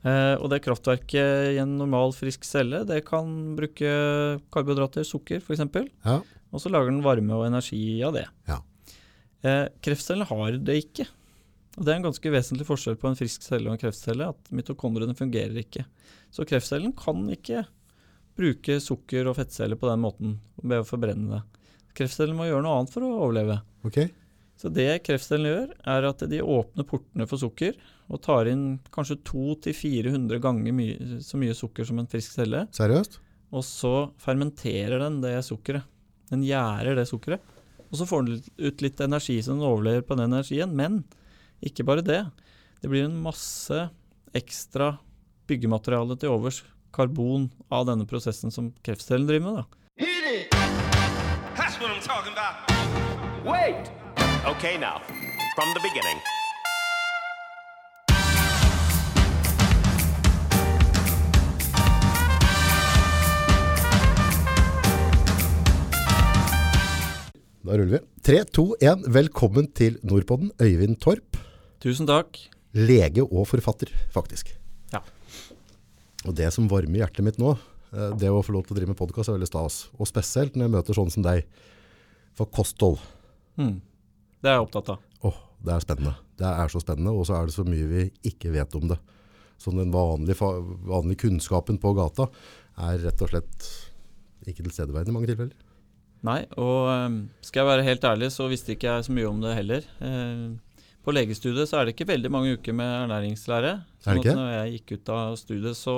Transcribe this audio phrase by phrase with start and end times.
[0.00, 3.90] Eh, og det kraftverket i en normal, frisk celle, det kan bruke
[4.52, 5.64] karbohydrater, sukker f.eks.
[6.06, 6.20] Ja.
[6.50, 8.26] Og så lager den varme og energi av det.
[8.48, 8.60] Ja.
[9.44, 11.08] Eh, kreftcellen har det ikke.
[11.78, 14.32] Og Det er en ganske vesentlig forskjell på en frisk celle og en kreftcelle.
[14.32, 15.84] At mitokondriene fungerer ikke.
[16.34, 17.64] Så kreftcellen kan ikke
[18.40, 21.42] bruke sukker og fettceller på den måten ved å forbrenne det.
[21.98, 23.60] Kreftcellen må gjøre noe annet for å overleve.
[23.86, 24.10] Okay.
[24.60, 27.76] Så det kreftcellen gjør, er at de åpner portene for sukker
[28.10, 28.64] og tar inn
[28.94, 32.64] kanskje 200-400 ganger mye, så mye sukker som en frisk celle.
[32.74, 33.20] Seriøst?
[33.54, 35.86] Og så fermenterer den det sukkeret.
[36.30, 37.42] Den gjærer det sukkeret.
[37.90, 40.74] Og så får den ut litt energi som den overlever på den energien.
[40.78, 41.02] Men
[41.62, 42.22] ikke bare det.
[42.82, 43.88] Det blir en masse
[44.34, 44.92] ekstra
[45.50, 46.62] byggemateriale til overs,
[46.94, 49.62] karbon, av denne prosessen som kreftcellen driver med.
[49.62, 49.66] da.
[53.44, 53.90] Wait!
[54.46, 55.00] Okay, now,
[55.56, 56.20] from the beginning.
[67.70, 68.06] Da ruller vi.
[68.26, 69.04] 3, 2, 1.
[69.14, 70.48] Velkommen til Nordpodden.
[70.58, 71.36] Øyvind Torp.
[71.78, 72.40] Tusen takk.
[72.74, 74.50] Lege og forfatter, faktisk.
[74.90, 74.98] Ja.
[76.26, 77.52] Og det som varmer hjertet mitt nå,
[77.94, 79.78] eh, det å få lov til å drive med podcast er veldig stas.
[79.94, 81.46] Og spesielt når jeg møter sånne som deg.
[82.34, 82.98] For kosthold.
[83.54, 83.78] Mm.
[84.42, 85.06] Det er jeg opptatt av.
[85.30, 86.16] Åh, det er spennende.
[86.42, 88.98] Det er så spennende, og så er det så mye vi ikke vet om det.
[89.62, 90.42] Så den vanlige,
[90.90, 92.32] vanlige kunnskapen på gata
[92.82, 93.74] er rett og slett
[94.48, 95.69] ikke tilstedeværende i mange tilfeller.
[96.26, 99.38] Nei, og eh, skal jeg være helt ærlig, så visste ikke jeg så mye om
[99.40, 99.86] det heller.
[100.04, 100.48] Eh,
[101.00, 103.70] på legestudiet så er det ikke veldig mange uker med ernæringslære.
[103.80, 104.34] Er det Sånn ikke?
[104.34, 105.96] at når jeg gikk ut av studiet, så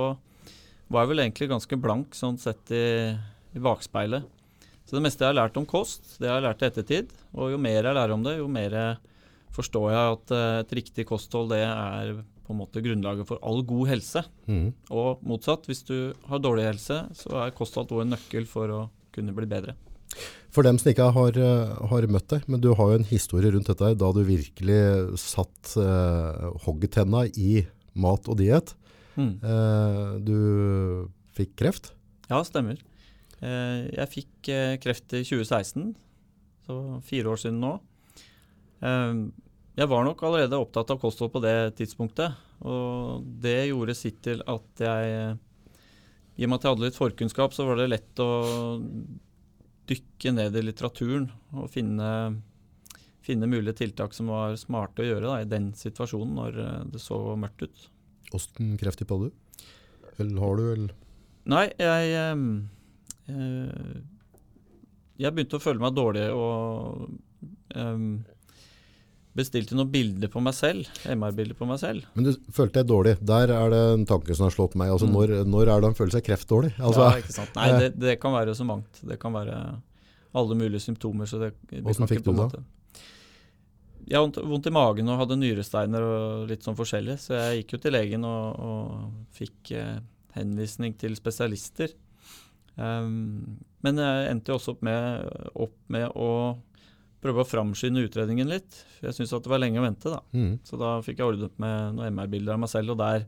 [0.93, 2.85] var jeg vel egentlig ganske blank sånn sett i,
[3.57, 4.29] i bakspeilet.
[4.87, 7.17] Så det meste jeg har lært om kost, det har jeg lært i ettertid.
[7.35, 8.77] Og jo mer jeg lærer om det, jo mer
[9.53, 13.63] forstår jeg at eh, et riktig kosthold det er på en måte grunnlaget for all
[13.67, 14.23] god helse.
[14.51, 14.73] Mm.
[14.95, 15.97] Og motsatt, hvis du
[16.29, 18.83] har dårlig helse, så er kosthold også en nøkkel for å
[19.15, 19.77] kunne bli bedre.
[20.53, 23.53] For dem som ikke har, eh, har møtt deg, men du har jo en historie
[23.55, 27.65] rundt dette da du virkelig satt eh, hoggetenna i
[27.97, 28.75] mat og diet.
[29.17, 29.33] Mm.
[29.41, 31.93] Eh, du fikk kreft.
[32.29, 32.77] Ja, stemmer.
[33.41, 35.95] Eh, jeg fikk eh, kreft i 2016,
[36.69, 36.77] så
[37.09, 37.73] fire år siden nå.
[38.85, 39.25] Eh,
[39.81, 44.45] jeg var nok allerede opptatt av kosthold på det tidspunktet, og det gjorde sitt til
[44.45, 45.41] at jeg eh,
[46.37, 48.29] I og med at jeg hadde litt forkunnskap, så var det lett å
[49.93, 52.09] dykke ned i litteraturen og finne,
[53.25, 57.03] finne mulige tiltak som var smarte å gjøre da, i den situasjonen når eh, det
[57.03, 57.87] så mørkt ut.
[58.33, 59.67] Åssen krefttype hadde du?
[60.23, 60.99] Eller har du, eller?
[61.53, 63.95] Nei, jeg eh,
[65.19, 67.09] Jeg begynte å føle meg dårlig og
[67.75, 68.23] ehm,
[69.37, 70.89] bestilte noen bilder på meg selv.
[71.09, 72.05] MR-bilder på meg selv.
[72.17, 73.15] Men du følte deg dårlig.
[73.25, 74.91] Der er det en tanke som har slått meg.
[74.93, 75.15] Altså, Mm.
[75.17, 76.75] når, når er det han føler seg kreftdårlig?
[76.79, 77.55] Altså, ja, ikke sant?
[77.57, 79.01] Nei, det, det kan være så mangt.
[79.09, 79.57] Det kan være
[80.35, 81.27] alle mulige symptomer.
[81.29, 82.63] Så det, det Hvordan fikk du det?
[84.13, 87.17] Jeg hadde vondt i magen og hadde nyresteiner og litt sånn forskjellig.
[87.23, 90.01] Så jeg gikk jo til legen og, og fikk eh,
[90.37, 91.93] henvisning til spesialister.
[92.77, 96.29] Um, men jeg endte jo også opp med, opp med å
[97.23, 98.77] prøve å framskynde utredningen litt.
[98.99, 100.21] For jeg syntes det var lenge å vente, da.
[100.35, 100.57] Mm.
[100.67, 103.27] Så da fikk jeg ordnet med noen MR-bilder av meg selv, og der,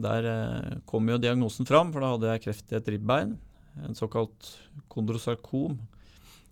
[0.00, 3.36] der eh, kom jo diagnosen fram, for da hadde jeg kreft i et ribbein.
[3.86, 4.52] En såkalt
[4.92, 5.78] kondrosarkom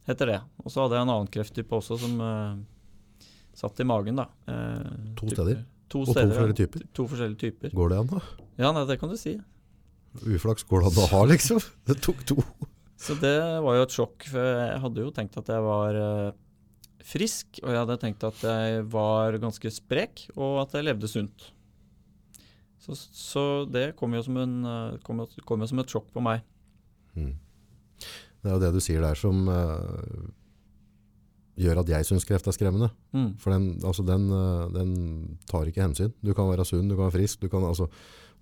[0.09, 0.41] heter det.
[0.65, 4.29] Og så hadde jeg en annen krefttype også som eh, satt i magen, da.
[4.51, 5.63] Eh, To steder?
[5.89, 6.83] To Og to steder, forskjellige typer?
[6.99, 7.71] To forskjellige typer.
[7.77, 8.19] Går det an, da?
[8.61, 9.37] Ja, nei, det kan du si.
[10.27, 11.63] Uflaks går det an å ha, liksom?
[11.89, 12.37] Det tok to.
[12.99, 16.31] Så det var jo et sjokk, for jeg hadde jo tenkt at jeg var eh,
[17.09, 21.47] frisk, og jeg hadde tenkt at jeg var ganske sprek, og at jeg levde sunt.
[22.85, 26.11] Så, så det kom jo, som en, eh, kom, jo- kom jo som et sjokk
[26.15, 26.45] på meg.
[27.17, 27.33] Mm.
[28.39, 30.29] Det er jo det du sier der som uh,
[31.59, 32.91] gjør at jeg syns kreft er skremmende.
[33.17, 33.33] Mm.
[33.43, 34.93] For den, altså den, uh, den
[35.51, 36.13] tar ikke hensyn.
[36.23, 37.41] Du kan være sunn, du kan være frisk.
[37.43, 37.89] Du, kan, altså,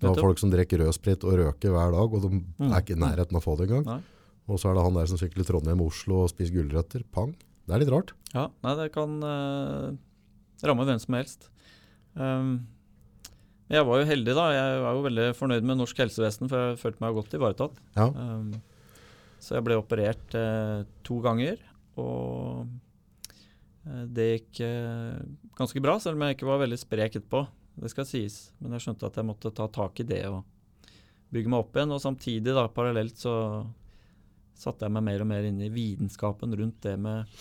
[0.03, 2.69] du har folk som drikker rødsprit og røker hver dag, og de Mm.
[2.73, 4.03] er ikke i nærheten av å få det engang.
[4.47, 7.03] Og så er det han der som sykler Trondheim-Oslo og spiser gulrøtter.
[7.11, 7.33] Pang.
[7.67, 8.15] Det er litt rart.
[8.31, 9.91] Ja, nei, det kan uh,
[10.67, 11.49] ramme hvem som helst.
[12.15, 12.61] Um,
[13.67, 14.47] jeg var jo heldig, da.
[14.55, 17.81] Jeg var jo veldig fornøyd med norsk helsevesen, for jeg følte meg godt ivaretatt.
[17.99, 18.07] Ja.
[18.15, 18.53] Um,
[19.43, 21.59] så jeg ble operert uh, to ganger,
[22.01, 22.67] og
[23.87, 25.19] eh, det gikk uh,
[25.57, 27.43] ganske bra, selv om jeg ikke var veldig sprek etterpå.
[27.77, 28.37] Det skal sies.
[28.61, 30.45] Men jeg skjønte at jeg måtte ta tak i det og
[31.35, 31.95] bygge meg opp igjen.
[31.97, 33.35] Og samtidig, da, parallelt, så
[34.57, 37.39] satte jeg meg mer og mer inn i vitenskapen rundt det med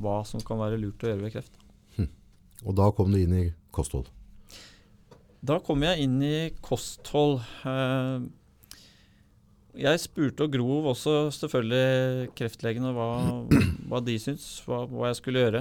[0.00, 1.56] hva som kan være lurt å gjøre ved kreft.
[2.64, 4.08] Og da kom du inn i kosthold.
[5.46, 7.38] Da kom jeg inn i kosthold.
[7.68, 8.24] Eh,
[9.76, 13.08] Jeg spurte og grov også selvfølgelig kreftlegene hva,
[13.90, 15.60] hva de syntes, hva, hva jeg skulle gjøre.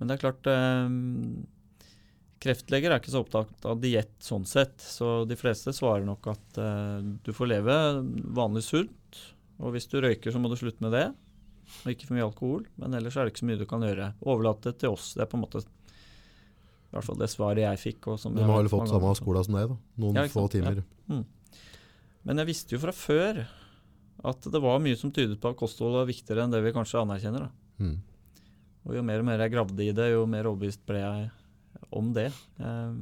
[0.00, 0.96] Men det er klart eh,
[2.42, 6.58] Kreftleger er ikke så opptatt av diett sånn sett, så de fleste svarer nok at
[6.58, 7.76] eh, du får leve
[8.34, 8.96] vanlig sunt,
[9.60, 11.06] og hvis du røyker så må du slutte med det,
[11.82, 14.12] og ikke for mye alkohol, men ellers er det ikke så mye du kan gjøre.
[14.24, 15.12] Overlate det til oss.
[15.16, 18.10] Det er på en måte i hvert fall det svaret jeg fikk.
[18.12, 19.76] Og som må har ha fått samme skole som deg, da.
[20.02, 20.82] Noen Ja, få timer.
[20.82, 20.84] Ja.
[21.08, 21.22] timer.
[22.28, 23.44] Men jeg visste jo fra før
[24.22, 27.00] at det var mye som tydet på at kosthold var viktigere enn det vi kanskje
[27.00, 27.48] anerkjenner.
[27.48, 27.86] Da.
[27.86, 27.96] Mm.
[28.86, 31.30] Og jo mer og mer jeg gravde i det, jo mer overbevist ble jeg
[31.90, 32.28] om det.
[32.60, 33.00] Eh,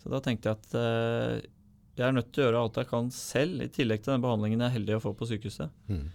[0.00, 1.50] så da tenkte jeg at eh,
[1.94, 4.64] jeg er nødt til å gjøre alt jeg kan selv, i tillegg til den behandlingen
[4.64, 5.74] jeg er heldig å få på sykehuset.
[5.90, 6.06] Mm.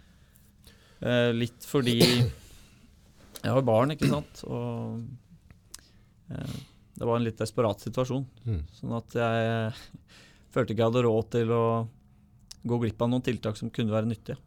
[0.99, 4.43] Eh, litt fordi jeg har barn, ikke sant.
[4.51, 4.99] Og
[6.35, 6.57] eh,
[6.99, 8.27] det var en litt desperat situasjon.
[8.43, 8.61] Mm.
[8.75, 9.71] Sånn at jeg
[10.53, 11.63] følte ikke jeg hadde råd til å
[12.69, 14.39] gå glipp av noen tiltak som kunne være nyttige.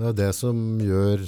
[0.00, 1.26] Det er det som gjør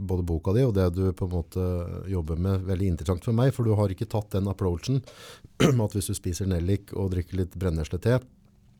[0.00, 1.64] både boka di og det du på en måte
[2.10, 5.02] jobber med veldig interessant for meg, for du har ikke tatt den approachen
[5.60, 8.18] at hvis du spiser nellik og drikker litt brennesle-te,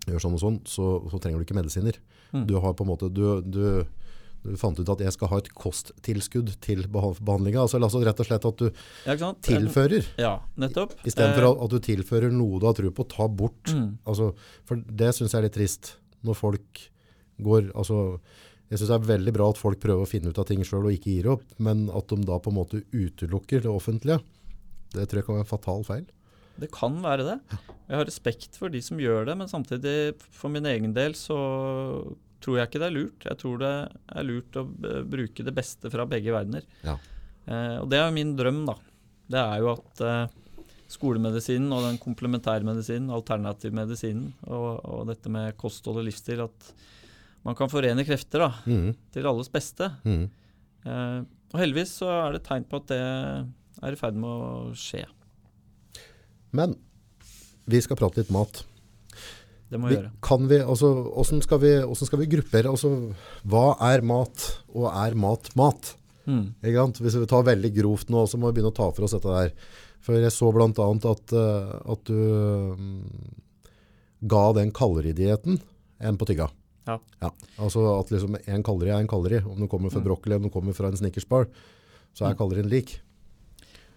[0.09, 1.99] gjør sånn og sånn, så, så trenger du ikke medisiner.
[2.33, 2.47] Mm.
[2.49, 3.85] Du har på en måte, du, du,
[4.43, 8.23] du fant ut at jeg skal ha et kosttilskudd til beha- behandlinga, altså, altså rett
[8.25, 8.71] og slett at du
[9.07, 10.95] Ja, tilfører, Ja, nettopp.
[11.05, 13.69] i stedet for Eh, at- at du tilfører noe du har tro på, ta bort.
[13.75, 14.33] mm, Altså,
[14.65, 15.93] for det synes jeg er litt trist,
[16.25, 16.87] når folk
[17.41, 18.19] går, altså,
[18.71, 20.87] jeg synes det er veldig bra at folk prøver å finne ut av ting selv
[20.87, 24.21] og ikke gir opp, men at de da på en måte utelukker det offentlige,
[24.95, 26.09] det tror jeg kan være en fatal feil.
[26.61, 27.37] Det kan være det.
[27.89, 29.95] Jeg har respekt for de som gjør det, men samtidig,
[30.35, 31.39] for min egen del, så
[32.41, 33.27] tror jeg ikke det er lurt.
[33.27, 34.67] Jeg tror det er lurt å
[35.09, 36.67] bruke det beste fra begge verdener.
[36.85, 36.97] Ja.
[37.47, 38.77] Eh, og det er jo min drøm, da.
[39.31, 40.37] Det er jo at eh,
[40.91, 46.73] skolemedisinen og den komplementærmedisinen, alternativmedisinen og, og dette med kosthold og livsstil, at
[47.47, 48.91] man kan forene krefter da, mm.
[49.15, 49.89] til alles beste.
[50.05, 50.27] Mm.
[50.85, 51.21] Eh,
[51.51, 55.05] og heldigvis så er det tegn på at det er i ferd med å skje.
[56.57, 56.77] Men
[57.71, 58.65] vi skal prate litt mat.
[59.71, 60.13] Det må Vi, vi gjøre.
[60.27, 62.91] kan vi, altså, hvordan skal vi, hvordan skal vi gruppere, altså,
[63.47, 65.95] hva er mat, og er mat mat?
[66.27, 66.55] Mm.
[66.61, 69.31] Hvis vi tar veldig grovt nå, så må vi begynne å ta for oss dette
[69.31, 69.55] der.
[70.05, 72.19] For jeg så annet at, eh, at du
[72.81, 73.43] mm,
[74.31, 75.61] ga den kaloridietten
[76.01, 76.49] en på tygga.
[77.21, 77.31] Ja.
[77.61, 79.43] Altså at liksom en kalleri er en kalleri.
[79.45, 80.07] Om den kommer fra Mm.
[80.09, 81.47] broccoli, om den kommer fra en snickersbar,
[82.15, 82.99] så er kallerien lik.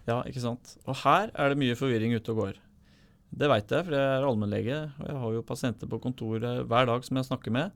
[0.08, 0.76] Ja, ikke sant.
[0.86, 2.54] Og her er det mye forvirring ute og går.
[3.34, 6.86] Det veit jeg, for jeg er allmennlege, og jeg har jo pasienter på kontoret hver
[6.86, 7.72] dag som jeg snakker med.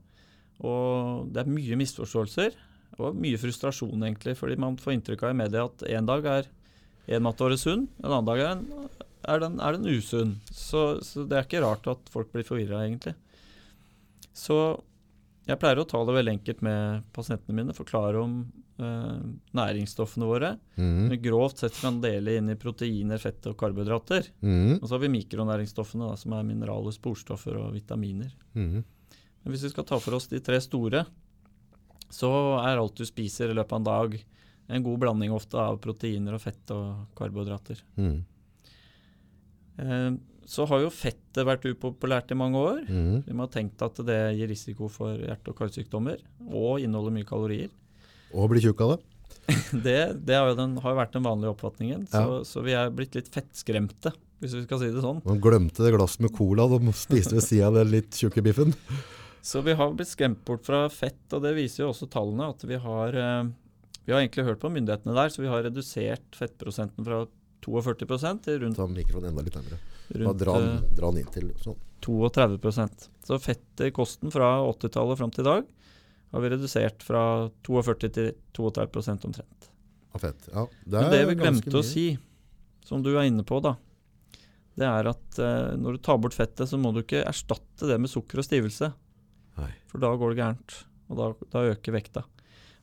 [0.60, 2.52] Og det er mye misforståelser,
[2.98, 6.46] og mye frustrasjon egentlig, fordi man får inntrykk av i media at en dag er
[7.08, 8.88] en matåre sunn, en annen dag er den,
[9.28, 10.36] er den, er den usunn.
[10.52, 13.14] Så, så det er ikke rart at folk blir forvirra, egentlig.
[14.34, 14.80] Så
[15.48, 18.34] jeg pleier å ta det veldig enkelt med pasientene mine, forklare om
[18.84, 19.20] eh,
[19.56, 20.50] næringsstoffene våre.
[20.76, 21.14] Mm.
[21.24, 24.28] Grovt sett kan dele inn i proteiner, fett og karbohydrater.
[24.44, 24.76] Mm.
[24.78, 28.34] Og så har vi mikronæringsstoffene, da, som er mineraler, sporstoffer og vitaminer.
[28.52, 28.82] Mm.
[28.82, 31.06] Men hvis vi skal ta for oss de tre store,
[32.12, 34.18] så er alt du spiser i løpet av en dag,
[34.68, 37.80] en god blanding ofte av proteiner og fett og karbohydrater.
[37.96, 38.18] Mhm.
[39.78, 40.10] Eh,
[40.48, 42.78] så har jo fettet vært upopulært i mange år.
[42.88, 43.18] Mm.
[43.26, 47.68] Vi har tenkt at det gir risiko for hjerte- og karsykdommer, og inneholder mye kalorier.
[48.32, 49.00] Og bli tjukk av det.
[49.84, 52.38] Det, det har jo den, har jo vært den vanlige oppfatningen, så, Ja.
[52.48, 55.20] så vi er blitt litt fettskremte, hvis vi skal si det sånn.
[55.24, 58.74] Man glemte det glasset med cola, de spiste ved siden av den litt tjukke biffen.
[59.48, 62.64] Så vi har blitt skremt bort fra fett, og det viser jo også tallene at
[62.68, 63.44] vi har eh,
[64.04, 67.22] Vi har egentlig hørt på myndighetene der, så vi har redusert fettprosenten fra
[67.64, 69.78] 42% til rundt, Ta mikrofonen enda litt nærmere.
[70.14, 71.76] Bare rundt dra, den- eh, den inn til sånn.
[72.00, 75.66] 32 Så fettet i kosten fra 80-tallet fram til i dag
[76.32, 77.22] har vi redusert fra
[77.66, 79.68] 42 til 32% omtrent.
[80.14, 80.48] Av fett.
[80.52, 82.18] Ja, det Men det vi glemte å si,
[82.84, 83.74] som du er inne på, da,
[84.78, 87.98] det er at eh, når du tar bort fettet, så må du ikke erstatte det
[88.00, 88.92] med sukker og stivelse.
[89.58, 89.72] Nei.
[89.90, 90.76] For da går det gærent,
[91.10, 92.22] og da, da øker vekta.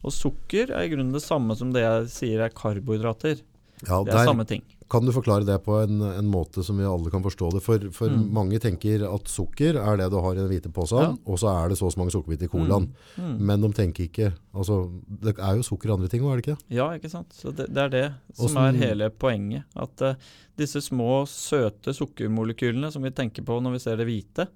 [0.04, 3.42] Og sukker er i grunnen det samme som det jeg sier er karbohydrater.
[3.88, 4.62] Ja, Det er der samme ting.
[4.88, 7.62] Kan du forklare det på en, en måte som vi alle kan forstå det.
[7.66, 8.28] For, for Mm.
[8.34, 11.16] mange tenker at sukker er det du har i den hvite posen, Ja.
[11.26, 12.92] og så er det så og så mange sukkerbiter i colaen.
[13.18, 13.40] Mm.
[13.50, 16.46] Men de tenker ikke altså, Det er jo sukker i andre ting òg, er det
[16.46, 16.58] ikke?
[16.70, 17.34] Ja, ikke sant.
[17.34, 19.64] Så det, det er det som Også, er hele poenget.
[19.76, 20.14] At uh,
[20.58, 24.48] disse små, søte sukkermolekylene som vi tenker på når vi ser det hvite,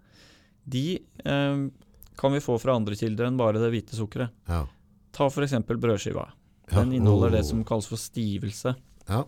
[0.69, 1.69] de uh,
[2.19, 4.29] kan vi få fra andre kilder enn bare det hvite sukkeret.
[4.47, 4.67] Ja.
[5.15, 5.57] Ta f.eks.
[5.65, 6.27] brødskiva.
[6.69, 6.83] Ja.
[6.83, 7.35] Den inneholder oh.
[7.39, 8.75] det som kalles for stivelse.
[9.09, 9.23] Ja.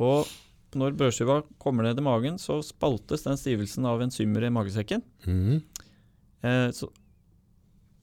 [0.00, 0.28] Og
[0.78, 5.02] når børskiva kommer ned i magen, så spaltes den stivelsen av enzymer i magesekken.
[5.26, 5.58] Mm.
[6.42, 6.88] Eh, så,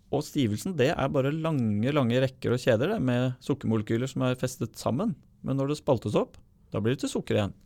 [0.10, 4.38] og stivelsen det er bare lange lange rekker og kjeder det, med sukkermolekyler som er
[4.40, 5.16] festet sammen.
[5.46, 6.38] Men når det spaltes opp,
[6.74, 7.58] da blir det til sukker igjen.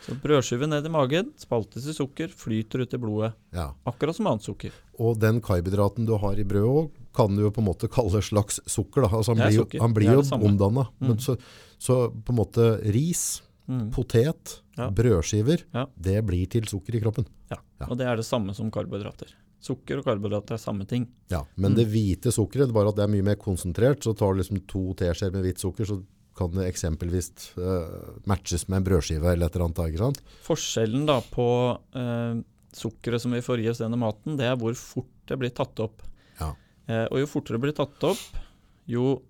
[0.00, 3.34] Så brødskive ned i magen, spaltes i sukker, flyter ut i blodet.
[3.52, 3.66] Ja.
[3.88, 4.72] Akkurat som annet sukker.
[4.96, 8.62] Og den karbohydraten du har i brødet kan du jo på en måte kalle slags
[8.70, 9.04] sukker.
[9.04, 9.12] Da.
[9.18, 9.82] Altså han blir sukker.
[9.82, 10.86] han blir jo omdanna.
[11.02, 11.18] Mm.
[11.20, 11.36] Så,
[11.76, 13.90] så på en måte ris, Mm.
[13.94, 14.88] potet, Ja.
[14.90, 15.86] brødskiver, Ja.
[15.96, 17.26] det blir til sukker i kroppen.
[17.50, 17.58] Ja.
[17.80, 17.86] Ja.
[17.86, 19.28] Og det er det samme som karbohydrater.
[19.62, 21.06] Sukker og karbohydrater er samme ting.
[21.30, 21.76] Ja, men Mm.
[21.76, 24.40] det hvite sukkeret, det er bare at det er mye mer konsentrert, så tar du
[24.40, 26.02] liksom to teskjeer med hvitt sukker, så
[26.34, 29.92] kan det eksempelvis uh, matches med en brødskive eller et eller annet.
[29.92, 30.20] Ikke sant?
[30.42, 31.46] Forskjellen da på
[31.94, 35.50] uh, sukkeret som vi får i oss gjennom maten, det er hvor fort det blir
[35.50, 36.02] tatt opp.
[36.40, 36.54] Ja.
[36.88, 38.40] Uh, og jo fortere det blir tatt opp,
[38.88, 39.20] jo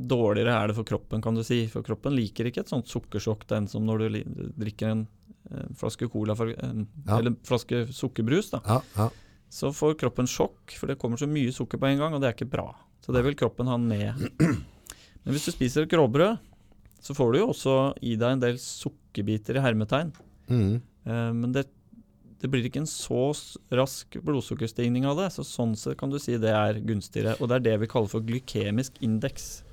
[0.00, 1.62] dårligere er det for kroppen, kan du si.
[1.72, 4.18] For kroppen liker ikke et sånt sukkersjokk, den som når du
[4.64, 5.06] drikker en
[5.50, 7.18] eh, flaske cola, for, en, Ja.
[7.18, 8.60] eller en flaske sukkerbrus, da.
[8.66, 9.08] Ja, ja.
[9.50, 12.28] Så får kroppen sjokk, for det kommer så mye sukker på en gang, og det
[12.28, 12.66] er ikke bra.
[13.00, 14.18] Så det vil kroppen ha ned.
[14.38, 16.36] Men hvis du spiser et gråbrød,
[17.00, 20.10] så får du jo også i deg en del sukkerbiter i hermetegn.
[20.50, 20.80] Mm.
[21.08, 21.64] Eh, men det,
[22.42, 23.30] det blir ikke en så
[23.74, 25.30] rask blodsukkerstigning av det.
[25.34, 27.36] Så sånn sett kan du si det er gunstigere.
[27.42, 29.64] Og det er det vi kaller for glykemisk indeks.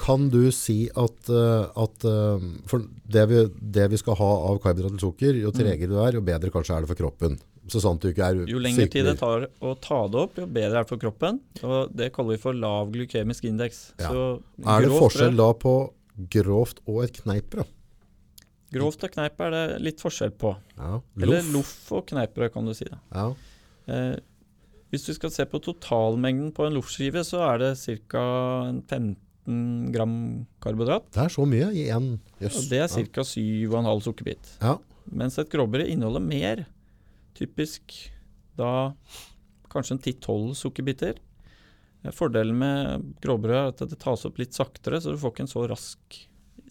[0.00, 3.42] Kan du si at, eh, at eh, for det vi,
[3.76, 6.78] det vi skal ha av karbohydrat til sukker, jo tregere du er, jo bedre kanskje
[6.78, 7.36] er det for kroppen.
[7.70, 8.52] Så sant du ikke er sykelig.
[8.52, 11.38] Jo lengre tid det tar å ta det opp, jo bedre er det for kroppen.
[11.62, 13.86] Og det kaller vi for lav glykemisk indeks.
[14.02, 14.10] Ja.
[14.10, 14.26] Så
[14.64, 15.76] Er det forskjell da på
[16.34, 17.70] grovt og et kneippbrød?
[18.74, 20.54] Grovt og kneip er det litt forskjell på.
[20.78, 21.00] Ja.
[21.22, 21.74] Eller Loff.
[21.94, 22.86] og kneippbrød, kan du si.
[22.90, 22.98] da.
[23.14, 23.26] Ja.
[23.94, 24.16] Eh,
[24.94, 27.70] hvis du skal se på totalmengden på en loffskive, så er det
[28.08, 28.24] ca.
[28.86, 29.18] 15
[29.94, 30.14] gram
[30.64, 31.08] karbohydrat.
[31.14, 32.60] Det er så mye i én jøss.
[32.62, 32.68] Yes.
[32.70, 33.24] det er ca.
[33.26, 34.52] 7,5 sukkerbit.
[34.62, 34.76] Ja.
[35.10, 36.64] Mens et grovbrød inneholder mer.
[37.36, 37.96] Typisk
[38.56, 38.92] da
[39.72, 41.18] kanskje en 10-12 sukkerbiter.
[42.04, 45.44] Eh, Fordelen med gråbrød er at det tas opp litt saktere, så du får ikke
[45.48, 46.20] en så rask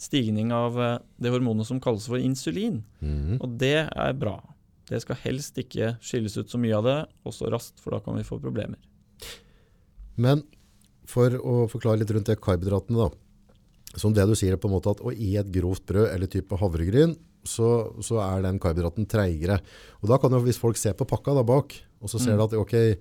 [0.04, 2.82] stigning av eh, det hormonet som kalles for insulin.
[3.04, 3.40] Mhm.
[3.42, 4.38] Og det er bra.
[4.90, 8.02] Det skal helst ikke skilles ut så mye av det, og så raskt, for da
[8.04, 8.78] kan vi få problemer.
[10.20, 10.44] Men
[11.10, 13.10] for å forklare litt rundt det karbohydratene da,
[14.00, 16.58] som det du sier på en måte at å i et grovt brød eller type
[16.60, 17.70] havregryn, så,
[18.02, 19.58] så er den karbohydraten treigere.
[20.02, 22.40] Og da kan jo, hvis folk ser på pakka da bak, og så ser Mm.
[22.40, 22.96] de at, okay,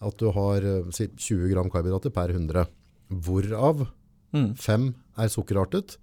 [0.00, 2.66] at du har eh, si, 20 gram karbohydrater per 100,
[3.10, 3.88] hvorav
[4.34, 4.52] Mm.
[4.60, 5.96] 5 er sukkerartet,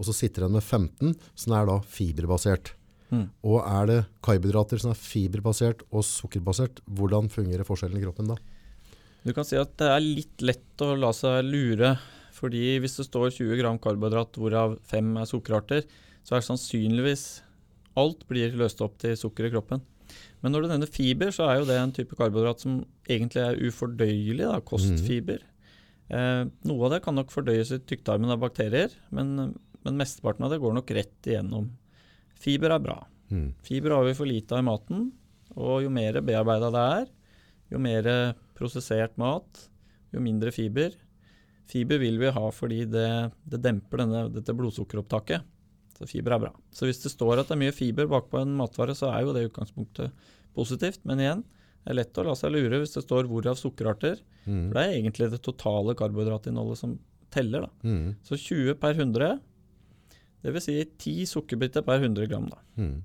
[0.00, 2.72] og så sitter den med 15, som er da fiberbasert.
[3.10, 3.26] Mm.
[3.44, 8.38] Og er det karbohydrater som er fiberbasert og sukkerbasert, hvordan fungerer forskjellen i kroppen da?
[9.26, 11.92] Du kan si at det er litt lett å la seg lure,
[12.32, 15.84] fordi hvis det står 20 gram karbohydrat, hvorav 5 er sukkerarter,
[16.24, 17.26] så er sannsynligvis
[18.00, 19.82] alt blir løst opp til sukker i kroppen.
[20.40, 23.60] Men når du nevner fiber, så er jo det en type karbohydrat som egentlig er
[23.68, 25.42] ufordøyelig, da, kostfiber.
[26.10, 29.52] Eh, noe av det kan nok fordøyes i tykktarmen av bakterier, men,
[29.86, 31.70] men mesteparten av det går nok rett igjennom.
[32.40, 32.98] Fiber er bra.
[33.30, 33.52] Mm.
[33.64, 35.10] Fiber har vi for lite av i maten,
[35.56, 37.06] og jo mer bearbeida det er,
[37.70, 38.10] jo mer
[38.58, 39.64] prosessert mat,
[40.10, 40.96] jo mindre fiber.
[41.70, 43.08] Fiber vil vi ha fordi det,
[43.46, 45.46] det demper denne, dette blodsukkeropptaket.
[46.00, 46.50] Så fiber er bra.
[46.74, 49.34] Så hvis det står at det er mye fiber bakpå en matvare, så er jo
[49.36, 50.14] det utgangspunktet
[50.56, 51.02] positivt.
[51.06, 51.44] Men igjen,
[51.84, 54.18] det er lett å la seg lure hvis det står hvorav sukkerarter.
[54.46, 54.70] Mm.
[54.70, 56.96] For det er egentlig det totale karbohydratinnholdet som
[57.30, 57.68] teller.
[57.68, 57.70] da.
[57.84, 58.16] Mm.
[58.26, 59.38] Så 20 per 100,
[60.42, 62.46] det vil si ti sukkerbiter per 100 gram.
[62.48, 62.58] da.
[62.80, 63.02] Mm.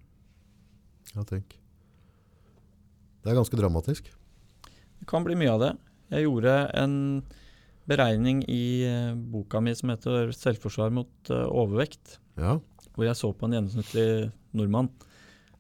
[1.16, 1.58] Ja, tenk.
[3.24, 4.12] Det er ganske dramatisk.
[5.00, 5.72] Det kan bli mye av det.
[6.14, 6.96] Jeg gjorde en
[7.90, 12.60] beregning i eh, boka mi som heter 'Selvforsvar mot eh, overvekt', Ja.
[12.96, 14.90] hvor jeg så på en gjennomsnittlig nordmann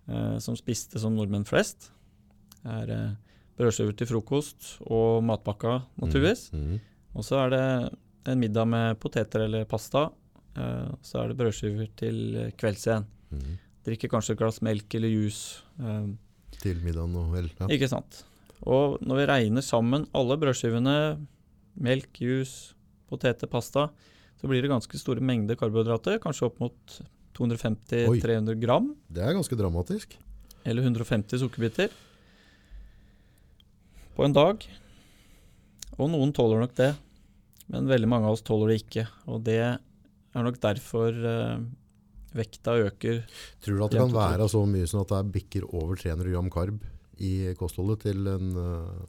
[0.07, 1.91] eh, som spiste som nordmenn flest.
[2.63, 3.15] Det er eh,
[3.57, 6.51] brødskiver til frokost og matpakka, naturligvis.
[6.53, 6.79] Mm.
[7.15, 7.97] Og så er det
[8.31, 10.09] en middag med poteter eller pasta.
[10.55, 13.05] Eh, så er det brødskiver til eh, kvelds igjen.
[13.35, 13.55] Mm.
[13.85, 15.61] Drikker kanskje et glass melk eller juice.
[15.79, 16.07] Eh,
[16.61, 17.49] Til middagen og vel.
[17.59, 17.67] Ja.
[17.75, 18.23] Ikke sant.
[18.65, 20.95] Og når vi regner sammen alle brødskivene,
[21.83, 22.71] melk, juice,
[23.11, 23.89] poteter, pasta,
[24.39, 26.17] så blir det ganske store mengder karbohydrater.
[26.23, 26.95] Kanskje opp mot
[27.35, 30.15] 250-300 gram, Det er ganske dramatisk.
[30.65, 31.91] eller 150 sukkerbiter
[34.15, 34.63] på en dag.
[35.99, 36.93] Og noen tåler nok det,
[37.71, 39.05] men veldig mange av oss tåler det ikke.
[39.27, 39.59] Og det
[40.35, 41.65] er nok derfor eh,
[42.35, 43.23] vekta øker.
[43.63, 46.31] Tror du at det kan være så mye som at det er bikker over 300
[46.33, 46.83] gram karb
[47.23, 49.05] i kostholdet til en øh,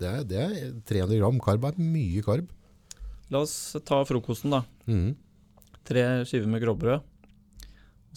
[0.00, 2.48] det er, det er 300 gram karb er mye karb.
[3.30, 4.62] La oss ta frokosten, da.
[4.88, 5.12] Mm.
[5.86, 7.04] Tre skiver med gråbrød.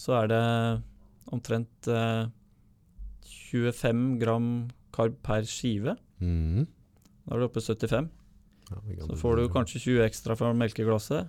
[0.00, 0.44] Så er det
[1.32, 2.24] omtrent eh,
[3.52, 4.48] 25 gram
[4.94, 5.96] karb per skive.
[6.24, 6.64] Mm.
[7.24, 8.10] Da er du oppe i 75.
[8.70, 11.28] Ja, Så får du kanskje 20 ekstra fra melkeglasset.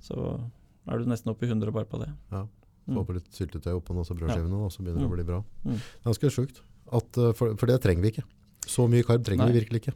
[0.00, 0.40] Så
[0.88, 2.08] er du nesten oppe i 100 bare på det.
[2.32, 2.46] Ja.
[2.88, 2.94] Mm.
[2.96, 5.12] Få på litt syltetøy oppå noe, brødskivene, og så begynner det Mm.
[5.12, 5.42] å bli bra.
[5.66, 5.80] Mm.
[6.06, 6.60] Ganske sjukt.
[6.92, 8.24] At, eh, for, for det trenger vi ikke.
[8.66, 9.52] Så mye karb trenger Nei.
[9.52, 9.94] vi virkelig ikke.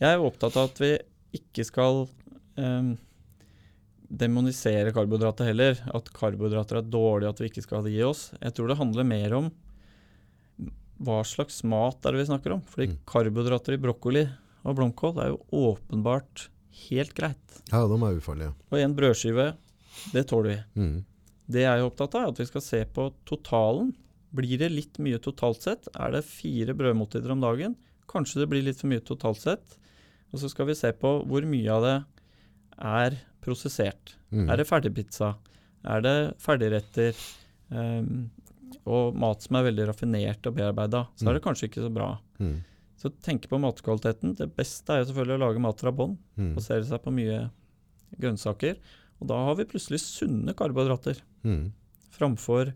[0.00, 0.98] Jeg er opptatt av at vi
[1.38, 2.08] ikke skal
[2.58, 2.98] um,
[4.10, 5.78] demonisere karbohydrater heller.
[5.94, 8.32] At karbohydrater er dårlige, at vi ikke skal gi oss.
[8.42, 9.50] Jeg tror det handler mer om
[11.02, 12.62] hva slags mat er det vi snakker om.
[12.62, 12.98] Fordi Mm.
[13.06, 14.24] karbohydrater i brokkoli
[14.64, 16.48] og blomkål er jo åpenbart
[16.88, 17.58] helt greit.
[17.70, 18.52] Ja, de er ufarlige.
[18.70, 19.48] Og en brødskive,
[20.14, 20.58] det tåler vi.
[20.82, 20.94] Mm.
[21.52, 23.92] Det jeg er opptatt av, er at vi skal se på totalen.
[24.32, 25.88] Blir det litt mye totalt sett?
[25.92, 27.76] Er det fire brødmåltider om dagen?
[28.10, 29.78] Kanskje det blir litt for mye totalt sett.
[30.32, 31.96] Og så skal vi se på hvor mye av det
[32.78, 34.14] er prosessert.
[34.32, 34.46] Mm.
[34.48, 35.34] Er det ferdigpizza?
[35.92, 37.18] Er det ferdigretter?
[37.72, 38.30] Um,
[38.88, 42.12] og mat som er veldig raffinert og bearbeida, så er det kanskje ikke så bra.
[42.40, 42.60] Mhm.
[43.02, 44.36] Så tenk på matkvaliteten.
[44.38, 46.14] Det beste er jo selvfølgelig å lage mat fra bånn.
[46.38, 46.52] Mm.
[46.54, 47.48] Basere seg på mye
[48.22, 48.78] grønnsaker.
[49.22, 51.72] Og da har vi plutselig sunne karbohydrater Mm.
[52.14, 52.72] framfor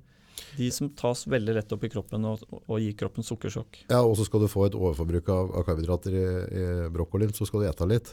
[0.56, 3.84] de som tas veldig lett opp i kroppen og, og gir kroppen sukkersjokk.
[3.88, 6.24] Ja, og så skal du få et overforbruk av, av karbohydrater i,
[6.60, 8.10] i brokkolien, så skal du ete litt.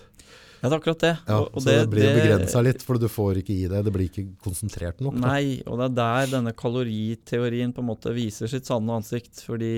[0.62, 1.12] Ja, det er akkurat det.
[1.27, 3.84] Ja, og, og så det, blir begrensa litt, for du får ikke i deg.
[3.84, 5.17] Det blir ikke konsentrert nok.
[5.20, 5.34] da.
[5.34, 9.41] Nei, og det er der denne kaloriteorien på en måte viser sitt sanne ansikt.
[9.43, 9.74] Fordi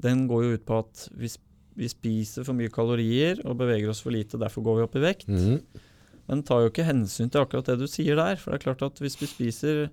[0.00, 1.38] den går jo ut på at hvis
[1.80, 5.04] vi spiser for mye kalorier og beveger oss for lite, derfor går vi opp i
[5.04, 5.26] vekt.
[5.32, 5.58] Mm.
[6.30, 8.36] Men tar jo ikke hensyn til akkurat det du sier der.
[8.38, 9.88] For det er klart at hvis vi spiser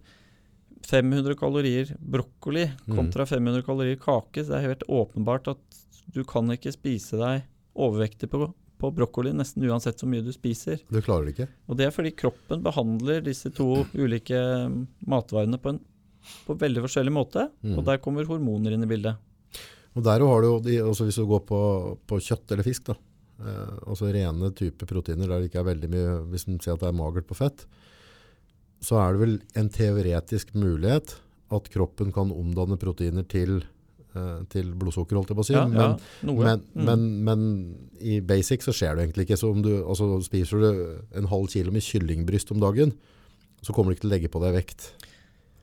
[0.87, 5.81] 500 kalorier brokkoli kontra 500 kalorier kake, så det er helt åpenbart at
[6.13, 8.45] du kan ikke spise deg overvektig på,
[8.79, 10.79] på brokkoli nesten uansett hvor mye du spiser.
[10.93, 11.49] Du klarer det ikke.
[11.67, 14.39] Og det er fordi kroppen behandler disse to ulike
[15.09, 15.81] matvarene på en
[16.43, 17.77] på veldig forskjellig måte, Mm.
[17.79, 19.15] og der kommer hormoner inn i bildet.
[19.97, 21.59] Og der har du jo, også hvis du går på,
[22.07, 22.95] på kjøtt eller fisk, da,
[23.41, 26.83] eh, altså rene type proteiner der det ikke er veldig mye, hvis man sier at
[26.85, 27.65] det er magert på fett,
[28.85, 31.15] så er det vel en teoretisk mulighet
[31.55, 33.63] at kroppen kan omdanne proteiner til,
[34.13, 35.55] eh, til blodsukker, holdt jeg på å si.
[35.57, 36.85] Ja, men, ja, men, Mm.
[36.85, 37.41] men, men
[37.97, 39.39] i basic så skjer det egentlig ikke.
[39.39, 40.69] Så om du altså, spiser du
[41.17, 42.93] en halv kilo med kyllingbryst om dagen,
[43.65, 44.91] så kommer du ikke til å legge på deg vekt.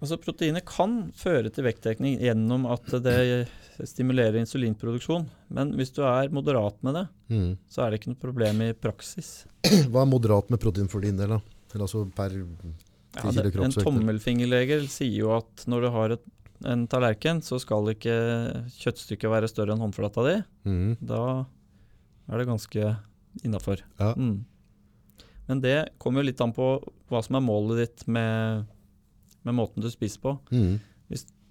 [0.03, 3.47] Altså Proteiner kan føre til vekttekning gjennom at det
[3.89, 7.55] stimulerer insulinproduksjon, men hvis du er moderat med det, Mm.
[7.73, 9.47] så er det ikke noe problem i praksis.
[9.91, 11.29] Hva er moderat med protein for din del?
[11.33, 11.41] da?
[11.73, 13.85] Eller altså per Ja, 10 det, en kroppsvekt?
[14.93, 16.25] sier jo at når du har et,
[16.67, 18.15] en tallerken, så skal ikke
[18.77, 20.37] kjøttstykket være større enn håndflata di.
[20.69, 20.97] Mm.
[21.01, 21.23] Da
[22.29, 22.97] er det ganske
[23.45, 23.81] innafor.
[23.99, 24.13] Ja.
[24.19, 24.45] Mm.
[25.49, 26.69] Men det kommer jo litt an på
[27.11, 28.67] hva som er målet ditt med,
[29.45, 30.37] med måten du spiser på.
[30.55, 30.79] Mm.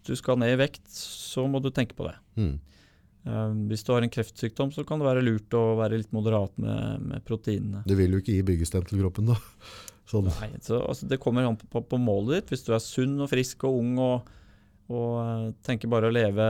[0.03, 2.15] Du skal ned i vekt, så må du tenke på det.
[2.35, 2.53] Mm.
[3.23, 6.57] Uh, hvis du har en kreftsykdom, så kan det være lurt å være litt moderat
[6.59, 7.85] med, med proteinene.
[7.87, 9.37] Du vil jo ikke gi byggestem til kroppen, da.
[10.11, 10.27] Sånn.
[10.27, 12.51] Nei, så, altså, det kommer an på, på målet ditt.
[12.51, 14.33] Hvis du er sunn og frisk og ung og,
[14.91, 16.49] og uh, tenker bare å leve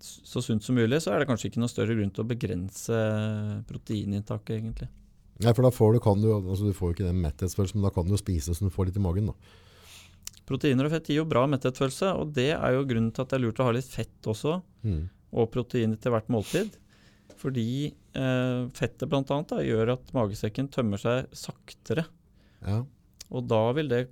[0.00, 3.00] så sunt som mulig, så er det kanskje ikke noe større grunn til å begrense
[3.68, 4.88] proteininntaket, egentlig.
[5.40, 7.88] Nei, for da får du, kan du, altså du får jo ikke den metthetsfølelsen, men
[7.88, 9.28] da kan du jo spise så du får litt i magen.
[9.28, 9.68] da.
[10.48, 13.38] Proteiner og fett gir jo bra metthetsfølelse, og det er jo grunnen til at det
[13.38, 15.08] er lurt å ha litt fett også, Mm.
[15.32, 16.70] og proteiner til hvert måltid.
[17.40, 19.22] Fordi eh, fettet bl.a.
[19.64, 22.06] gjør at magesekken tømmer seg saktere.
[22.66, 22.82] Ja.
[23.30, 24.08] Og da vil det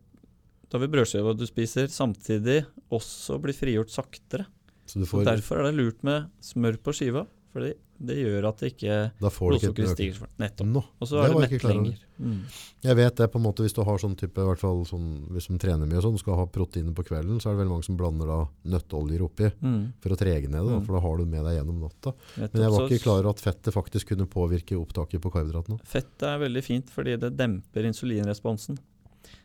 [0.71, 2.59] da vil brødskiva du spiser samtidig
[2.93, 4.45] også bli frigjort saktere.
[4.85, 8.45] Så du Så får, Derfor er det lurt med smør på skiva, fordi det gjør
[8.49, 10.15] at det ikke blodsukkeret et stiger.
[10.21, 10.67] for- Nettopp.
[10.71, 11.97] No, Og så det er det jeg mett lenger.
[12.21, 12.43] Mm.
[12.83, 15.27] Jeg vet det på en måte hvis du har sånn type, i hvert fall sånn,
[15.33, 17.75] hvis du trener mye og sånn, skal ha proteiner på kvelden, så er det veldig
[17.75, 18.39] mange som blander da
[18.71, 19.93] nøtteoljer oppi Mm.
[20.01, 20.85] for å trege ned det, Mm.
[20.87, 22.15] for da har du med deg gjennom natta.
[22.37, 22.53] Nettopp.
[22.55, 25.81] Men jeg var ikke klar over at fettet faktisk kunne påvirke opptaket på karbohydratene.
[25.83, 28.79] Fettet er veldig fint fordi det demper insulinresponsen.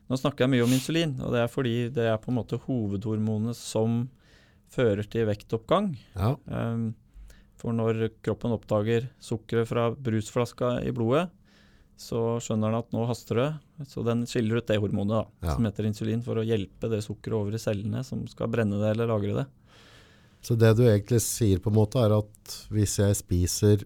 [0.09, 2.59] Nå snakker jeg mye om insulin, og det er fordi det er på en måte
[2.59, 4.09] hovedhormonet som
[4.69, 5.97] fører til vektoppgang.
[6.15, 6.95] Ja, Um,
[7.63, 11.29] for når kroppen oppdager sukkeret fra brusflaska i blodet,
[11.95, 13.49] så skjønner den at nå haster det.
[13.87, 15.55] Så den skiller ut det hormonet da, Ja.
[15.55, 18.91] som heter insulin, for å hjelpe det sukkeret over i cellene som skal brenne det
[18.97, 19.45] eller lagre det.
[20.43, 23.85] Så det du egentlig sier på en måte er at hvis jeg spiser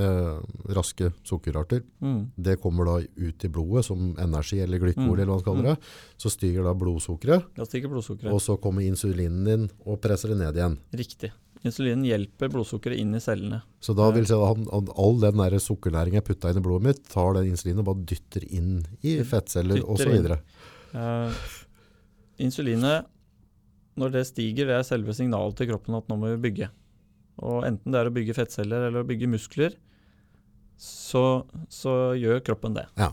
[0.00, 0.38] eh,
[0.72, 2.30] raske sukkerarter, Mm.
[2.40, 5.20] det kommer da ut i blodet som energi eller glykol Mm.
[5.20, 5.78] eller hva man kaller det,
[6.16, 8.32] så stiger da blodsukkeret, Da stiger blodsukkeret.
[8.32, 10.78] og så kommer insulinen din og presser det ned igjen.
[10.94, 11.32] Riktig.
[11.60, 13.58] Insulinen hjelper blodsukkeret inn i cellene.
[13.84, 16.64] Så da vil si at han- han, all den der sukkernæringen jeg putta inn i
[16.64, 20.38] blodet mitt, tar den insulinen og bare dytter inn i fettceller osv.?
[20.94, 21.34] Uh,
[22.40, 23.06] insulinet
[24.00, 26.70] når det stiger, det er selve signalet til kroppen at nå må vi bygge.
[27.44, 29.74] Og enten det er å bygge fettceller eller å bygge muskler,
[30.80, 32.86] så, så gjør kroppen det.
[32.96, 33.10] Ja.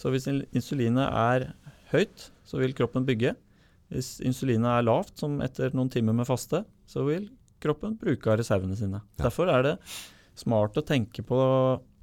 [0.00, 1.52] Så hvis insulinet er
[1.92, 3.36] høyt, så vil kroppen bygge.
[3.92, 7.28] Hvis insulinet er lavt, som etter noen timer med faste, så vil
[7.62, 9.00] kroppen bruke av reservene sine.
[9.18, 9.24] Ja.
[9.28, 9.74] Derfor er det
[10.38, 11.38] smart å tenke på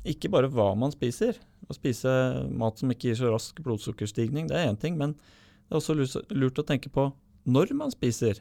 [0.08, 1.38] ikke bare hva man spiser.
[1.70, 2.10] Å spise
[2.58, 6.24] mat som ikke gir så rask blodsukkerstigning, det er én ting, men det er også
[6.34, 7.12] lurt å tenke på
[7.46, 8.40] når man spiser.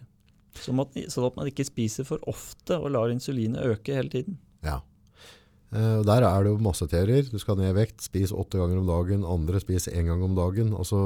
[0.56, 4.38] Sånn at, sånn at man ikke spiser for ofte og lar insulinet øke hele tiden.
[4.66, 4.80] Ja.
[5.70, 7.28] Eh, og der er det jo masse teorier.
[7.30, 10.34] Du skal ned i vekt, spis åtte ganger om dagen, andre spis én gang om
[10.34, 10.72] dagen.
[10.74, 10.96] Altså,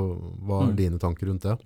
[0.40, 0.76] hva er Mm.
[0.78, 1.58] dine tanker rundt det?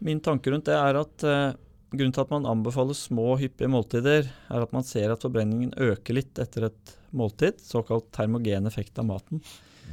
[0.00, 1.52] Min tanke rundt det er at eh,
[1.98, 6.18] grunnen til at man anbefaler små, hyppige måltider, er at man ser at forbrenningen øker
[6.18, 9.42] litt etter et måltid, såkalt termogen effekt av maten.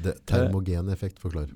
[0.04, 1.52] det termogen effekt, forklar.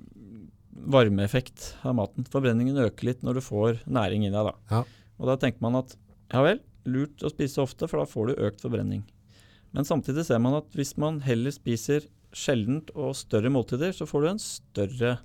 [0.75, 2.27] Varmeeffekt av maten.
[2.29, 4.51] Forbrenningen øker litt når du får næring i deg.
[4.51, 4.55] Da.
[4.71, 4.81] Ja.
[5.19, 5.95] Og da tenker man at
[6.33, 9.05] ja vel, lurt å spise ofte, for da får du økt forbrenning.
[9.75, 12.05] Men samtidig ser man at hvis man heller spiser
[12.35, 15.15] sjeldent og større måltider, så får du en større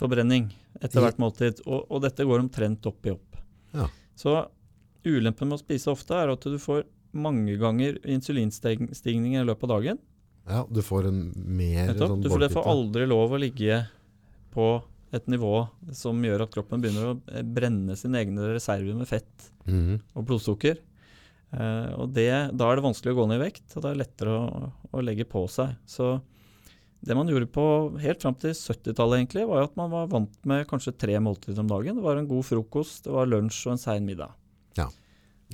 [0.00, 1.64] forbrenning etter hvert måltid.
[1.66, 3.40] Og, og dette går omtrent opp i opp.
[3.72, 3.88] Ja.
[4.22, 4.36] Så
[5.08, 9.74] ulempen med å spise ofte er at du får mange ganger insulinstigning i løpet av
[9.76, 9.98] dagen.
[10.48, 12.08] Ja, du får en mer Nettopp.
[12.14, 13.82] sånn Du får det får aldri lov å ligge
[14.54, 14.68] på
[15.12, 19.50] et nivå som gjør at kroppen begynner å eh, brenne sine egne reserver med fett
[19.68, 20.00] Mhm.
[20.16, 20.78] og blodsukker.
[21.52, 24.00] Eh, og det, da er det vanskelig å gå ned i vekt, og det er
[24.00, 25.76] lettere å, å legge på seg.
[25.86, 26.14] Så
[27.04, 27.64] det man gjorde på
[28.00, 31.70] helt fram til 70-tallet, egentlig, var at man var vant med kanskje tre måltider om
[31.70, 31.96] dagen.
[31.98, 34.30] Det var en god frokost, det var lunsj og en sein middag.
[34.78, 34.86] Ja.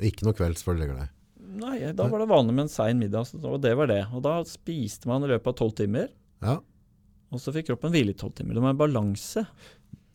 [0.05, 1.15] Ikke noe kvelds før du legger deg.
[1.59, 4.03] Nei, da var det vanlig med en sein middag, og det var det.
[4.13, 6.11] Og da spiste man i løpet av tolv timer,
[6.45, 6.59] Ja.
[7.33, 8.55] og så fikk kroppen hvile i tolv timer.
[8.55, 9.47] Det var en balanse.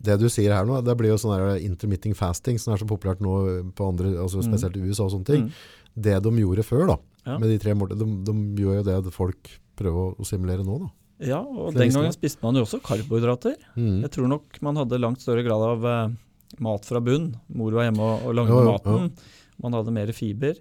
[0.04, 2.86] Det du sier her nå, det blir jo sånn der intermitting fasting, som er så
[2.86, 4.52] populært nå på andre, altså Mm.
[4.54, 5.43] spesielt i USA og sånne ting.
[5.50, 5.52] Mm.
[5.96, 7.38] Det de gjorde før da, Ja.
[7.39, 10.91] med de tre måltidene, de, de gjør jo det folk prøver å simulere nå da.
[11.27, 13.55] Ja, og den gangen spiste man jo også karbohydrater.
[13.77, 14.01] Mm.
[14.03, 16.15] Jeg tror nok man hadde langt større grad av eh,
[16.63, 17.31] mat fra bunn.
[17.55, 18.97] Mor var hjemme og, og lagde ja, maten.
[19.07, 19.29] maten.
[19.63, 20.59] Man hadde mer fiber.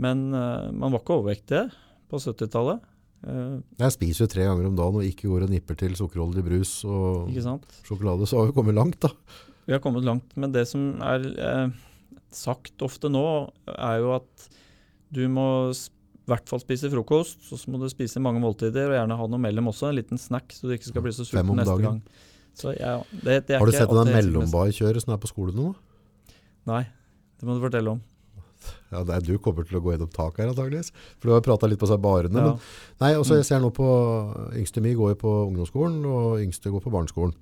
[0.00, 1.64] Men eh, man var ikke overvektig
[2.10, 2.80] på 70-tallet.
[3.28, 6.44] Eh, Jeg spiser jo tre ganger om dagen og ikke går og nipper til sukkerholdig
[6.46, 7.28] brus og
[7.84, 9.10] sjokolade, så har vi kommet langt da.
[9.68, 10.32] Vi har kommet langt.
[10.40, 11.68] Men det som er eh,
[12.32, 13.24] sagt ofte nå,
[13.76, 14.48] er jo at
[15.12, 15.90] du må s-
[16.30, 19.42] i hvert fall spise frokost, så må du spise mange måltider, og gjerne ha noe
[19.42, 21.98] mellom også, en liten snack, så du ikke skal bli så sulten neste dagen.
[22.00, 22.28] gang.
[22.60, 24.14] Så ja, det, det Har du sett hensiktsmessig.
[24.30, 25.68] mellombarkjøret som er på skolen nå?
[26.70, 26.84] Nei,
[27.40, 28.00] det må du fortelle om.
[28.92, 30.90] Ja, det er du kommer til å gå gjennom tak her antageligvis.
[31.18, 32.36] For du har pratet litt på seg barene.
[32.36, 32.50] Ja.
[32.52, 32.58] Men,
[33.00, 33.38] nei, også Mm.
[33.40, 33.86] jeg ser nå på,
[34.60, 37.32] yngste mi går på ungdomsskolen, og yngste går på barneskolen.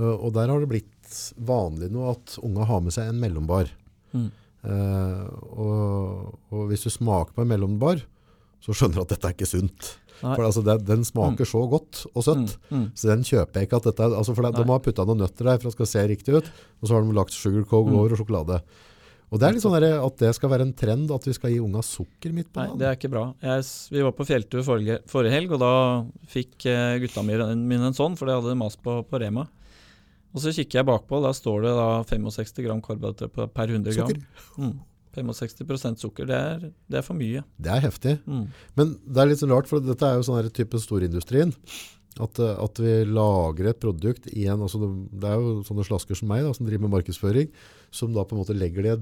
[0.00, 3.68] Uh, og der har det blitt vanlig nå at unga har med seg en mellombar.
[4.16, 4.30] Mm.
[4.62, 5.26] Uh,
[5.58, 8.04] og, og hvis du smaker på en mellombar,
[8.62, 9.88] så skjønner du at dette er ikke sunt.
[10.22, 10.36] Nei.
[10.36, 12.52] For altså, den, den smaker så godt og søtt.
[12.70, 12.84] Mm, mm.
[12.94, 15.48] Så den kjøper jeg ikke at dette altså for det, de har puttet noen nøtter
[15.50, 17.96] der for at det skal se riktig ut, og så har de lagt sugarcoke Mm.
[17.98, 18.60] over og sjokolade.
[19.32, 21.50] Og det er litt sånn der, at det skal være en trend at vi skal
[21.54, 22.78] gi unga sukker midt på Nei, dagen.
[22.82, 23.22] det er ikke bra.
[23.40, 23.64] Jeg,
[23.96, 25.70] vi var på fjelltur forrige, forrige helg, og da
[26.28, 29.46] fikk eh, gutta mine en sånn, for de hadde mas på, på Rema.
[30.32, 34.08] Og så kikker jeg bakpå, da står det da 65 gram karbohydrater per 100 gram.
[34.08, 34.50] Sukker.
[34.58, 34.74] Mm.
[35.12, 37.42] 65% sukker, det er, det er for mye.
[37.60, 38.14] Det er heftig.
[38.24, 38.46] Mm.
[38.78, 41.52] Men det er litt rart, for dette er jo sånn type storindustrien.
[42.20, 46.16] At, eh, at vi lager et produkt i en, altså det, er jo sånne slasker
[46.16, 47.52] som meg da, som driver med markedsføring,
[47.92, 48.96] som da på en måte legger det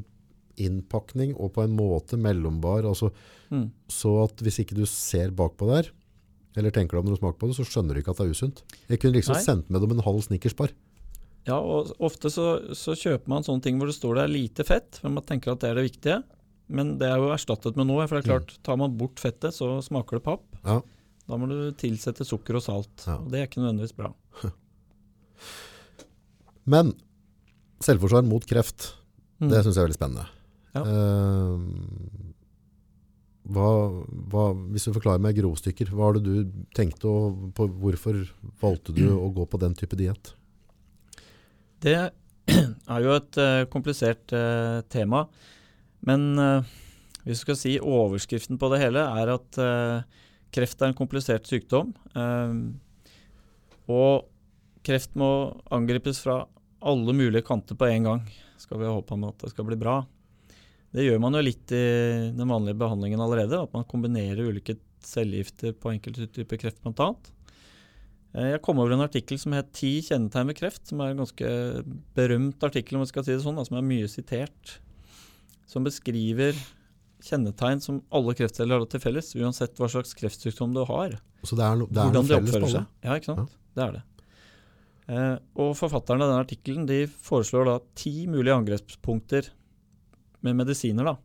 [0.59, 3.13] i innpakning og på en måte mellombar, altså
[3.51, 3.65] Mm.
[3.91, 5.89] så at hvis ikke du ser bakpå der,
[6.55, 8.27] eller tenker deg om når du smaker på det, så skjønner du ikke at det
[8.29, 8.63] er usunt.
[8.87, 9.43] Jeg kunne liksom Nei.
[9.43, 10.71] sendt med dem en halv snickersbar.
[11.49, 14.65] Ja, og ofte så, så kjøper man sånne ting hvor det står det er lite
[14.69, 16.19] fett, men man tenker at det er det viktige.
[16.71, 19.57] Men det er jo erstattet med noe, for det er klart, tar man bort fettet,
[19.57, 20.45] så smaker det papp.
[20.63, 20.77] Ja.
[21.31, 23.17] Da må du tilsette sukker og salt, Ja.
[23.19, 24.13] og det er ikke nødvendigvis bra.
[26.71, 26.93] Men
[27.83, 28.95] selvforsvar mot kreft,
[29.41, 29.49] Mm.
[29.49, 30.27] det synes jeg er veldig spennende.
[30.77, 30.83] Ja.
[30.85, 31.59] Eh,
[33.51, 33.69] hva,
[34.31, 34.43] hva,
[34.75, 36.45] hvis du forklarer meg grovstykker, hva har du
[36.77, 37.15] tenkt å,
[37.57, 38.21] på, hvorfor
[38.61, 40.35] valgte du å gå på den type diet?
[41.81, 41.97] Det
[42.95, 45.25] er jo et uh, komplisert uh, tema,
[46.07, 46.77] men uh,
[47.25, 49.59] hvis du skal si overskriften på det hele, er at
[50.51, 51.91] kreft er en komplisert sykdom.
[53.87, 54.25] og
[54.83, 55.29] kreft må
[55.71, 56.39] angripes fra
[56.81, 58.25] alle mulige kanter på en gang,
[58.57, 59.99] skal vi håpe om at det skal bli bra.
[60.97, 61.85] Det gjør man jo litt i
[62.33, 67.31] den vanlige behandlingen allerede, at man kombinerer ulike cellegifter på enkelte typer kreft blant annet.
[68.35, 71.23] Eh, Jeg kom over en artikkel som het 'Ti kjennetegn ved kreft', som er en
[71.25, 74.79] ganske berømt artikkel, om jeg skal si det sånn, da, som er mye sitert.
[75.67, 76.55] Som beskriver
[77.23, 81.19] kjennetegn som alle kreftceller har til felles, uansett hva slags kreftsykdom du har.
[81.45, 82.87] Så det er, no, det er hvordan de oppfører seg.
[83.05, 83.51] Ja, ikke sant?
[83.75, 84.03] Det er det.
[85.11, 89.49] Eh, og forfatterne av den artikkelen de foreslår da ti mulige angrepspunkter
[90.43, 91.17] med medisiner da,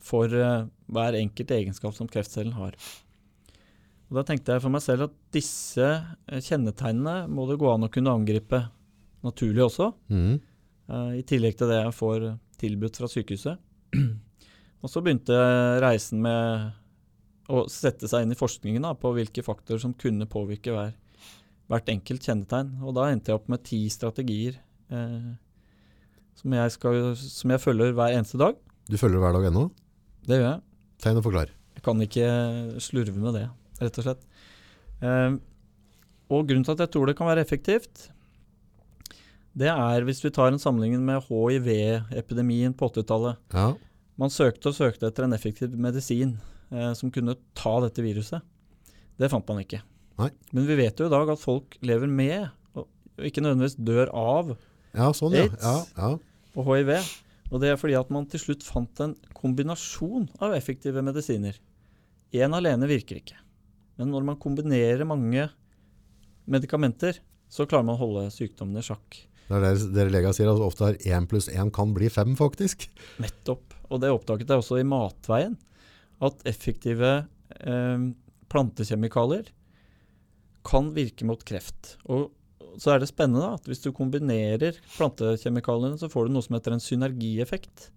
[0.00, 2.72] for eh, hver enkelt egenskap som kreftcellen har.
[4.12, 7.86] Og Da tenkte jeg for meg selv at disse eh, kjennetegnene må det gå an
[7.86, 8.66] å kunne angripe
[9.24, 10.40] naturlig også, Mm.
[10.90, 12.24] Uh, i tillegg til det jeg får
[12.60, 13.60] tilbudt fra sykehuset.
[14.82, 15.36] Og så begynte
[15.80, 16.72] reisen med
[17.48, 20.90] å sette seg inn i forskningen da, på hvilke faktorer som kunne påvirke hver,
[21.70, 22.74] hvert enkelt kjennetegn.
[22.82, 24.58] Og da endte jeg opp med ti strategier
[24.92, 25.32] eh,
[26.36, 28.58] som, jeg skal, som jeg følger hver eneste dag.
[28.90, 29.68] Du følger hver dag ennå?
[30.26, 30.62] Det gjør jeg.
[31.06, 31.56] Tegn og forklar.
[31.78, 32.28] Jeg kan ikke
[32.82, 33.46] slurve med det,
[33.84, 34.26] rett og slett.
[35.02, 35.38] Eh,
[36.32, 38.08] og grunnen til at jeg tror det kan være effektivt,
[39.52, 43.40] det er hvis vi tar en sammenligning med hiv-epidemien på 80-tallet.
[43.52, 43.72] Ja.
[44.20, 46.38] Man søkte og søkte etter en effektiv medisin
[46.72, 48.40] eh, som kunne ta dette viruset.
[49.20, 49.82] Det fant man ikke.
[50.20, 50.30] Nei.
[50.56, 52.88] Men vi vet jo i dag at folk lever med, og
[53.28, 54.54] ikke nødvendigvis dør av,
[54.92, 55.36] ja, sånn.
[55.36, 55.60] Aids.
[55.60, 56.14] ja, ja.
[56.56, 56.92] og hiv.
[57.52, 61.58] Og det er fordi at man til slutt fant en kombinasjon av effektive medisiner.
[62.32, 63.36] Én alene virker ikke.
[64.00, 65.48] Men når man kombinerer mange
[66.50, 67.18] medikamenter,
[67.52, 69.20] så klarer man å holde sykdommen i sjakk.
[69.48, 72.32] Det er det dere leger sier, altså ofte er én pluss én kan bli fem,
[72.38, 72.86] faktisk.
[73.20, 73.74] Nettopp.
[73.92, 75.58] Og det oppdaget jeg også i matveien.
[76.22, 77.10] At effektive
[77.58, 78.06] eh,
[78.52, 79.50] plantekjemikalier
[80.64, 81.96] kan virke mot kreft.
[82.08, 82.30] Og
[82.80, 86.56] så er det spennende da, at hvis du kombinerer plantekjemikaliene, så får du noe som
[86.56, 87.90] heter en synergieffekt.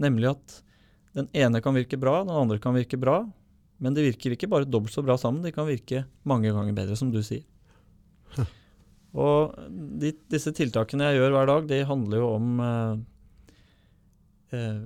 [0.00, 0.58] Nemlig at
[1.18, 3.20] den ene kan virke bra, den andre kan virke bra.
[3.82, 6.94] Men de virker ikke bare dobbelt så bra sammen, de kan virke mange ganger bedre,
[6.98, 7.42] som du sier.
[9.12, 9.56] Og
[10.00, 12.94] de, disse tiltakene jeg gjør hver dag, de handler jo om eh,
[14.56, 14.78] eh,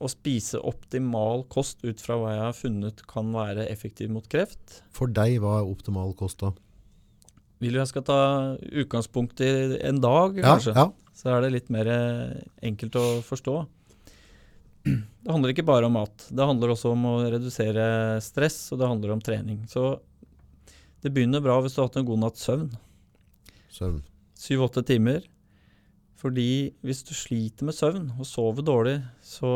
[0.00, 4.80] å spise optimal kost ut fra hva jeg har funnet kan være effektiv mot kreft.
[4.96, 6.50] For deg, hva er optimal kost da?
[7.60, 8.18] Vil du jeg skal ta
[8.72, 9.52] utgangspunkt i
[9.84, 10.74] en dag, Ja, kanskje?
[10.74, 10.88] ja.
[11.20, 13.54] Så er det litt mer eh, enkelt å forstå.
[14.84, 16.28] Det handler ikke bare om mat.
[16.30, 17.84] Det handler også om å redusere
[18.24, 19.60] stress, og det handler om trening.
[19.68, 19.98] Så
[21.04, 22.70] det begynner bra hvis du har hatt en god natts søvn.
[23.72, 24.00] Søvn.
[24.40, 25.26] Syv-åtte timer.
[26.20, 29.52] Fordi hvis du sliter med søvn og sover dårlig, så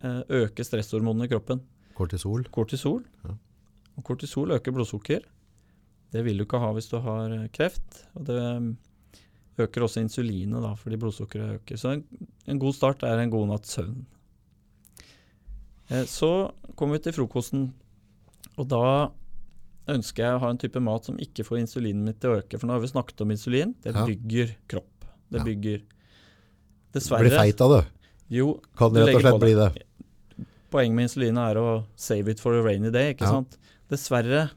[0.00, 1.60] eh, øker stresshormonene i kroppen.
[1.96, 2.46] Kortisol.
[2.52, 3.02] Kortisol.
[3.24, 3.36] Ja.
[3.96, 5.24] Og kortisol øker blodsukker.
[6.12, 8.04] Det vil du ikke ha hvis du har eh, kreft.
[8.16, 8.40] Og det
[9.60, 11.80] øker også insulinet, da, fordi blodsukkeret øker.
[11.80, 12.04] Så en,
[12.48, 14.04] en god start er en god natts søvn.
[15.90, 17.68] Eh, så kommer vi til frokosten,
[18.58, 19.10] og da
[19.92, 22.58] ønsker jeg å ha en type mat som ikke får insulinet mitt til å øke.
[22.58, 23.74] For nå har vi snakket om insulin.
[23.84, 25.06] Det bygger kropp.
[25.30, 25.82] Det bygger
[26.96, 27.26] Dessverre.
[27.28, 27.82] Blir feit av det.
[28.32, 29.68] Jo, Kan det rett og slett bli det.
[30.72, 33.12] Poenget med insulinet er å save it for a rainy day.
[33.14, 33.34] ikke Ja.
[33.36, 33.58] sant?
[33.90, 34.50] Dessverre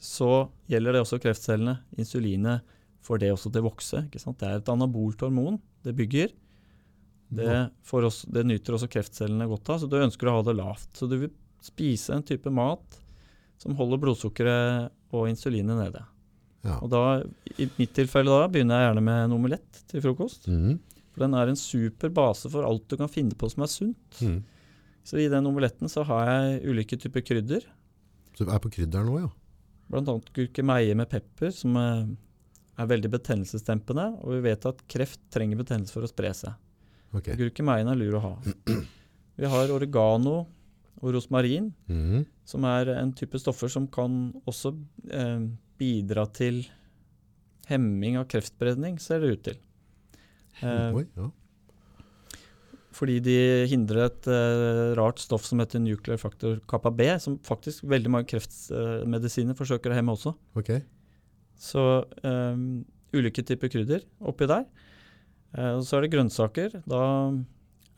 [0.00, 1.78] så gjelder det også kreftcellene.
[1.98, 2.62] Insulinet
[3.04, 4.06] får det også til å vokse.
[4.08, 4.38] ikke sant?
[4.38, 5.60] Det er et anabolt hormon.
[5.84, 6.32] Det bygger.
[7.32, 7.58] Det,
[8.04, 10.90] oss, det nyter også kreftcellene godt av, så du ønsker å ha det lavt.
[10.98, 12.98] Så du vil spise en type mat
[13.62, 16.02] som holder blodsukkeret og insulinet nede.
[16.62, 16.78] Ja.
[16.78, 17.02] Og da,
[17.58, 20.48] I mitt tilfelle da, begynner jeg gjerne med en omelett til frokost.
[20.50, 20.78] Mm.
[21.12, 24.20] For den er en super base for alt du kan finne på som er sunt.
[24.22, 24.40] Mm.
[25.06, 27.66] Så i den omeletten så har jeg ulike typer krydder.
[28.36, 29.30] Så du er på krydder nå, ja.
[29.92, 32.12] Blant annet gurkemeie med pepper, som eh,
[32.80, 34.06] er veldig betennelsesdempende.
[34.22, 36.54] Og vi vet at kreft trenger betennelse for å spre seg.
[37.14, 37.28] Ok.
[37.36, 38.32] Gurkemeien er lur å ha.
[39.36, 40.46] Vi har oregano
[41.02, 42.24] og rosmarin, Mhm.
[42.44, 44.72] som er en type stoffer som kan også
[45.10, 45.40] eh,
[45.78, 46.62] bidra til
[47.68, 49.56] hemming av kreftspredning, ser det ut til.
[50.62, 51.30] Eh, Oi, ja.
[52.92, 53.36] fordi de
[53.70, 58.28] hindrer et eh, rart stoff som heter nuclear factor kappa B, som faktisk veldig mange
[58.34, 60.34] kreftmedisiner forsøker å hemme også.
[60.60, 60.82] Okay.
[61.58, 62.62] Så eh,
[63.16, 64.66] ulike typer krydder oppi der.
[65.56, 66.78] Eh, så er det grønnsaker.
[66.88, 67.02] Da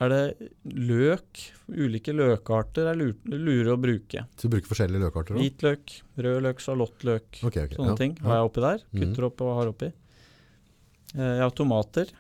[0.05, 1.43] er det løk.
[1.71, 4.25] Ulike løkarter er lurer lure å bruke.
[4.37, 5.45] Så du bruker forskjellige løkarter også?
[5.45, 5.95] Hvitløk,
[6.27, 7.29] rød løk, sjalottløk.
[7.45, 8.01] Okay, okay, Sånne ja.
[8.01, 8.85] ting har jeg oppi der.
[8.91, 9.01] Mhm.
[9.05, 9.93] Kutter opp og har oppi.
[11.15, 12.11] Eh, Jeg har tomater.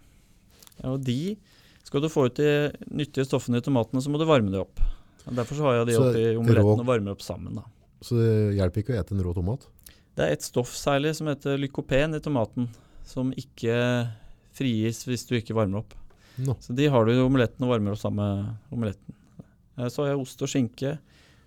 [0.84, 1.36] Og de
[1.84, 4.80] skal du få ut de nyttige stoffene i tomatene, så må du varme dem opp.
[5.24, 7.54] Derfor så har jeg de Så oppi omeletten og varmer opp sammen.
[7.54, 7.62] da.
[8.04, 9.66] Så det hjelper ikke å ete en rå tomat?
[10.14, 12.68] Det er et stoff særlig som heter lykopen i tomaten,
[13.04, 14.10] som ikke
[14.54, 15.94] frigis hvis du ikke varmer opp.
[16.38, 16.56] No.
[16.62, 19.14] Så de har du i omeletten og varmer opp sammen med omeletten.
[19.78, 20.96] Eh, Så har jeg ost og skinke.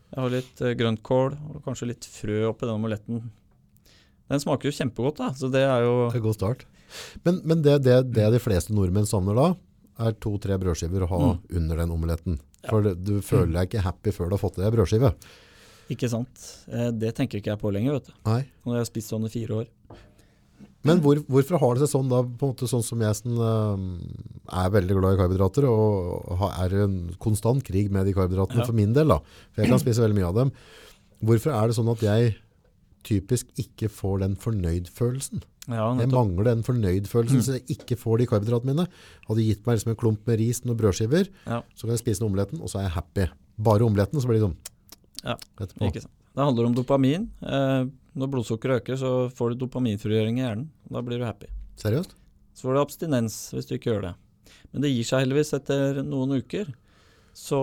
[0.07, 3.23] Jeg har litt grøntkål grønnkål og kanskje litt frø oppi den omeletten.
[4.29, 5.29] Den smaker jo kjempegodt, da.
[5.35, 6.65] Så det er jo Det er god start.
[7.25, 9.47] Men, men det, det, det de fleste nordmenn savner da,
[9.99, 11.39] er to-tre brødskiver å ha Mm.
[11.59, 12.39] under den omeletten.
[12.67, 15.11] For du føler deg ikke happy før du har fått i deg brødskive.
[15.91, 16.43] Ikke sant.
[16.71, 18.13] Eh, Det tenker ikke jeg på lenger, vet du.
[18.25, 18.41] Nei.
[18.65, 19.67] Når jeg har spist sånn i fire år.
[20.85, 23.33] Men hvor, hvorfor har det seg sånn da, på en måte sånn som jeg som,
[23.41, 28.59] eh, er veldig glad i karbohydrater, og har, er en konstant krig med de karbohydratene
[28.61, 28.65] Ja.
[28.65, 29.17] for min del da,
[29.51, 30.51] for jeg kan spise veldig mye av dem.
[31.25, 32.35] Hvorfor er det sånn at jeg
[33.03, 35.41] typisk ikke får den fornøydfølelsen?
[35.67, 38.87] Ja, Jeg mangler den fornøyd fornøydfølelsen, så jeg ikke får de karbohydratene mine.
[39.27, 41.61] Hadde gitt meg liksom en klump med ris, noen brødskiver, Ja.
[41.75, 43.27] så kan jeg spise den omeletten, og så er jeg happy.
[43.59, 44.57] Bare omeletten, så blir det sånn
[45.25, 45.91] Ja, etterpå.
[46.37, 47.27] Det handler om dopamin.
[47.41, 47.85] Eh,
[48.17, 50.67] når blodsukkeret øker, så får du dopaminfrigjøring i hjernen.
[50.89, 51.47] Da blir du happy.
[51.77, 52.15] Seriøst?
[52.57, 54.13] Så får du abstinens hvis du ikke gjør det.
[54.73, 56.71] Men det gir seg heldigvis etter noen uker.
[57.37, 57.59] Så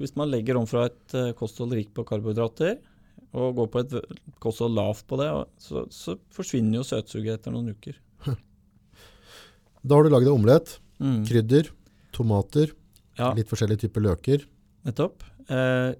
[0.00, 2.80] hvis man legger om fra et eh, kosthold rikt på karbohydrater,
[3.34, 3.94] og går på et
[4.42, 5.28] kosthold lavt på det,
[5.62, 7.96] så, så forsvinner jo søtsuget etter noen uker.
[9.84, 11.24] Da har du laget omelett, Mm.
[11.26, 11.66] krydder,
[12.14, 12.70] tomater,
[13.18, 14.44] Ja, litt forskjellige typer løker.
[14.86, 15.24] nettopp.
[15.50, 15.94] Eh,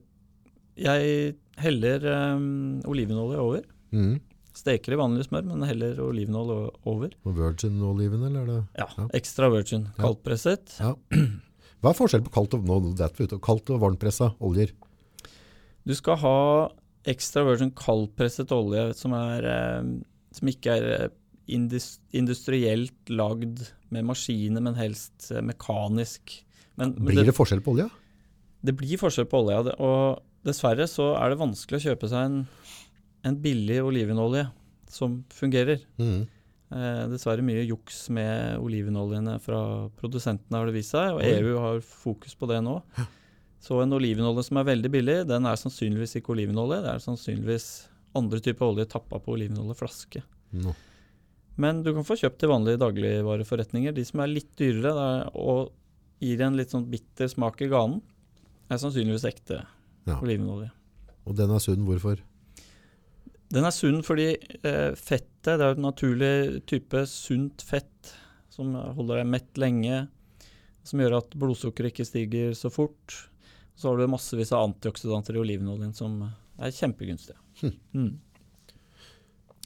[0.79, 2.45] jeg heller eh,
[2.89, 3.65] olivenolje over.
[3.95, 4.15] Mm.
[4.55, 7.15] Steker i vanlig smør, men heller olivenolje over.
[7.27, 8.61] Og virgin-oliven, eller er det?
[8.79, 9.09] Ja, Ja.
[9.19, 10.77] Ekstra virgin, kaldpresset.
[10.79, 10.93] Ja.
[11.83, 12.79] Hva er forskjellen på kaldt og, no,
[13.43, 14.71] kaldt og varmpressa oljer?
[15.85, 16.37] Du skal ha
[17.11, 19.91] ekstra virgin kaldpresset olje som, er, eh,
[20.33, 21.11] som ikke er eh,
[22.15, 26.39] industrielt lagd med maskiner, men helst eh, mekanisk.
[26.81, 27.91] Men, Blir det forskjell på olja?
[28.65, 32.39] det blir forskjell på olja, og dessverre så er det vanskelig å kjøpe seg en,
[33.25, 34.47] en billig olivenolje
[34.91, 35.81] som fungerer.
[35.99, 36.27] Mm.
[36.75, 39.61] Eh, dessverre mye juks med olivenoljene fra
[40.01, 41.23] produsentene, har det vist seg, og.
[41.25, 42.79] EU har fokus på det nå.
[43.65, 47.69] Så en olivenolje som er veldig billig, den er sannsynligvis ikke olivenolje, det er sannsynligvis
[48.19, 50.21] andre typer olje tappa på olivenoljeflaske.
[50.61, 50.75] No.
[51.57, 53.95] Men du kan få kjøpt i vanlige dagligvareforretninger.
[53.95, 55.73] De som er litt dyrere det er, og
[56.23, 58.01] gir en litt sånn bitter smak i ganen,
[58.71, 59.63] er sannsynligvis ekte
[60.07, 60.19] Ja.
[60.21, 60.71] olivenolje.
[61.25, 62.19] Og den er sunn, hvorfor?
[63.55, 68.15] Den er sunn fordi eh, fettet, det er et naturlig type sunt fett
[68.51, 70.05] som holder deg mett lenge,
[70.87, 73.15] som gjør at blodsukkeret ikke stiger så fort.
[73.75, 77.39] Så har du massevis av antioksidanter i olivenoljen som er kjempegunstige.
[77.95, 78.15] Mm.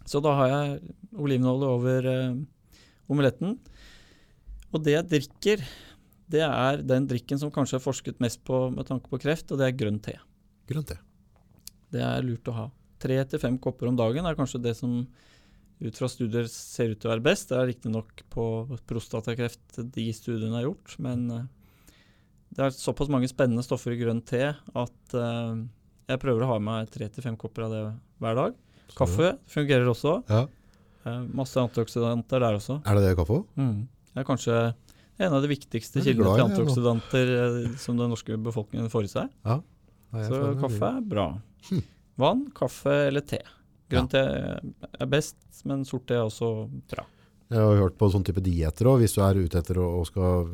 [0.08, 2.38] Så da har jeg olivenolje over eh,
[3.12, 3.58] omeletten.
[4.72, 5.64] Og det jeg drikker,
[6.32, 9.60] det er den drikken som kanskje er forsket mest på med tanke på kreft, og
[9.60, 10.16] det er grønn te.
[10.68, 10.96] Grønn te.
[11.92, 12.66] Det er lurt å ha.
[12.98, 15.02] Tre til fem kopper om dagen er kanskje det som
[15.78, 17.50] ut fra studier ser ut til å være best.
[17.50, 18.44] Det er riktignok på
[18.88, 21.46] prostatakreft de studiene er gjort, men eh,
[22.56, 25.52] det er såpass mange spennende stoffer i grønn te at uh,
[26.08, 27.82] jeg prøver å ha med tre til fem kopper av det
[28.24, 28.54] hver dag.
[28.96, 30.14] Kaffe fungerer også.
[30.32, 30.46] Ja.
[31.04, 32.78] Uh, masse antioksidanter der også.
[32.88, 33.42] Er det det kaffe?
[33.60, 33.84] Mm.
[34.08, 34.56] Det er kanskje
[35.18, 37.34] en av de viktigste kildene til antioksidanter
[37.78, 39.30] som den norske befolkningen får i seg.
[39.44, 39.60] Ja,
[40.24, 41.28] Så kaffe er bra.
[41.68, 41.84] Hm.
[42.18, 43.38] Vann, kaffe eller te.
[43.88, 46.48] Grønn te er best, men sort te er også
[46.90, 47.06] bra.
[47.48, 50.50] Jeg har hørt på sånn type dietter også, hvis du er ute etter å skal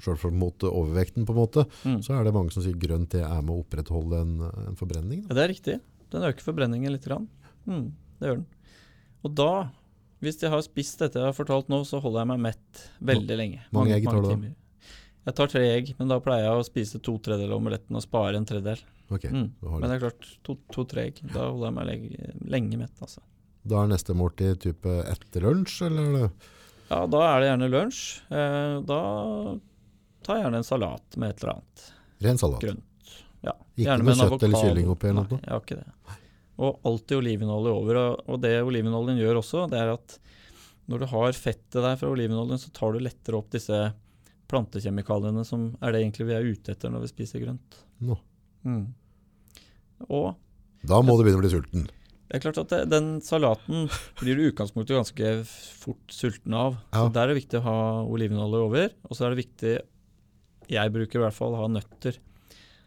[0.00, 1.98] selvfølgelig mot overvekten på en måte, Mm.
[2.02, 5.26] så er det mange som sier grønn te er med å opprettholde en, en forbrenning.
[5.28, 5.80] Ja, det er riktig.
[6.14, 7.04] Den øker forbrenningen litt.
[7.04, 7.28] Grann.
[7.68, 8.46] Mm, det gjør den.
[9.24, 9.50] Og da,
[10.24, 13.36] hvis jeg har spist dette jeg har fortalt nå, så holder jeg meg mett veldig
[13.36, 13.60] lenge.
[13.72, 14.54] mange egg tar du da?
[15.26, 18.02] Jeg tar tre egg, men da pleier jeg å spise to tredjedeler av omeletten og
[18.04, 18.80] spare en tredjedel.
[19.12, 19.50] Ok, Mm.
[19.60, 20.28] Men det er klart,
[20.72, 21.26] to-tre to.
[21.28, 23.20] Da holder jeg meg lenge, lenge mett, altså.
[23.66, 26.24] Da er neste måltid type etter lunsj, eller?
[26.24, 26.30] er
[26.90, 28.00] Ja, da er det gjerne lunsj.
[28.30, 28.98] Eh, da
[30.24, 31.84] tar jeg gjerne en salat med et eller annet.
[32.24, 32.60] Ren salat.
[32.64, 33.14] Grønt.
[33.44, 34.68] Ja, Ikke noe med kjøtt eller avokado.
[34.68, 35.40] kylling oppi eller Nei, noe?
[35.44, 36.18] jeg har ikke det.
[36.64, 37.98] Og alltid olivenolje over.
[38.28, 40.18] Og, det olivenoljen gjør også, det er at
[40.88, 43.92] når du har fettet der fra olivenoljen, så tar du lettere opp disse
[44.48, 47.78] plantekjemikaliene som er det egentlig vi er ute etter når vi spiser grønt.
[48.04, 48.16] Nå.
[48.64, 48.86] Mm.
[50.08, 50.34] Og
[50.84, 51.86] Da må du begynne å bli sulten.
[52.28, 53.86] det er klart at det, den salaten
[54.20, 55.32] blir du i utgangspunktet ganske
[55.80, 56.76] fort sulten av.
[56.92, 57.04] Ja.
[57.06, 58.90] Så Der er det viktig å ha olivenolje over.
[59.08, 59.74] Og så er det viktig,
[60.68, 62.18] jeg bruker i hvert fall, å ha nøtter.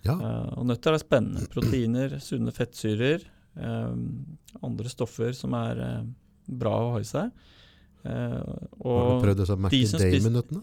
[0.06, 1.48] Ja, Uh, og nøtter er spennende.
[1.52, 3.24] Proteiner, sunne fettsyrer,
[3.60, 3.96] eh,
[4.64, 6.04] andre stoffer som er uh,
[6.48, 7.32] bra å ha i seg.
[8.06, 10.62] Har du prøvd å merke som spiser- macadamia-nøttene?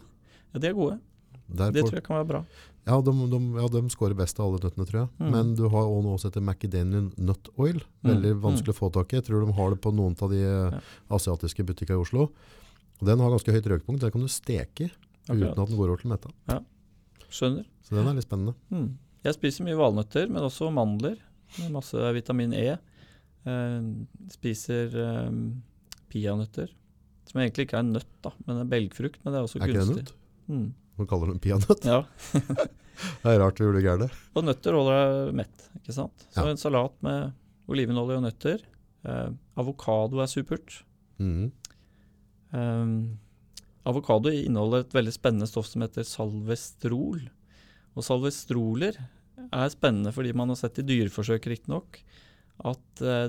[0.55, 1.01] ja, de er gode.
[1.49, 2.45] Der Det får- tror jeg kan være bra.
[2.87, 5.09] Ja, de, de, ja, de scorer best av alle nøttene, tror jeg.
[5.23, 5.31] Mm.
[5.33, 7.79] Men du har også noe som heter Macadamian nut oil.
[8.05, 9.17] Veldig Mm, vanskelig å få tak i.
[9.23, 10.81] Jeg tror de har det på noen av de eh, Ja.
[11.17, 12.27] asiatiske butikker i Oslo.
[13.01, 14.01] Og den har ganske høyt røkpunkt.
[14.05, 14.91] Den kan du steke
[15.29, 15.55] Akkurat.
[15.57, 16.31] uten at den går over til metta.
[17.31, 17.65] Skjønner.
[17.83, 18.55] Så den er litt spennende.
[18.71, 18.91] Mm.
[19.25, 21.17] Jeg spiser mye valnøtter, men også mandler.
[21.59, 22.77] Med masse vitamin E.
[23.47, 23.81] Eh,
[24.29, 25.33] spiser eh,
[26.13, 26.69] peanøtter.
[27.31, 29.17] Som egentlig ikke er en nøtt, da, men en belgfrukt.
[29.25, 30.13] Men det er også Er ikke det nøtt?
[30.53, 30.75] Mm.
[30.99, 31.85] Man kaller det en peanøtt.
[31.89, 32.03] Ja.
[32.95, 34.19] Det er rart vi gjorde det gærent.
[34.39, 36.27] Og nøtter holder deg mett, ikke sant.
[36.31, 36.51] Så Ja.
[36.53, 37.33] en salat med
[37.67, 38.61] olivenolje og nøtter.
[39.05, 40.77] Eh, avokado er supert.
[41.19, 41.51] Mm.
[42.55, 42.93] Eh,
[43.91, 47.27] avokado inneholder et veldig spennende stoff som heter salvestrol.
[47.99, 48.95] Og salvestroler
[49.51, 51.99] er spennende fordi man har sett i dyreforsøk riktignok
[52.65, 53.29] at eh,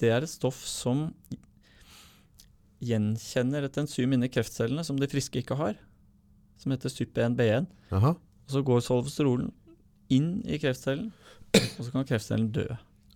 [0.00, 1.10] det er et stoff som
[2.82, 5.76] gjenkjenner et enzym inni kreftcellene som de friske ikke har,
[6.62, 7.66] som heter SUP1B1.
[7.92, 8.16] Og
[8.54, 9.50] så går salvestrolen
[10.12, 11.10] inn i kreftcellen,
[11.56, 12.66] og så kan kreftcellen dø.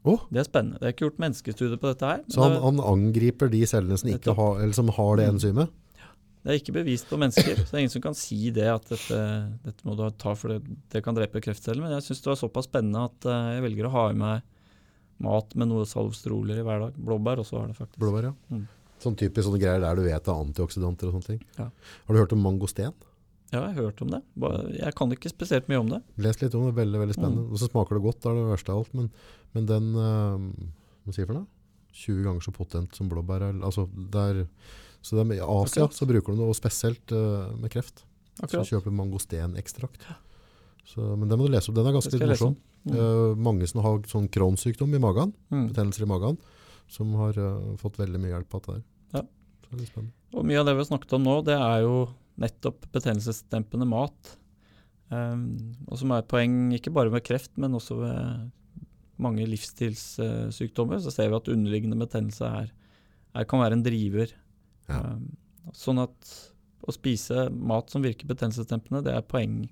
[0.06, 0.20] Oh.
[0.30, 0.78] Det er spennende.
[0.78, 2.20] Det er ikke gjort menneskestudier på dette her.
[2.30, 5.34] Så han, det- han angriper de cellene som, ikke har, eller som har det Mm.
[5.34, 5.72] enzymet?
[6.46, 8.84] Det er ikke bevist på mennesker, så det er ingen som kan si det at
[8.86, 9.18] dette,
[9.64, 10.60] dette må du ta for det,
[10.94, 11.82] det kan drepe kreftceller.
[11.82, 14.42] Men jeg syns det var såpass spennende at eh, jeg velger å ha i meg
[15.26, 16.94] mat med noe salvstroler i hver dag.
[17.02, 17.98] Blåbær også har det faktisk.
[17.98, 18.32] Blåbær, ja.
[18.54, 18.62] Mm.
[19.02, 21.42] Sånn typisk sånne greier der du vet det er antioksidanter og sånne ting.
[21.58, 21.66] Ja.
[22.06, 22.94] Har du hørt om mangosten?
[23.52, 24.20] Ja, jeg har hørt om det.
[24.74, 26.00] Jeg kan ikke spesielt mye om det.
[26.18, 27.44] Les litt om det, veldig, veldig spennende.
[27.46, 27.52] Mm.
[27.54, 28.96] Og så smaker det godt, det er det verste av alt.
[28.98, 29.06] Men,
[29.54, 30.66] men den, uh,
[31.06, 31.46] hva sier for noe?
[31.96, 33.46] 20 ganger så potent som blåbær.
[33.54, 34.42] Altså, det er,
[35.06, 38.02] så I Asia så bruker de det, og spesielt uh, med kreft.
[38.42, 38.66] Akkurat.
[38.66, 40.02] Så kjøper du mangostenekstrakt.
[40.86, 42.58] Så, men den må du lese opp, den er ganske morsom.
[42.86, 42.98] Mm.
[42.98, 45.70] Uh, mange som har sånn kronsykdom i magen, Mm.
[45.70, 46.36] betennelser i magen,
[46.88, 48.82] som har eh, fått veldig mye hjelp av det der.
[49.16, 49.22] Ja.
[49.62, 50.12] Så det er litt spennende.
[50.36, 51.94] Og mye av det vi har snakket om nå, det er jo
[52.40, 54.36] nettopp betennelsesdempende mat.
[55.08, 58.50] Um, og som er et poeng ikke bare med kreft, men også ved
[59.22, 61.00] mange livsstilssykdommer.
[61.02, 62.74] Så ser vi at underliggende betennelse er,
[63.32, 64.34] er, kan være en driver.
[64.90, 65.00] Ja.
[65.14, 65.30] Um,
[65.74, 66.36] sånn at
[66.86, 69.64] å spise mat som virker betennelsesdempende, det er poeng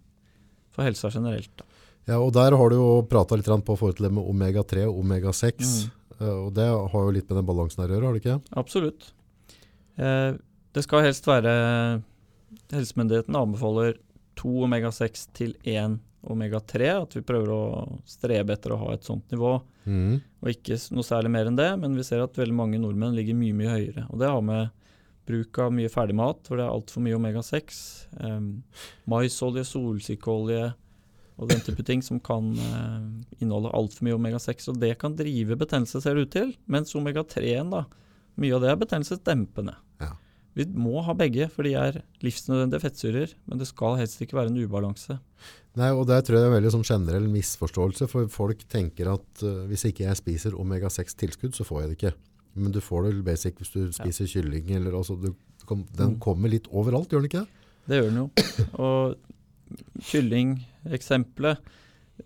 [0.74, 1.52] for helsa generelt.
[1.60, 1.68] Da.
[2.10, 4.98] Ja, og der har du jo prata litt på forhold til det med omega-3 og
[5.04, 5.54] omega-6.
[5.60, 5.92] Mm.
[6.18, 8.40] eh, og det har jo litt med den balansen her å gjøre, har det ikke?
[8.60, 9.06] Absolutt.
[9.96, 10.32] Eh,
[10.74, 11.54] det skal helst være
[12.72, 13.98] Helsemyndighetene anbefaler
[14.38, 17.02] to omega-6 til én omega-3.
[17.02, 20.22] At vi prøver å strebe etter å ha et sånt nivå, Mm.
[20.40, 21.78] og ikke noe særlig mer enn det.
[21.78, 24.06] Men vi ser at veldig mange nordmenn ligger mye, mye høyere.
[24.10, 24.70] Og det har med
[25.26, 28.06] bruk av mye ferdigmat, hvor det er altfor mye omega-6.
[28.20, 28.62] Um,
[29.06, 30.74] maisolje, solsikkeolje
[31.36, 34.68] og den type ting som kan eh, inneholde altfor mye omega-6.
[34.70, 36.52] Og det kan drive betennelse, ser det ut til.
[36.70, 37.84] Mens omega-3-en, da,
[38.38, 39.74] mye av det er betennelsesdempende.
[40.54, 40.62] Ja.
[40.62, 43.32] Vi må ha begge, for de er livsnødvendige fettsyrer.
[43.50, 45.18] Men det skal helst ikke være en ubalanse.
[45.74, 49.42] Nei, og der tror jeg det er veldig sånn generell misforståelse, for folk tenker at
[49.42, 52.14] uh, hvis ikke jeg spiser omega-6 tilskudd, så får jeg det ikke.
[52.54, 56.18] Men du får det basic hvis du spiser kylling, eller altså, du, du den Mm.
[56.22, 57.48] kommer litt overalt, gjør den ikke det?
[57.90, 58.28] Det gjør den jo.
[58.78, 59.16] Og
[60.34, 61.58] kyllingeksempelet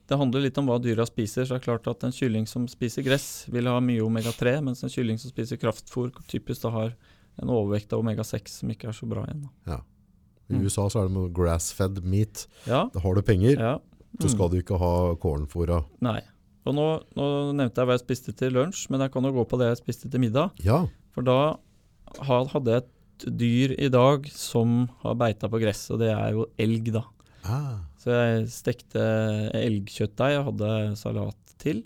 [0.08, 1.46] Det handler litt om hva dyra spiser.
[1.46, 4.82] så det er klart at En kylling som spiser gress, vil ha mye omega-3, mens
[4.84, 6.92] en kylling som spiser kraftfôr, typisk da har
[7.43, 9.47] en overvekt av omega-6 som ikke er så bra igjen.
[9.66, 9.80] Da.
[10.49, 10.62] I Mm.
[10.64, 12.47] USA så er det med grass-fed meat.
[12.66, 13.78] Ja, Da har du penger, ja.
[14.18, 14.30] så Mm.
[14.34, 15.84] skal du ikke ha kornfôra.
[16.01, 16.20] Nei.
[16.66, 19.45] Og nå, nå nevnte jeg hva jeg spiste til lunsj, men jeg kan jo gå
[19.49, 20.51] på det jeg spiste til middag.
[20.64, 21.57] Ja, For da
[22.22, 26.47] hadde jeg et dyr i dag som har beita på gress, og det er jo
[26.59, 27.05] elg, da.
[27.45, 27.78] ah.
[27.99, 31.82] Så jeg stekte elgkjøttdeig og hadde salat til.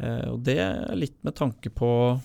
[0.00, 2.20] Eh, og det er litt med tanke på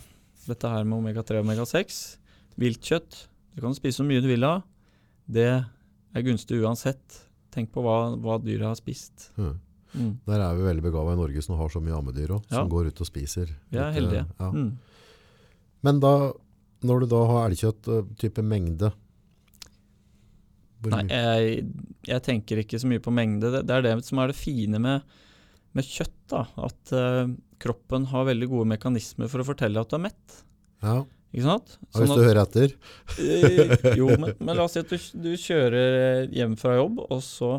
[0.48, 2.18] dette her med omega-3 og omega-6.
[2.58, 4.64] Viltkjøtt, du kan spise så mye du vil av.
[5.30, 7.20] Det er gunstig uansett.
[7.54, 9.30] Tenk på hva, hva dyret har spist.
[9.38, 9.56] Mm.
[9.94, 10.12] Mm.
[10.28, 12.92] Der er vi veldig begava i Norge som har så mye ammedyr også, som går
[12.92, 13.50] ut og spiser.
[13.72, 14.26] Vi er litt, heldige.
[14.26, 14.50] eh, Ja.
[14.54, 14.78] Mm.
[15.82, 16.12] Men da,
[16.86, 18.92] når du da har elgkjøtt, eh, type mengde
[20.88, 21.64] Nei, jeg,
[22.08, 23.50] jeg tenker ikke så mye på mengde.
[23.52, 25.02] Det, det er det som er det fine med,
[25.76, 26.14] med kjøtt.
[26.32, 27.28] da, At uh,
[27.60, 30.38] kroppen har veldig gode mekanismer for å fortelle at du er mett.
[30.86, 31.02] ja.
[31.30, 31.76] Ikke sant?
[31.94, 32.72] Sånn Hvis du hører etter.
[33.22, 37.22] Eh, jo, men, men la oss si at du, du kjører hjem fra jobb, og
[37.26, 37.58] så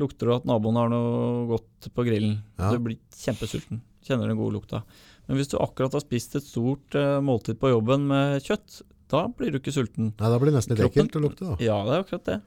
[0.00, 2.40] lukter du at naboen har noe godt på grillen.
[2.58, 2.72] Ja.
[2.74, 3.80] Du blir kjempesulten.
[4.06, 4.82] Kjenner den gode lukta.
[5.26, 9.24] Men hvis du akkurat har spist et stort uh, måltid på jobben med kjøtt, da
[9.30, 10.12] blir du ikke sulten.
[10.18, 11.56] Nei, da blir det nesten litt Kroppen- ekkelt å lukte, da.
[11.62, 12.38] Ja, det er akkurat det.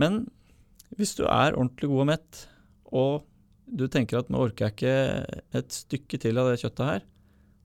[0.00, 0.22] Men
[0.98, 2.44] hvis du er ordentlig god og mett,
[2.90, 3.26] og
[3.70, 7.04] du tenker at nå orker jeg ikke et stykke til av det kjøttet her,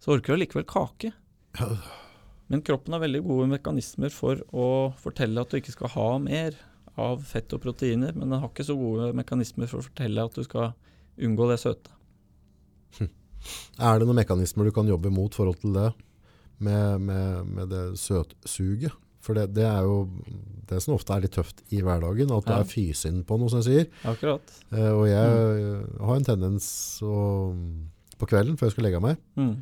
[0.03, 1.13] så orker du allikevel kake.
[1.59, 1.69] Ja.
[2.49, 6.53] Men kroppen har veldig gode mekanismer for å fortelle at du ikke skal ha mer
[7.01, 10.35] av fett og proteiner, men den har ikke så gode mekanismer for å fortelle at
[10.37, 10.73] du skal
[11.17, 11.89] unngå det søte.
[13.77, 15.89] Er det noen mekanismer du kan jobbe mot i forhold til det,
[16.65, 18.93] med, med, med det søtsuget?
[19.25, 20.05] For det, det er jo
[20.69, 22.59] det som ofte er litt tøft i hverdagen, at du Ja.
[22.61, 23.87] er fysinn på noe, som jeg sier.
[24.11, 24.51] Akkurat.
[24.71, 25.99] Eh, og jeg Mm.
[26.05, 26.67] har en tendens
[27.01, 27.15] å,
[28.21, 29.55] på kvelden, før jeg skal legge meg, Mm.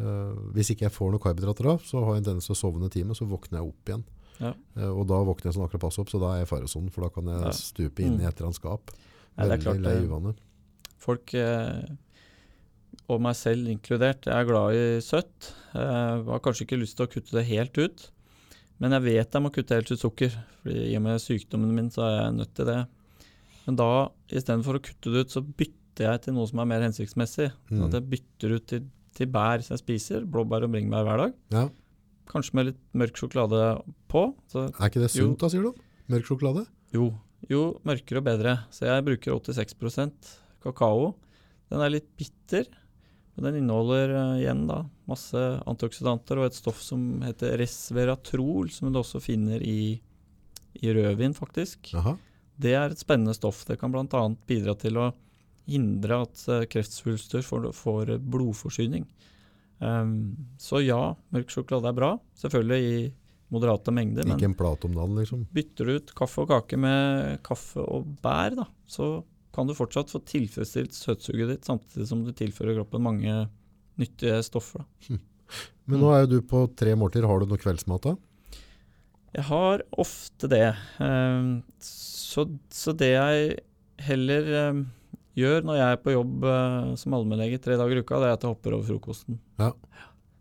[0.00, 2.60] Eh, hvis ikke jeg får noe karbohydrater da, så har jeg en tendens til å
[2.62, 4.04] sovne en time, så våkner jeg opp igjen.
[4.40, 4.52] Ja.
[4.76, 6.90] Eh, og da våkner jeg sånn akkurat passe opp, så da er jeg i faresonen,
[6.94, 7.50] for da kan jeg Ja.
[7.52, 8.90] stupe inn i et eller annet skap.
[9.36, 10.08] Ja, det er Veldig klart lei det.
[10.08, 10.34] uvane.
[10.98, 11.82] Folk, eh,
[13.10, 15.52] og meg selv inkludert, jeg er glad i søtt.
[15.74, 18.10] Jeg har kanskje ikke lyst til å kutte det helt ut,
[18.80, 20.30] men jeg vet jeg må kutte helt ut sukker.
[20.62, 22.86] Fordi I og med sykdommen min så er jeg nødt til det.
[23.66, 26.80] Men da, istedenfor å kutte det ut, så bytter jeg til noe som er mer
[26.86, 27.50] hensiktsmessig.
[27.68, 27.98] Sånn at Mm.
[27.98, 28.80] jeg bytter ut til,
[29.16, 31.32] til bær som jeg spiser, blåbær og bringebær hver dag.
[31.54, 31.64] Ja.
[32.30, 33.62] Kanskje med litt mørk sjokolade
[34.10, 34.26] på.
[34.50, 35.30] Så Er ikke det Jo.
[35.32, 35.72] sunt da, sier du?
[36.10, 36.66] Mørk sjokolade?
[36.94, 37.08] Jo,
[37.50, 38.54] jo mørkere og bedre.
[38.70, 41.14] Så jeg bruker 86% kakao.
[41.70, 42.66] Den er litt bitter,
[43.36, 45.38] men den inneholder uh, igjen da masse
[45.70, 50.00] antioksidanter og et stoff som heter resveratrol, som du også finner i,
[50.82, 51.92] i rødvin, faktisk.
[51.98, 52.16] Aha.
[52.60, 53.64] Det er et spennende stoff.
[53.66, 54.06] Det kan bl.a.
[54.46, 55.10] bidra til å
[55.70, 59.06] hindre at eh, kreftsvulster får, får blodforsyning.
[59.80, 62.10] Um, så ja, mørk sjokolade er bra.
[62.36, 63.12] Selvfølgelig i
[63.50, 64.26] moderate mengder.
[64.28, 65.46] men- Ikke en plat om dagen, liksom.
[65.52, 70.12] bytter du ut kaffe og kake med kaffe og bær, da, så kan du fortsatt
[70.12, 73.48] få tilfredsstilt søtsuget ditt, samtidig som du tilfører kroppen mange
[73.98, 74.84] nyttige stoffer.
[75.08, 75.18] Da.
[75.86, 76.04] Men Mm.
[76.04, 77.26] nå er jo du på tre måltider.
[77.26, 78.12] Har du noe kveldsmat da?
[79.34, 80.76] Jeg har ofte det.
[81.00, 83.58] ehm, Så, så det jeg
[83.98, 84.86] heller ehm,
[85.40, 88.36] gjør når jeg er på jobb eh, som allmennlege tre dager i uka, det er
[88.38, 89.40] at jeg hopper over frokosten.
[89.60, 89.72] Ja.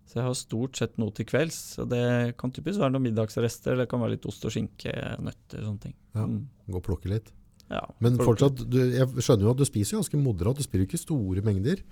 [0.09, 1.59] Så jeg har stort sett noe til kvelds.
[1.83, 2.03] og Det
[2.39, 5.83] kan typisk være noen middagsrester, eller det kan være litt ost og skinke, nøtter, sånne
[5.83, 5.93] ting.
[6.17, 6.25] Ja.
[6.25, 6.39] Mm.
[6.69, 7.29] Gå og plukke litt.
[7.69, 8.31] Ja, Men plukke.
[8.31, 10.57] fortsatt, du, jeg skjønner jo at du spiser ganske moderat.
[10.57, 11.83] Du spiser jo ikke store mengder.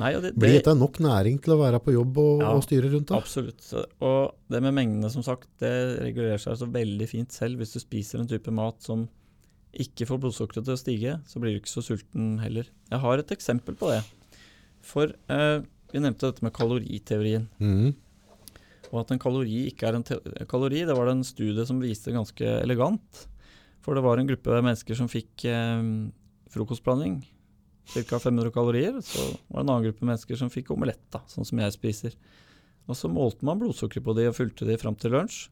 [0.00, 2.54] Nei, og det, Blir det, dette nok næring til å være på jobb og, Ja,
[2.56, 3.18] og styre rundt da?
[3.20, 3.66] Absolutt.
[4.06, 7.60] Og det med mengdene, som sagt, det regulerer seg så veldig fint selv.
[7.60, 9.04] Hvis du spiser en type mat som
[9.70, 12.68] ikke får blodsukkeret til å stige, så blir du ikke så sulten heller.
[12.90, 14.00] Jeg har et eksempel på det.
[14.82, 15.58] For eh,
[15.92, 17.46] vi nevnte dette med kaloriteorien.
[17.62, 17.92] Mm.
[18.90, 20.06] Og at en kalori ikke er en
[20.50, 23.26] kalori, det var det en studie som viste ganske elegant.
[23.84, 25.84] For det var en gruppe mennesker som fikk eh,
[26.50, 27.20] frokostblanding,
[27.94, 28.18] ca.
[28.18, 28.98] 500 kalorier.
[29.04, 32.18] Så var det en annen gruppe mennesker som fikk omelett, da, sånn som jeg spiser.
[32.90, 35.46] Og så målte man blodsukkeret på de og fulgte de fram til lunsj.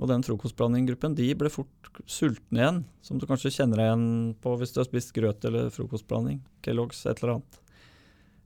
[0.00, 4.06] Og den frokostblandinggruppen de ble fort sultne igjen, som du kanskje kjenner deg igjen
[4.40, 6.40] på hvis du har spist grøt eller frokostblanding.
[6.64, 7.58] Kellogg's, et eller annet.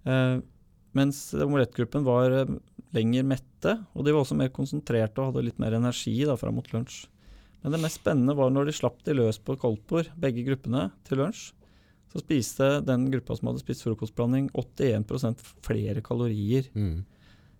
[0.07, 0.39] Eh,
[0.97, 2.57] mens omelettgruppen var eh,
[2.97, 6.59] lenger mette, og de var også mer konsentrerte og hadde litt mer energi da, fram
[6.59, 7.05] mot lunsj.
[7.63, 11.23] Men det mest spennende var når de slapp de løs på koldtbord, begge gruppene, til
[11.23, 11.51] lunsj.
[12.13, 16.71] Så spiste den gruppa som hadde spist frokostblanding, 81% flere kalorier.
[16.79, 17.05] Mm.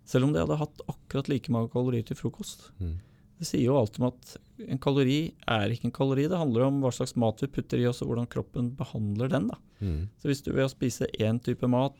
[0.07, 2.71] Selv om de hadde hatt akkurat like mange kalorier til frokost.
[2.79, 2.97] Mhm.
[3.37, 4.31] Det sier jo alt om at
[4.67, 6.23] en kalori er ikke en kalori.
[6.27, 9.47] Det handler om hva slags mat vi putter i oss, og hvordan kroppen behandler den.
[9.51, 9.57] da.
[9.81, 10.07] Mhm.
[10.17, 11.93] Så hvis du ved å spise én type mat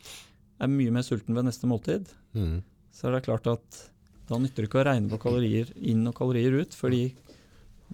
[0.59, 2.63] er mye mer sulten ved neste måltid, mm.
[2.91, 3.83] så er det klart at
[4.27, 7.13] da nytter det ikke å regne på kalorier inn og kalorier ut, fordi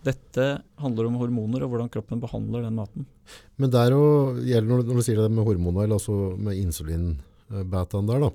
[0.03, 0.45] dette
[0.81, 3.05] handler om hormoner og hvordan kroppen behandler den maten.
[3.59, 8.07] Men der og, når, du- når du sier det med hormoner, eller altså med insulinbetaen
[8.07, 8.31] der da,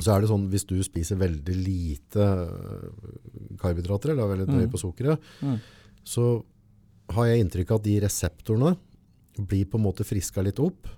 [0.00, 4.66] så er det sånn, hvis du spiser veldig lite øh, karbohydrater, eller er veldig nøye
[4.66, 4.72] Mm.
[4.74, 5.58] på sukkeret, Mm.
[6.04, 6.44] så
[7.10, 8.76] har jeg inntrykk av at de reseptorene
[9.38, 10.88] blir på en måte friska litt opp.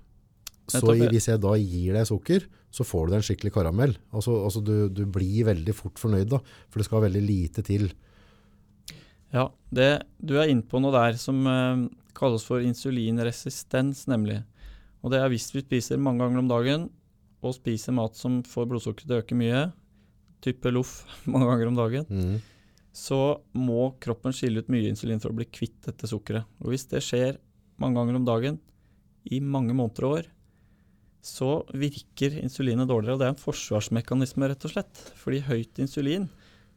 [0.69, 3.95] Så i, hvis jeg da gir deg sukker, så får du deg en skikkelig karamell.
[4.13, 6.37] Altså, altså du, du blir veldig fort fornøyd da,
[6.69, 7.89] for det skal veldig lite til.
[9.33, 11.87] Ja, det, du er inne på noe der som uh,
[12.17, 14.43] kalles for insulinresistens, nemlig.
[15.01, 16.89] Og det er hvis vi spiser mange ganger om dagen,
[17.39, 19.67] og spiser mat som får blodsukkeret til å øke mye,
[20.43, 22.39] type loff mange ganger om dagen, mm.
[22.95, 26.47] så må kroppen skille ut mye insulin for å bli kvitt dette sukkeret.
[26.63, 27.39] Og hvis det skjer
[27.79, 28.59] mange ganger om dagen
[29.29, 30.29] i mange måneder og år,
[31.25, 33.17] så virker insulinet dårligere.
[33.17, 35.01] Og det er en forsvarsmekanisme, rett og slett.
[35.19, 36.29] Fordi høyt insulin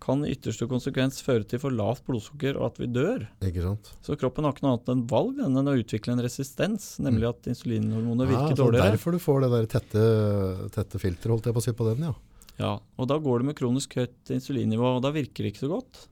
[0.03, 3.25] kan i ytterste konsekvens føre til for lavt blodsukker og at vi dør.
[3.47, 3.93] Ikke sant?
[4.03, 7.51] Så kroppen har ikke noe annet enn valg enn å utvikle en resistens, nemlig at
[7.53, 8.93] insulinhormonet virker Ja, dårligere.
[8.97, 10.07] derfor du får det der tette,
[10.75, 12.15] tette filter, holdt jeg på å si på den, ja.
[12.61, 15.73] Ja, og da går det med kronisk høyt insulinnivå, og da virker det ikke så
[15.73, 16.09] godt.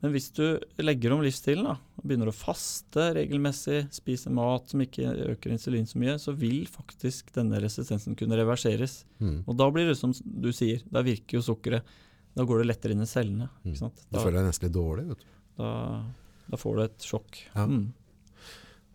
[0.00, 0.44] Men hvis du
[0.80, 5.88] legger om livsstilen da, og begynner å faste regelmessig, spise mat som ikke øker insulin
[5.88, 9.02] så mye, så vil faktisk denne resistensen kunne reverseres.
[9.20, 9.42] Mm.
[9.44, 11.84] Og da blir det som du sier, da virker jo sukkeret.
[12.36, 13.48] Da går det lettere inn i cellene.
[13.60, 13.70] Mm.
[13.72, 14.02] Ikke sant?
[14.08, 15.30] Da Da, føler jeg nesten litt dårlig, vet du.
[15.60, 15.70] da,
[16.52, 17.40] da får du et sjokk.
[17.54, 17.66] Ja.
[17.66, 17.88] Mm.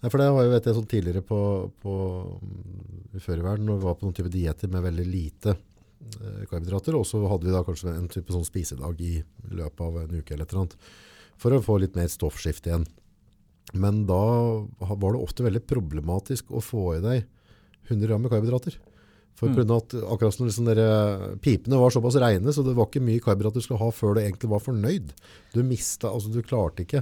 [0.02, 1.40] Nei, for det var jo vet jeg, sånn tidligere på,
[1.82, 1.94] på,
[2.42, 6.44] mm, før i verden, når vi var på noen type dietter med veldig lite eh,
[6.52, 9.16] karbohydrater, og så hadde vi da kanskje en type sånn spisedag i
[9.56, 10.78] løpet av en uke eller et eller annet,
[11.42, 12.86] for å få litt mer stoffskift igjen.
[13.74, 14.22] Men da
[14.78, 17.26] var det ofte veldig problematisk å få i deg
[17.90, 18.78] 100 gram med karbohydrater.
[19.36, 20.70] For av at akkurat som liksom
[21.44, 24.22] pipene var såpass reine, så det var ikke mye karbohydrater du skulle ha før du
[24.22, 25.10] egentlig var fornøyd.
[25.52, 27.02] Du mista, altså du klarte ikke.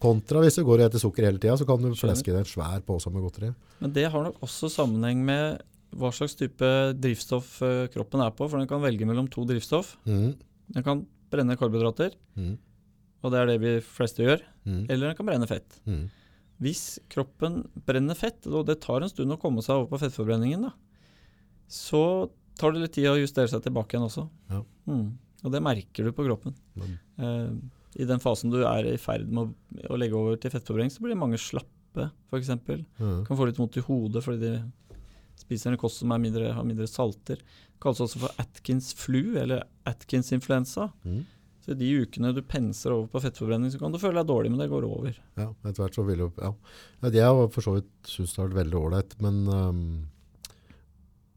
[0.00, 1.96] Kontra hvis du går etter sukker hele tida, så kan du Mm.
[1.96, 3.54] Fleske deg en svær pose med godteri.
[3.80, 5.62] Men det har nok også sammenheng med
[5.96, 6.68] hva slags type
[7.00, 9.96] drivstoff eh, kroppen er på, for den kan velge mellom to drivstoff.
[10.06, 10.36] Mm.
[10.72, 12.58] Den kan brenne karbohydrater, Mm.
[13.24, 14.86] og det er det vi fleste gjør, Mm.
[14.88, 15.80] eller den kan brenne fett.
[15.86, 16.10] Mm.
[16.60, 20.62] Hvis kroppen brenner fett, og det tar en stund å komme seg over på fettforbrenningen,
[20.62, 20.72] da,
[21.70, 22.04] så
[22.60, 24.26] tar det litt tid å justere seg tilbake igjen også.
[24.50, 24.62] Ja.
[24.90, 25.06] Mm.
[25.46, 26.56] Og det merker du på kroppen.
[26.76, 26.96] Mm.
[27.20, 30.92] Uh, I den fasen du er i ferd med å, å legge over til fettforbrenning,
[30.92, 32.52] så blir mange slappe, f.eks.
[32.98, 33.24] Mm.
[33.26, 34.54] Kan få litt vondt i hodet fordi de
[35.40, 37.40] spiser en kost som er mindre, har mindre salter.
[37.40, 40.90] Det kalles også for Atkins flu, eller Atkins influensa.
[41.06, 41.22] Mm.
[41.64, 44.62] Så de ukene du penser over på fettforbrenning, så kan du føle deg dårlig, men
[44.62, 45.16] det går over.
[45.38, 46.54] Ja, etter hvert så vil jo ja.
[47.08, 49.84] Jeg har for så vidt syntes det har vært veldig ålreit, men øhm,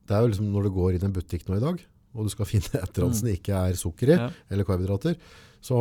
[0.07, 1.79] det er jo liksom når du går inn i en butikk nå i dag,
[2.13, 4.29] og du skal finne et eller annet som det ikke er sukker i, Ja.
[4.51, 5.15] eller karbohydrater,
[5.63, 5.77] så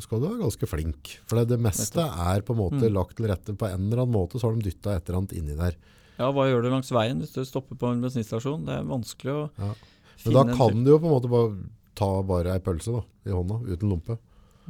[0.00, 1.16] skal du være ganske flink.
[1.26, 2.94] For det, det meste er på en måte Mm.
[2.94, 5.32] lagt til rette på en eller annen måte, så har de dytta et eller annet
[5.36, 5.74] inni der.
[6.18, 8.64] Ja, hva gjør du langs veien hvis du stopper på en bensinstasjon?
[8.64, 9.72] Det er vanskelig å Ja.
[10.24, 11.56] Men da kan du jo på en måte bare
[11.98, 14.16] ta bare ei pølse da, i hånda, uten lompe.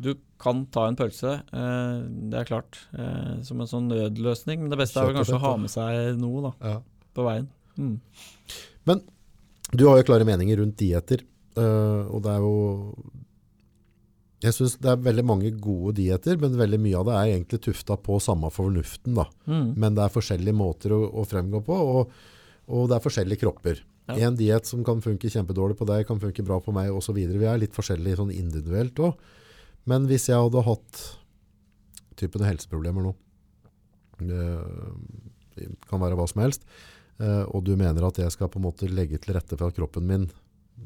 [0.00, 2.00] Du kan ta en pølse, eh,
[2.32, 4.58] det er klart, eh, som en sånn nødløsning.
[4.64, 6.80] Men det beste er vel kanskje å ha med seg noe da, Ja.
[7.14, 7.46] på veien.
[7.78, 8.00] Mm.
[9.74, 11.24] Du har jo klare meninger rundt dieter,
[11.58, 12.56] øh, og det er jo
[14.44, 17.62] Jeg syns det er veldig mange gode dieter, men veldig mye av det er egentlig
[17.64, 19.14] tufta på samme fornuften.
[19.16, 19.24] da.
[19.48, 19.72] Mm.
[19.72, 22.12] Men det er forskjellige måter å, å fremgå på, og,
[22.68, 23.80] og det er forskjellige kropper.
[24.04, 24.18] Ja.
[24.28, 27.16] En diett som kan funke kjempedårlig på deg, kan funke bra på meg osv.
[27.16, 29.16] Vi er litt forskjellige sånn individuelt òg.
[29.88, 31.00] Men hvis jeg hadde hatt
[32.20, 33.14] typen helseproblemer nå,
[34.20, 38.64] det kan være hva som helst, eh, og du mener at jeg skal på en
[38.66, 40.24] måte legge til rette for at kroppen min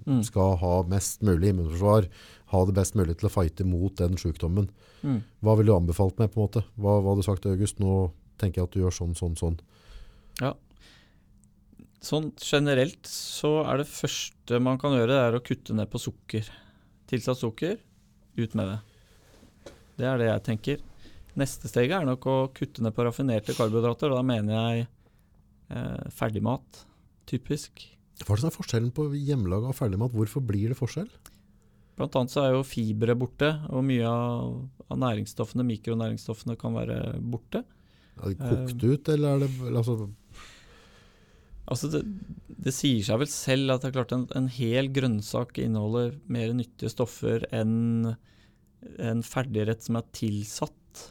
[0.06, 0.22] Mm.
[0.22, 2.08] skal ha mest mulig immunforsvar,
[2.52, 4.70] ha det best mulig til å fighte mot den sykdommen.
[5.02, 5.22] Mm.
[5.42, 6.62] Hva ville du anbefalt meg på en måte?
[6.76, 7.80] Hva, hva hadde du sagt August?
[7.80, 8.10] Nå
[8.40, 9.58] tenker jeg at du gjør sånn, sånn, sånn.
[10.42, 10.52] Ja.
[12.04, 16.00] Sånn generelt så er det første man kan gjøre, det er å kutte ned på
[16.02, 16.46] sukker.
[17.10, 17.80] Tilsatt sukker,
[18.38, 19.72] ut med det.
[19.98, 20.84] Det er det jeg tenker.
[21.38, 24.88] Neste steget er nok å kutte ned på raffinerte karbohydrater, da mener jeg
[25.70, 26.84] eh, ferdigmat,
[27.28, 27.86] typisk.
[28.22, 30.14] Hva er det som er forskjellen på hjemmelaga og ferdigmat?
[30.14, 31.10] Hvorfor blir det forskjell?
[31.98, 34.52] Blant annet så er jo fibre borte, og mye av,
[34.86, 37.64] av næringsstoffene, mikronæringsstoffene, kan være borte.
[38.18, 40.08] Er det kokt ut, eller er det altså,
[41.68, 42.00] Altså det,
[42.48, 46.54] det sier seg vel selv at det er klart en, en hel grønnsak inneholder mer
[46.56, 48.14] nyttige stoffer enn
[49.02, 51.02] en ferdigrett som er tilsatt,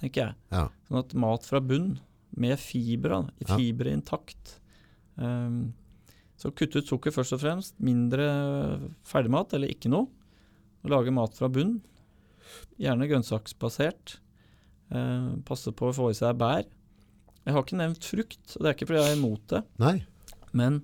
[0.00, 0.36] tenker jeg.
[0.52, 0.66] Ja.
[0.88, 1.94] Sånn at mat fra bunn,
[2.36, 3.96] med fiber, fibre Ja.
[3.98, 4.58] intakt.
[5.16, 5.72] Um,
[6.36, 8.26] så kutte ut sukker først og fremst, mindre
[9.06, 10.08] ferdigmat eller ikke noe.
[10.82, 11.80] Og lage mat fra bunn,
[12.80, 14.16] gjerne grønnsaksbasert.
[14.92, 16.64] Uh, passe på å få i seg bær.
[17.44, 19.62] Jeg har ikke nevnt frukt, og det er ikke fordi jeg er imot det.
[19.82, 19.94] Nei.
[20.52, 20.82] Men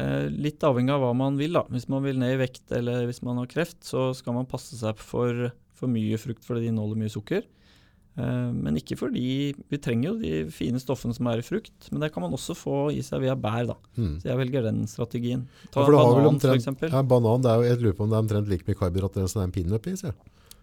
[0.00, 1.56] uh, litt avhengig av hva man vil.
[1.56, 1.64] da.
[1.72, 4.76] Hvis man vil ned i vekt eller hvis man har kreft, så skal man passe
[4.78, 7.42] seg for for mye frukt fordi det inneholder mye sukker.
[8.16, 12.00] Eh, men ikke fordi Vi trenger jo de fine stoffene som er i frukt, men
[12.00, 13.66] det kan man også få i seg via bær.
[13.66, 13.74] da.
[13.98, 14.14] Mm.
[14.22, 15.46] Så jeg velger den strategien.
[15.70, 16.92] Ta for vel banan, omtrent- f.eks.
[16.92, 19.28] Ja, banan, det er jo, jeg lurer på om det er omtrent like mye karbohydrater
[19.28, 19.96] som det er en pinup i.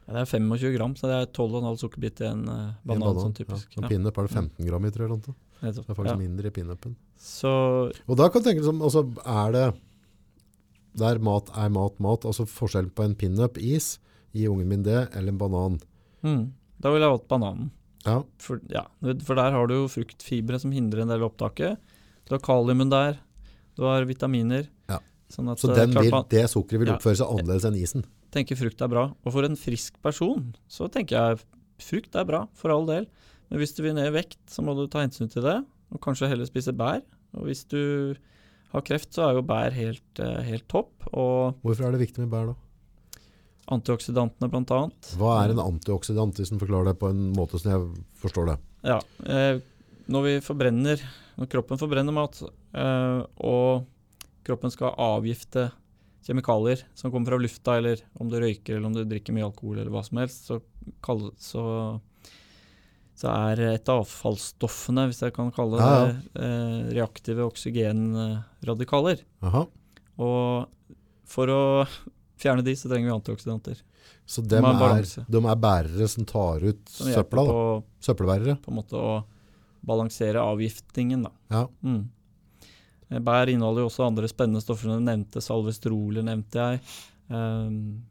[0.08, 2.76] Ja, det er 25 gram, så det er 12,5 sukkerbit i en banan.
[2.89, 3.22] En banan.
[3.22, 3.70] sånn typisk.
[3.78, 3.82] Ja.
[3.84, 5.10] Ja, pinup er det 15 gram i, tror jeg.
[5.10, 5.36] noe.
[5.62, 6.16] Det er faktisk Ja.
[6.18, 6.95] mindre i pinupen.
[7.18, 9.74] Så Og da kan du tenke som, altså, er det
[10.95, 13.99] der mat er mat, mat, altså forskjellen på en pinup-is,
[14.34, 15.80] gi ungen min det, eller en banan.
[16.24, 16.51] mm,
[16.84, 17.72] da ville jeg valgt bananen.
[18.04, 18.84] Ja, For, ja,
[19.24, 21.80] for der har du jo fruktfibre som hindrer en del opptaket.
[22.28, 23.22] Du har kaliumen der,
[23.80, 24.68] du har vitaminer.
[24.92, 25.00] Ja.
[25.32, 28.04] Sånn at, så eh, vil, man det sukkeret vil oppføre seg annerledes enn isen.
[28.36, 29.06] tenker frukt er bra.
[29.24, 31.44] Og for en frisk person så tenker jeg
[31.84, 33.08] frukt er bra, for all del.
[33.50, 35.58] Men hvis du vil ned i vekt, så må du ta hensyn til det,
[35.94, 37.02] og kanskje heller spise bær.
[37.38, 37.82] Og hvis du
[38.74, 40.92] har kreft, så er jo bær helt, eh, helt topp.
[41.14, 42.56] Og Hvorfor er det viktig med bær da?
[43.72, 45.11] Antioxidantene, blant annet.
[45.20, 47.86] Hva er en antioksidant, hvis en forklarer det på en måte som jeg
[48.24, 48.57] forstår det?
[48.84, 49.61] Ja, eh,
[50.11, 51.03] når vi forbrenner,
[51.39, 52.41] når kroppen forbrenner mat,
[52.76, 53.86] eh, og
[54.43, 55.70] kroppen skal avgifte
[56.24, 59.80] kjemikalier som kommer fra lufta, eller om du røyker eller om du drikker mye alkohol
[59.80, 60.59] eller hva som helst, så,
[61.03, 61.64] kall, så,
[63.20, 66.16] så er et av avfallsstoffene, hvis jeg kan kalle det Ja, ja.
[66.43, 69.24] eh, reaktive oksygenradikaler.
[69.43, 69.66] Aha.
[70.24, 70.99] Og
[71.34, 71.61] for å
[72.40, 73.84] fjerne de, så trenger vi antioksidanter.
[74.26, 77.54] Så de, er, de er bærere som tar ut Som søpla, da.
[77.54, 77.64] på,
[78.04, 78.56] Søppelbærere.
[78.64, 79.16] på en måte å
[79.84, 81.32] balansere avgiftningen, da.
[81.52, 81.64] Ja.
[81.84, 82.04] Mm.
[83.10, 85.44] Eh, Bær inneholder jo også andre spennende stoffer som du nevnte.
[85.44, 86.82] Salvestroler nevnte jeg.
[87.28, 88.04] Um,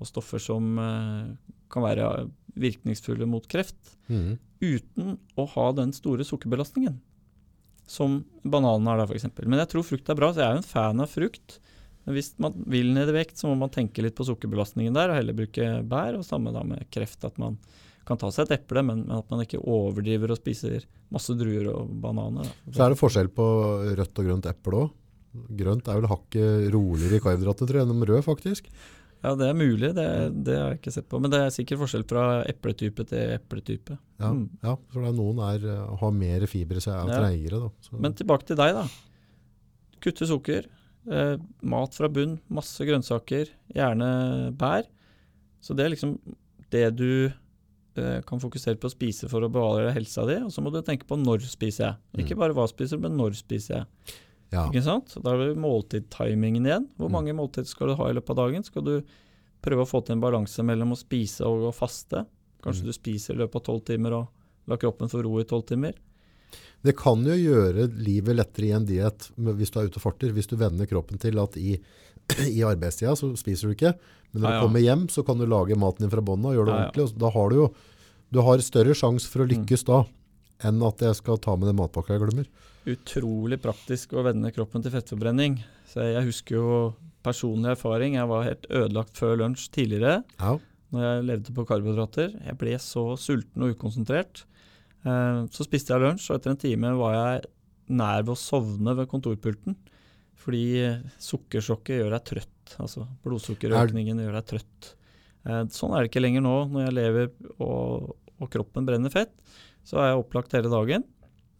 [0.00, 1.32] og stoffer som uh,
[1.72, 2.28] kan være
[2.60, 3.78] virkningsfulle mot kreft.
[4.08, 4.36] Mm.
[4.64, 7.00] Uten å ha den store sukkerbelastningen.
[7.90, 9.28] Som bananen har, f.eks.
[9.44, 11.58] Men jeg tror frukt er bra, så jeg er jo en fan av frukt.
[12.04, 15.10] Men hvis man vil ned i vekt, så må man tenke litt på sukkerbelastningen der,
[15.10, 16.18] og heller bruke bær.
[16.18, 17.56] Og samme da med kreft, at man
[18.04, 20.84] kan ta seg et eple, men, men at man ikke overdriver og spiser
[21.14, 22.44] masse druer og bananer.
[22.66, 22.74] Da.
[22.76, 23.46] Så er det forskjell på
[23.96, 24.92] rødt og grønt eple òg.
[25.58, 28.68] Grønt er vel hakket roligere i karbohydrater, tror jeg, enn rød, faktisk.
[29.24, 30.04] Ja, det er mulig, det,
[30.44, 31.16] det har jeg ikke sett på.
[31.24, 33.96] Men det er sikkert forskjell fra epletype til epletype.
[34.20, 34.44] Ja, Mm.
[34.62, 37.20] ja for noen er, eh, har mer fiber så er Ja.
[37.24, 37.60] treigere.
[37.64, 37.70] Da.
[37.80, 38.84] Så, Men tilbake til deg, da.
[40.04, 40.68] Kutte sukker.
[41.10, 44.06] Eh, mat fra bunn, masse grønnsaker, gjerne
[44.56, 44.86] bær.
[45.60, 46.18] Så det er liksom
[46.70, 47.32] det du
[47.96, 50.34] eh, kan fokusere på å spise for å bevare helsa di.
[50.42, 52.24] Og så må du tenke på når spiser jeg.
[52.24, 52.40] Ikke Mm.
[52.40, 53.86] bare hva spiser men når spiser jeg.
[54.50, 54.64] ja.
[54.70, 55.14] Ikke sant?
[55.22, 56.88] Da har du måltidtimingen igjen.
[56.98, 57.12] Hvor Mm.
[57.12, 58.64] mange måltider skal du ha i løpet av dagen?
[58.64, 59.02] Skal du
[59.62, 62.26] prøve å få til en balanse mellom å spise og å faste?
[62.62, 62.86] Kanskje Mm.
[62.86, 64.28] du spiser i løpet av tolv timer og
[64.66, 65.92] lar kroppen få ro i tolv timer?
[66.84, 70.32] Det kan jo gjøre livet lettere i en diett hvis du er ute og farter.
[70.36, 71.78] Hvis du vender kroppen til at i,
[72.50, 73.94] i arbeidstida så spiser du ikke,
[74.34, 74.60] men når Ja, ja.
[74.60, 77.06] du kommer hjem så kan du lage maten din fra bånn og gjøre det ordentlig.
[77.08, 77.68] Og da har du jo
[78.34, 79.52] du har større sjanse for å Mm.
[79.54, 80.04] lykkes da
[80.64, 82.46] enn at jeg skal ta med den matpakka jeg glemmer.
[82.86, 85.62] utrolig praktisk å vende kroppen til fettforbrenning.
[85.88, 86.94] Så jeg husker jo
[87.24, 88.14] personlig erfaring.
[88.18, 90.58] Jeg var helt ødelagt før lunsj tidligere Ja.
[90.92, 92.34] når jeg levde på karbohydrater.
[92.44, 94.44] Jeg ble så sulten og ukonsentrert.
[95.04, 97.50] Eh, Så spiste jeg lunsj, og etter en time var jeg
[97.94, 99.76] nær ved å sovne ved kontorpulten.
[100.44, 100.64] Fordi
[101.22, 102.74] sukkersjokket gjør deg trøtt.
[102.82, 104.90] Altså blodsukkerøkningen gjør deg trøtt.
[105.46, 107.30] Eh, Sånn er det ikke lenger nå når jeg lever
[107.60, 109.32] og, og kroppen brenner fett.
[109.84, 111.04] Så er jeg opplagt hele dagen.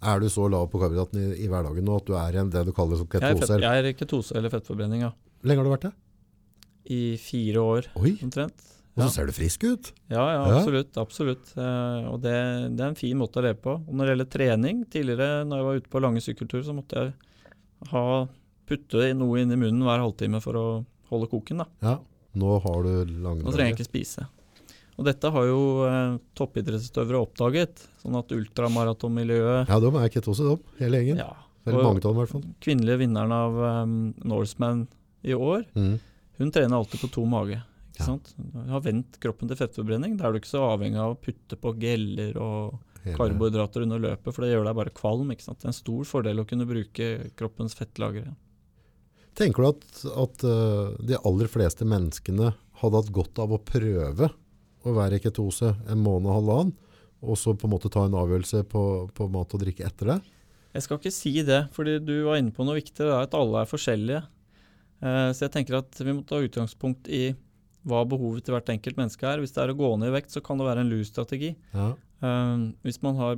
[0.05, 2.64] Er du så lav på karbohydraten i, i hverdagen nå at du er i det
[2.68, 3.53] du kaller som Jeg er, ketose?
[3.55, 5.12] fett, jeg er ketose eller fettforbrenning, ja.
[5.45, 5.92] Lenge har du vært det?
[6.92, 8.64] I fire år Oi, omtrent.
[8.97, 9.88] Og så ser du frisk ut.
[10.12, 10.97] Ja, ja, absolutt.
[11.01, 11.49] absolutt.
[11.59, 12.34] Eh, og det,
[12.78, 13.74] det er en fin måte å leve på.
[13.82, 17.01] Og når det gjelder trening, tidligere når jeg var ute på lange sykkelturer, så måtte
[17.03, 17.14] jeg
[17.90, 18.05] ha,
[18.70, 20.66] putte noe inn i munnen hver halvtime for å
[21.11, 21.64] holde koken.
[21.64, 21.66] da.
[21.84, 21.97] Ja,
[22.38, 22.92] nå har du
[23.24, 24.28] lange Nå trenger jeg ikke spise.
[24.95, 27.82] Og dette har jo eh, toppidrettsutøvere oppdaget.
[28.05, 31.18] Sånn at ultramaratonmiljøet Ja, de er ketose, de, hele gjengen.
[31.24, 31.32] ja,
[31.66, 32.45] Eller mange av dem i hvert fall.
[32.62, 34.86] Kvinnelige vinneren av um, Norseman
[35.24, 35.99] i år, Mm.
[36.38, 37.61] hun trener alltid på tom mage.
[37.95, 38.32] Ikke sant?
[38.36, 40.16] Du har vendt kroppen til fettforbrenning.
[40.18, 44.30] Da er du ikke så avhengig av å putte på geller og karbohydrater under løpet,
[44.32, 45.30] for det gjør deg bare kvalm.
[45.30, 45.61] ikke sant?
[45.61, 48.32] Det er en stor fordel å kunne bruke kroppens fettlagre.
[49.38, 49.86] Tenker du at,
[50.24, 54.30] at eh, de aller fleste menneskene hadde hatt godt av å prøve
[54.84, 56.74] å være i ketose en måned og halvannen,
[57.24, 58.82] og så på en måte ta en avgjørelse på,
[59.16, 60.18] på mat og drikke etter det?
[60.74, 62.99] Jeg skal ikke si det, fordi du var inne på noe viktig.
[62.99, 64.22] Det er at alle er forskjellige.
[65.05, 67.28] Eh, så jeg tenker at vi må ta utgangspunkt i
[67.85, 69.43] hva behovet til hvert enkelt menneske er.
[69.43, 71.55] Hvis det er å gå ned i vekt, så kan det være en lus-strategi.
[71.74, 71.91] Ja.
[72.24, 73.37] Eh, hvis man har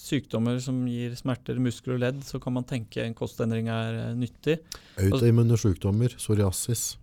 [0.00, 4.14] sykdommer som gir smerter muskler og ledd, så kan man tenke en kostendring er eh,
[4.20, 4.58] nyttig.
[5.00, 6.94] Autoimmune sykdommer, psoriasis.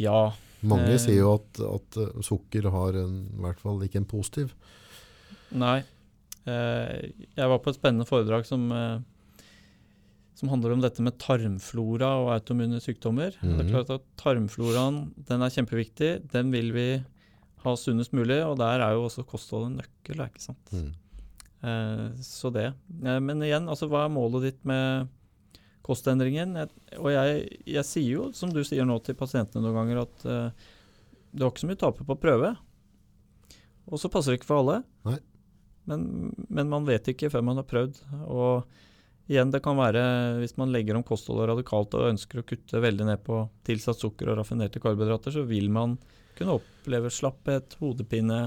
[0.00, 0.30] Ja,
[0.62, 0.98] Mange Eh.
[1.00, 4.50] sier jo at, at eh, sukker har en, i hvert fall ikke en positiv.
[5.56, 5.78] Nei.
[6.44, 8.98] Eh, jeg var på et spennende foredrag som, eh,
[10.40, 13.34] som handler om dette med tarmflora og autoimmune sykdommer.
[13.36, 13.70] Det er Mhm.
[13.74, 16.10] klart at Tarmfloraen den er kjempeviktig.
[16.32, 16.86] Den vil vi
[17.64, 20.16] ha sunnest mulig, og der er jo også kosthold en nøkkel.
[20.24, 20.72] ikke sant?
[20.72, 20.92] Mm.
[21.62, 22.72] Eh, så det.
[23.04, 25.08] Eh, men igjen, altså, hva er målet ditt med
[25.84, 26.54] kostendringen?
[26.56, 30.24] Jeg, og jeg, jeg sier jo, som du sier nå til pasientene noen ganger, at
[30.24, 30.50] eh,
[31.34, 32.56] du har ikke så mye å tape på å prøve.
[33.90, 34.80] Og så passer det ikke for alle.
[35.86, 38.00] Men, men man vet ikke før man har prøvd.
[38.28, 38.64] Og
[39.30, 40.02] igjen, det kan være
[40.40, 44.32] hvis man legger om kostholdet radikalt og ønsker å kutte veldig ned på tilsatt sukker
[44.32, 45.96] og raffinerte karbohydrater, så vil man
[46.38, 48.40] kunne oppleve slapphet, hodepine.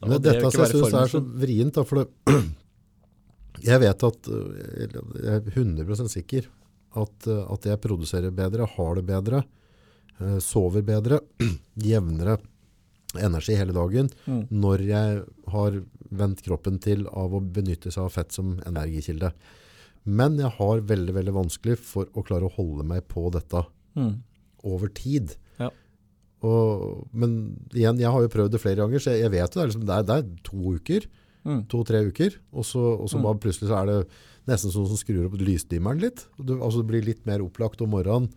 [0.00, 2.36] og Men det dette vil som jeg syns er så vrient, da, for det,
[3.70, 4.46] jeg vet at øh,
[5.22, 6.48] Jeg er 100% sikker
[6.98, 9.44] at, øh, at jeg produserer bedre, har det bedre,
[10.20, 11.20] øh, sover bedre,
[11.90, 12.38] jevnere
[13.20, 14.46] energi hele dagen Mm.
[14.48, 19.32] når jeg har vendt kroppen til av å benytte seg av fett som energikilde.
[20.04, 24.22] Men jeg har veldig, veldig vanskelig for å klare å holde meg på dette Mm.
[24.64, 25.34] over tid.
[25.60, 25.68] Ja.
[26.42, 27.34] Og, men
[27.74, 29.70] igjen, jeg har jo prøvd det flere ganger, så jeg, jeg vet jo det er,
[29.70, 31.06] liksom, det er, det er to uker,
[31.44, 31.64] Mm.
[31.66, 33.22] to-tre uker, og så, og så Mm.
[33.26, 34.08] bare plutselig så er det
[34.46, 36.26] nesten sånn som skrur opp lysdimmeren litt.
[36.38, 38.30] Du, altså det blir litt mer opplagt om morgenen.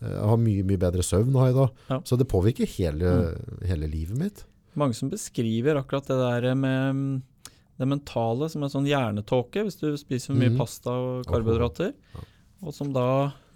[0.00, 1.66] Eh, Jeg har mye, mye bedre søvn har jeg da.
[1.90, 1.98] Ja.
[2.06, 3.34] Så det påvirker hele,
[3.66, 4.44] hele livet mitt.
[4.76, 7.22] Mange som beskriver akkurat det der med mm,
[7.80, 10.60] det mentale som en sånn hjernetåke hvis du spiser for mye mm.
[10.60, 11.94] pasta og karbohydrater.
[12.14, 12.26] Ja.
[12.64, 13.06] Og som da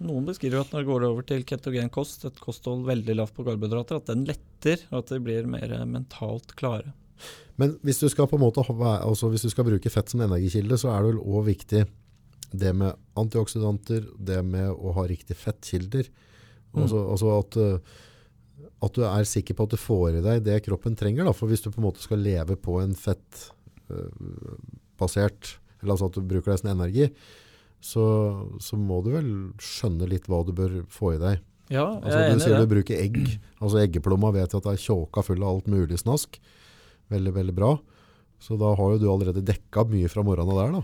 [0.05, 3.45] noen beskriver at når det går over til ketogen kost, et kosthold veldig lavt på
[3.47, 6.93] karbohydrater, at den letter, og at de blir mer mentalt klare.
[7.59, 10.77] Men hvis du skal på en måte altså hvis du skal bruke fett som energikilde,
[10.79, 11.87] så er det vel òg viktig
[12.51, 16.07] det med antioksidanter, det med å ha riktige fettkilder.
[16.71, 16.83] Mm.
[16.83, 20.61] Altså, altså at, eh, at du er sikker på at du får i deg det
[20.65, 21.27] kroppen trenger.
[21.27, 21.35] Da.
[21.35, 22.95] For hvis du på en måte skal leve på en
[23.89, 27.09] fettbasert, eller altså at du bruker det som energi,
[27.79, 28.05] så,
[28.59, 29.29] så må du vel
[29.63, 31.39] skjønne litt hva du bør få i deg.
[31.71, 32.59] Ja, jeg Altså, er du enig sier det.
[32.59, 32.71] du det.
[32.73, 33.17] bruker egg.
[33.61, 36.39] Altså Eggeplomma vet jeg at det er tjåka full av alt mulig snask.
[37.13, 37.71] Veldig, veldig bra.
[38.41, 40.83] Så da har jo du allerede dekka mye fra morgenen der, da.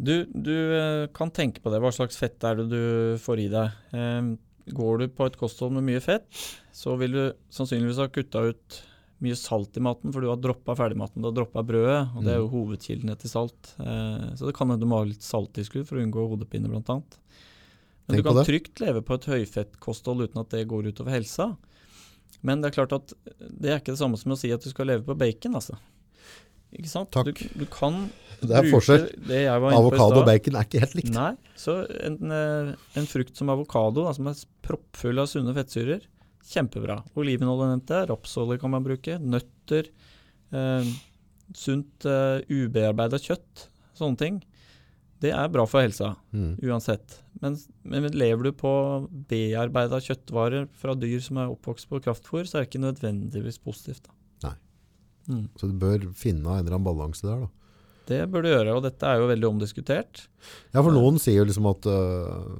[0.00, 1.80] Du, du eh, kan tenke på det.
[1.84, 2.82] Hva slags fett er det du
[3.20, 3.76] får i deg?
[3.92, 4.30] Eh,
[4.74, 6.24] går du på et kosthold med mye fett,
[6.72, 7.22] så vil du
[7.52, 8.78] sannsynligvis ha kutta ut
[9.24, 11.20] mye salt i maten, for du har droppa ferdigmaten.
[11.20, 13.74] Du har droppa brødet, og det er jo hovedkildene til salt.
[13.82, 16.80] Eh, så det kan hende du må ha litt salttilskudd for å unngå hodepine, bl.a.
[18.10, 21.52] Men Tenk du kan trygt leve på et høyfettkosthold uten at det går utover helsa.
[22.46, 24.70] Men det er klart at det er ikke det samme som å si at du
[24.72, 25.76] skal leve på bacon, altså.
[26.74, 27.10] Ikke sant?
[27.12, 27.34] Takk.
[27.36, 28.06] Du, du kan
[28.40, 29.02] Det er forskjell.
[29.28, 31.12] det Avokado og bacon er ikke helt likt.
[31.12, 36.06] Nei, så en, eh, en frukt som avokado, som er proppfull av sunne fettsyrer,
[36.46, 37.00] kjempebra.
[37.18, 39.90] Olivenolje nevnte jeg, rapsolje kan man bruke, nøtter,
[40.52, 40.92] eh,
[41.56, 43.68] sunt eh, ubearbeida kjøtt,
[43.98, 44.40] sånne ting.
[45.20, 46.54] Det er bra for helsa, Mm.
[46.64, 47.18] uansett.
[47.42, 48.70] Men, men lever du på
[49.28, 54.08] bearbeida kjøttvarer fra dyr som er oppvokst på kraftfôr, så er det ikke nødvendigvis positivt.
[54.08, 54.48] Da.
[54.48, 54.54] Nei.
[55.28, 55.48] Mm.
[55.60, 57.50] Så du bør finne en eller annen balanse der, da.
[58.10, 60.24] Det bør du gjøre, og dette er jo veldig omdiskutert.
[60.72, 62.56] Ja, for noen sier jo liksom at uh,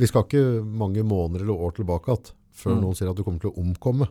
[0.00, 2.80] vi skal ikke mange måneder eller år tilbake at, før Mm.
[2.86, 4.08] noen sier at du kommer til å omkomme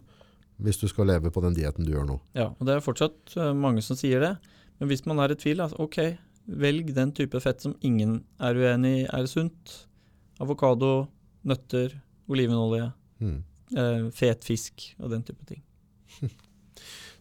[0.61, 2.19] hvis du skal leve på den dietten du gjør nå.
[2.37, 4.33] Ja, og det er fortsatt eh, mange som sier det.
[4.79, 6.17] Men hvis man er i tvil, altså, ok,
[6.47, 9.87] velg den type fett som ingen er uenig i er sunt.
[10.39, 11.07] Avokado,
[11.45, 11.95] nøtter,
[12.29, 12.91] olivenolje,
[13.21, 13.43] Mm.
[13.77, 15.61] eh, fet fisk og den type ting.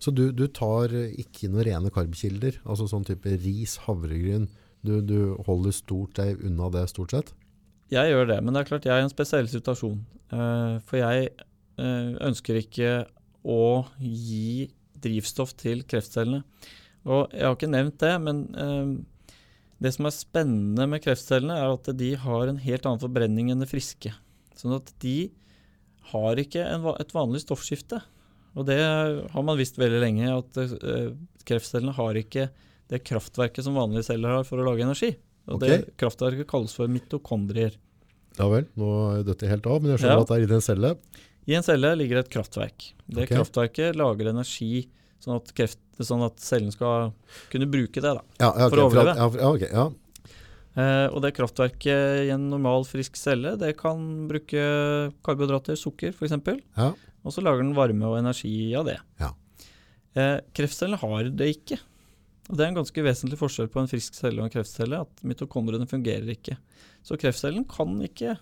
[0.03, 4.49] Så du, du tar ikke noen rene karbkilder, altså sånn type ris, havregryn.
[4.83, 7.33] Du, du holder stort deg unna det stort sett?
[7.93, 9.99] Jeg gjør det, men det er klart jeg er i en spesiell situasjon.
[10.33, 12.93] Eh, for jeg eh, ønsker ikke
[13.45, 14.71] å gi
[15.03, 16.41] drivstoff til kreftcellene.
[17.05, 18.95] Og jeg har ikke nevnt det, men eh,
[19.83, 23.65] det som er spennende med kreftcellene, er at de har en helt annen forbrenning enn
[23.65, 24.15] det friske.
[24.57, 25.33] Sånn at de
[26.13, 28.01] har ikke en, et vanlig stoffskifte.
[28.57, 32.51] Og det har man visst veldig lenge, at kreftcellene har ikke
[32.93, 35.15] det kraftverket som vanlige celler har for å lage energi.
[35.51, 35.69] Og okay.
[35.83, 37.77] det kraftverket kalles for mitokondrier.
[38.39, 40.25] Ja vel, nå er jeg dette helt av, men jeg skjønner Ja.
[40.25, 40.93] at det er i en celle.
[41.51, 42.93] I en celle ligger et kraftverk.
[43.07, 43.37] Det okay.
[43.37, 44.87] kraftverket lager energi
[45.23, 47.13] sånn at, kreft, sånn at cellen skal
[47.53, 48.15] kunne bruke det.
[48.19, 48.23] Da.
[48.41, 49.15] Ja, ja, ok, For å overleve.
[49.19, 49.91] Ja, ja, okay, ja.
[50.73, 54.63] Eh, og det kraftverket i en normal, frisk celle det kan bruke
[55.27, 56.39] karbohydrater, sukker f.eks.
[56.79, 56.93] Ja.
[57.23, 58.99] Og så lager den varme og energi av det.
[59.21, 59.35] Ja.
[60.17, 61.79] Eh, kreftcellene har det ikke.
[62.53, 64.99] Og Det er en ganske vesentlig forskjell på en frisk celle og en kreftcelle.
[65.07, 66.59] At mitokondriene fungerer ikke.
[67.01, 68.37] Så kreftcellen kan ikke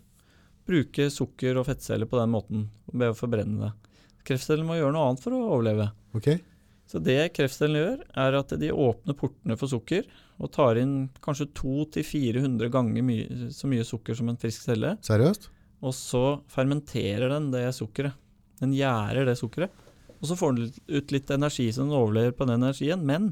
[0.66, 3.92] bruke sukker og fettceller på den måten ved å forbrenne det.
[4.26, 5.86] Kreftcellen må gjøre noe annet for å overleve.
[6.18, 6.40] Okay.
[6.90, 10.08] Så det kreftcellen gjør, er at de åpner portene for sukker
[10.42, 14.96] og tar inn kanskje 200-400 ganger mye, så mye sukker som en frisk celle.
[15.06, 15.46] seriøst?
[15.86, 18.18] Og så fermenterer den det sukkeret.
[18.58, 19.86] Den gjærer det sukkeret.
[20.18, 23.06] Og så får den ut litt energi så den overlever på den energien.
[23.06, 23.30] Men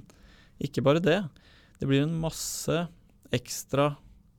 [0.63, 1.19] ikke bare det.
[1.79, 2.87] Det blir en masse
[3.35, 3.93] ekstra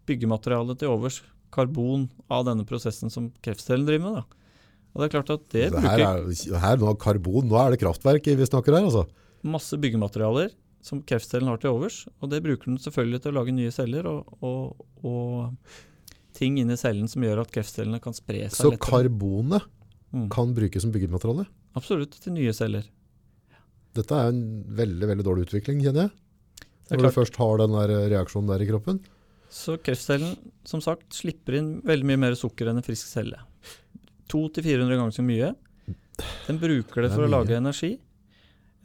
[0.09, 1.21] byggemateriale til overs,
[1.53, 4.19] karbon, av denne prosessen som kreftcellen driver med.
[4.19, 4.23] Da.
[4.93, 7.73] Og det er klart at det Det her bruker er, her nå karbon, nå er
[7.75, 9.05] det kraftverk vi snakker her, altså.
[9.43, 10.51] masse byggematerialer
[10.81, 14.07] som kreftcellen har til overs, og det bruker den selvfølgelig til å lage nye celler
[14.07, 18.87] og, og, og ting inni cellen som gjør at kreftcellene kan spre seg Så lettere.
[18.89, 19.67] karbonet
[20.09, 20.23] Mm.
[20.33, 21.43] kan brukes som byggemateriale.
[21.77, 22.87] Absolutt, til nye celler.
[23.99, 24.43] Dette er en
[24.79, 26.65] veldig, veldig dårlig utvikling, kjenner jeg.
[26.89, 29.01] Når du først har den der reaksjonen der i kroppen.
[29.53, 30.35] Så kreftcellen,
[30.65, 33.41] som sagt, slipper inn veldig mye mer sukker enn en frisk celle.
[34.29, 35.51] 200-400 ganger så mye.
[36.47, 37.95] Den bruker det Det for å lage energi.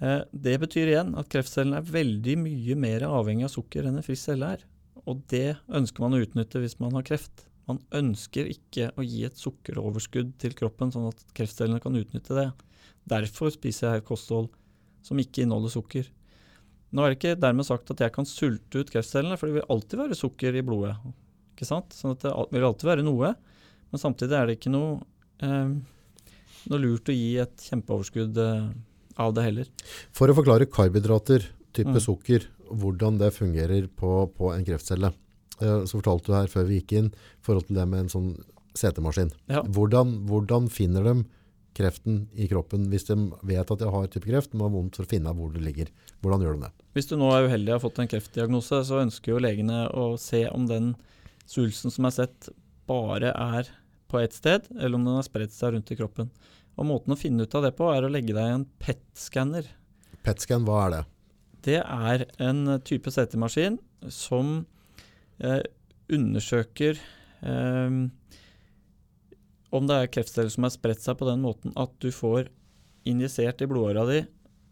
[0.01, 4.07] Eh, det betyr igjen at kreftcellen er veldig mye mer avhengig av sukker enn en
[4.07, 4.65] frisk celle er.
[5.05, 7.47] Og det ønsker man å utnytte hvis man har kreft.
[7.69, 12.51] Man ønsker ikke å gi et sukkeroverskudd til kroppen, sånn at kreftcellene kan utnytte det.
[13.09, 14.51] Derfor spiser jeg kosthold
[15.05, 16.09] som ikke inneholder sukker.
[16.95, 19.69] Nå er det ikke dermed sagt at jeg kan sulte ut kreftcellene, for det vil
[19.75, 20.95] alltid være sukker i blodet.
[21.55, 21.95] Ikke sant?
[21.95, 23.33] Sånn at det vil alltid være noe,
[23.91, 25.01] men samtidig er det ikke noe,
[25.43, 25.75] eh,
[26.71, 28.71] noe lurt å gi et kjempeoverskudd eh,
[29.19, 29.69] av det heller.
[30.15, 32.01] For å forklare karbohydrater, type Mm.
[32.03, 35.13] sukker, hvordan det fungerer på, på en kreftcelle.
[35.61, 38.31] Eh, Så fortalte du her før vi gikk inn, forhold til det med en sånn
[38.75, 39.33] CT-maskin.
[39.49, 39.63] Ja.
[39.63, 41.25] Hvordan, hvordan finner de
[41.75, 43.17] kreften i kroppen hvis de
[43.47, 45.91] vet at de har type kreft, må ha vondt for å finne hvor det ligger?
[46.23, 46.73] Hvordan gjør de det?
[46.97, 50.13] Hvis du nå er uheldig og har fått en kreftdiagnose, så ønsker jo legene å
[50.21, 50.93] se om den
[51.51, 52.51] svulsten som er sett,
[52.89, 53.71] bare er
[54.11, 56.31] på ett sted, eller om den har spredt seg rundt i kroppen.
[56.79, 59.69] Og Måten å finne ut av det på, er å legge deg i en PET-skanner.
[60.27, 61.03] PET-scan, hva er det?
[61.65, 63.79] Det er en type CT-maskin
[64.13, 64.67] som
[65.41, 65.63] eh,
[66.13, 67.99] undersøker eh,
[69.75, 72.49] om det er kreftceller som har spredt seg på den måten at du får
[73.09, 74.23] injisert i blodåra di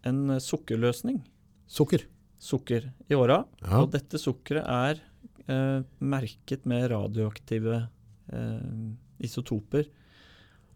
[0.07, 1.21] en eh, sukkerløsning.
[1.67, 2.05] Sukker.
[2.39, 3.43] Sukker i åra.
[3.63, 3.81] Ja.
[3.81, 5.01] Og dette sukkeret er
[5.47, 7.85] eh, merket med radioaktive
[8.33, 8.87] eh,
[9.23, 9.87] isotoper.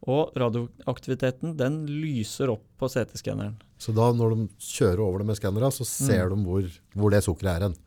[0.07, 3.57] Og radioaktiviteten den lyser opp på CT-skanneren.
[3.81, 7.23] Så da når de kjører over det med skannere, så ser de hvor, hvor det
[7.25, 7.77] sukkeret er hen.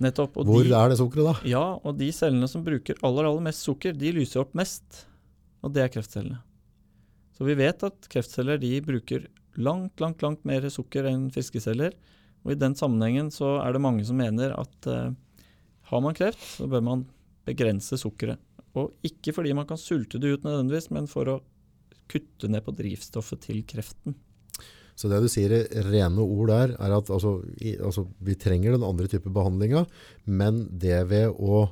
[0.00, 0.38] Nettopp.
[0.40, 1.48] Hvor de, er det sukkeret da?
[1.48, 5.04] Ja, og de cellene som bruker aller, aller mest sukker, de lyser opp mest.
[5.64, 6.40] Og det er kreftcellene.
[7.36, 11.94] Så vi vet at kreftceller de bruker langt, langt, langt mer sukker enn fiskeceller.
[12.44, 15.12] Og i den sammenhengen så er det mange som mener at eh,
[15.90, 17.06] har man kreft, så bør man
[17.48, 18.40] begrense sukkeret.
[18.78, 21.40] Og ikke fordi man kan sulte det ut nødvendigvis, men for å
[22.10, 24.16] kutte ned på drivstoffet til kreften.
[24.98, 28.76] Så det du sier i rene ord der, er at altså, i, altså, vi trenger
[28.76, 29.86] den andre type behandlinga,
[30.28, 31.70] men det ved å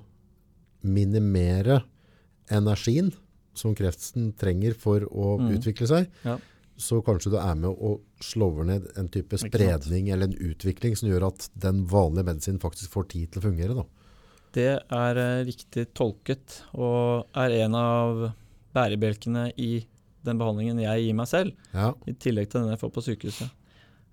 [0.86, 1.82] minimere
[2.55, 3.12] energien
[3.59, 5.51] som kreften trenger for å Mm.
[5.59, 6.39] utvikle seg, Ja.
[6.79, 11.09] så kanskje du er med å slå ned en type spredning eller en utvikling som
[11.11, 13.75] gjør at den vanlige medisinen faktisk får tid til å fungere.
[13.75, 13.85] Da.
[14.53, 18.33] Det er eh, riktig tolket, og er en av
[18.75, 19.85] bærebjelkene i
[20.25, 21.93] den behandlingen jeg gir meg selv, Ja.
[22.07, 23.51] i tillegg til den jeg får på sykehuset.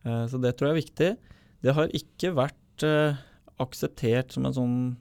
[0.05, 1.17] Eh, så det tror jeg er viktig.
[1.63, 3.15] Det har ikke vært eh,
[3.59, 4.97] akseptert som en sånn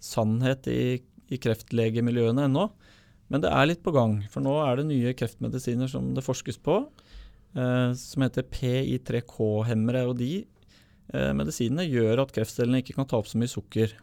[0.00, 2.70] sannhet i, i kreftlegemiljøene ennå,
[3.32, 4.18] men det er litt på gang.
[4.32, 6.82] For nå er det nye kreftmedisiner som det forskes på,
[7.56, 10.04] eh, som heter PI3K-hemmere.
[10.10, 13.96] Og de eh, medisinene gjør at kreftcellene ikke kan ta opp så mye sukker.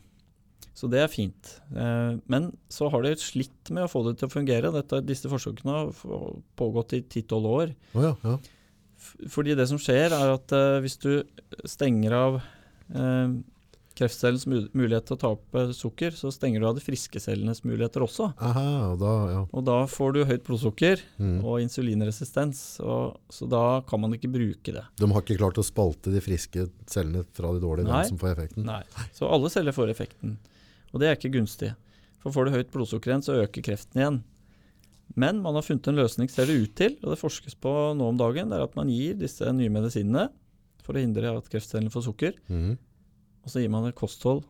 [0.80, 1.56] Så det er fint.
[1.76, 4.74] Eh, men så har de slitt med å få det til å fungere.
[4.74, 5.92] Dette, disse forsøkene har
[6.60, 7.76] pågått i 10-12 år.
[7.94, 8.40] Å ja, ja.
[9.32, 11.12] Fordi det som skjer, er at eh, hvis du
[11.70, 13.38] stenger av eh,
[14.00, 17.60] kreftcellens mulighet til å ta opp eh, sukker, så stenger du av de friske cellenes
[17.68, 18.30] muligheter også.
[18.39, 19.41] Aha, og da, ja.
[19.52, 21.43] Og da får du høyt blodsukker Mm.
[21.43, 24.86] og insulinresistens, og, så da kan man ikke bruke det.
[25.00, 28.34] De har ikke klart å spalte de friske cellene fra de dårlige, den som får
[28.38, 28.66] effekten.
[28.66, 28.82] Nei.
[29.14, 30.38] Så alle celler får effekten,
[30.93, 31.76] og det er ikke gunstig.
[32.24, 34.22] For får du høyt blodsukker igjen, så øker kreften igjen.
[35.20, 38.10] Men man har funnet en løsning, ser det ut til, og det forskes på nå
[38.14, 40.28] om dagen, det er at man gir disse nye medisinene
[40.86, 42.78] for å hindre at kreftcellene får sukker, Mhm.
[43.44, 44.44] Og så gir man et kosthold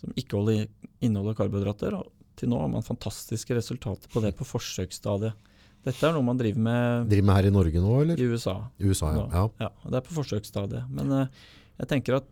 [0.00, 0.68] som ikke holder,
[1.04, 1.96] inneholder karbohydrater.
[1.96, 5.50] Og til nå har man fantastiske resultater på det på forsøksstadiet.
[5.84, 8.20] Dette er noe man driver med Driver med her i Norge nå, eller?
[8.20, 8.56] i USA.
[8.80, 9.26] I USA, ja.
[9.34, 9.44] ja.
[9.66, 10.88] Ja, det er på forsøksstadiet.
[10.96, 11.50] Men uh,
[11.82, 12.30] jeg tenker at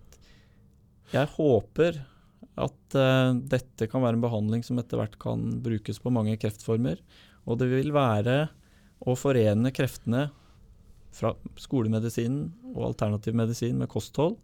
[1.12, 2.00] jeg håper
[2.62, 7.02] at uh, dette kan være en behandling som etter hvert kan brukes på mange kreftformer.
[7.44, 8.46] Og det vil være
[9.02, 10.30] å forene kreftene
[11.12, 14.38] fra skolemedisinen og alternativ medisin med kosthold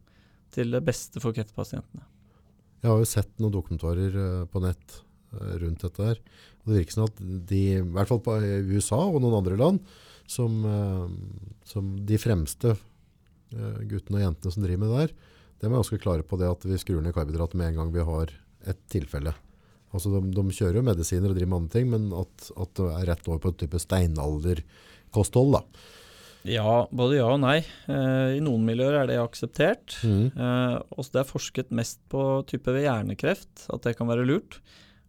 [0.55, 2.05] til det beste for kreftpasientene.
[2.79, 5.01] Jeg har jo sett noen dokumentarer eh, på nett
[5.35, 6.21] eh, rundt dette her.
[6.63, 8.37] Og det virker som at de, i hvert fall på
[8.71, 9.81] USA og noen andre land,
[10.31, 12.77] som, eh, som de fremste
[13.49, 15.13] guttene og jentene som driver med det der,
[15.59, 18.05] de er ganske klare på det at vi skrur ned karbohydrater med en gang vi
[18.05, 18.35] har
[18.69, 19.33] et tilfelle.
[19.97, 22.89] Altså de, de kjører jo medisiner og driver med andre ting, men at, at det
[22.93, 25.63] er rett over på et type steinalderkosthold da.
[26.49, 27.59] Ja, både ja og nei.
[27.91, 29.99] Eh, I noen miljøer er det akseptert.
[30.07, 30.33] Mhm.
[30.33, 34.61] Eh, også det er forsket mest på type ved hjernekreft, at det kan være lurt.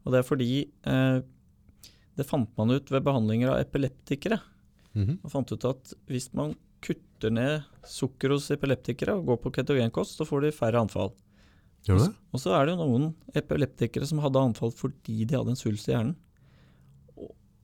[0.04, 1.20] Og det er fordi eh,
[2.20, 4.40] det fant man ut ved behandlinger av epileptikere.
[4.98, 5.20] Mm.
[5.22, 10.18] Man fant ut at hvis man kutter ned sukker hos epileptikere og går på ketogenkost,
[10.18, 11.14] så får de færre anfall.
[11.88, 12.10] Gjør det?
[12.34, 15.88] Og så er det jo noen epileptikere som hadde anfall fordi de hadde en svulst
[15.88, 16.18] i hjernen.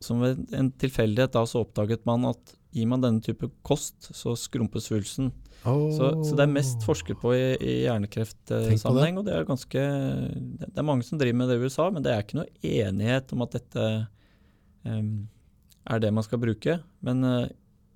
[0.03, 4.35] Som ved en tilfeldighet da så oppdaget man at gir man denne type kost, så
[4.39, 5.31] skrumpes svulsten.
[5.65, 9.81] Så, så det er mest forsket på i, i hjernekreftsammenheng, og det er ganske
[10.59, 13.33] Det er mange som driver med det i USA, men det er ikke noe enighet
[13.33, 13.85] om at dette
[14.85, 15.25] um,
[15.89, 16.77] er det man skal bruke.
[17.05, 17.47] Men uh,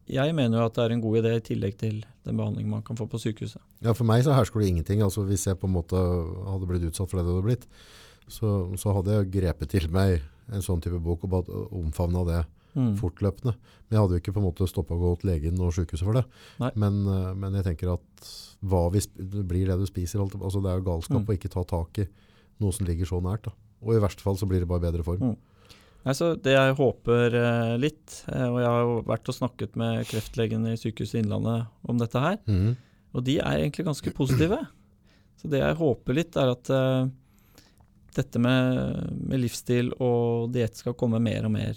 [0.09, 2.85] jeg mener jo at det er en god idé i tillegg til den behandlingen man
[2.85, 3.61] kan få på sykehuset.
[3.85, 5.03] Ja, for meg så hersker det ingenting.
[5.05, 7.67] Altså, hvis jeg på en måte hadde blitt utsatt for det det hadde blitt,
[8.29, 12.41] så, så hadde jeg grepet til meg en sånn type bok og omfavna det
[12.75, 12.91] Mm.
[12.99, 13.55] fortløpende.
[13.89, 16.05] Men jeg hadde jo ikke på en måte stoppa å gå til legen og sykehuset
[16.05, 16.25] for det.
[16.77, 18.29] Men, eh, men jeg tenker at
[18.63, 18.99] hva vi
[19.49, 20.19] blir det du spiser.
[20.21, 21.25] alt- Altså det er jo galskap Mm.
[21.25, 22.07] å ikke ta tak i
[22.61, 23.43] noe som ligger så nært.
[23.43, 23.51] Da.
[23.83, 25.19] Og i verste fall så blir det bare bedre form.
[25.19, 25.37] Mm.
[26.05, 30.05] Altså, det jeg håper eh, litt, eh, og jeg har jo vært og snakket med
[30.07, 32.77] kreftlegen i Sykehuset Innlandet om dette her, mm.
[33.15, 34.59] og de er egentlig ganske positive.
[35.41, 37.09] Så det jeg håper litt, er at eh,
[38.15, 41.75] dette med, med livsstil og diett skal komme mer og mer.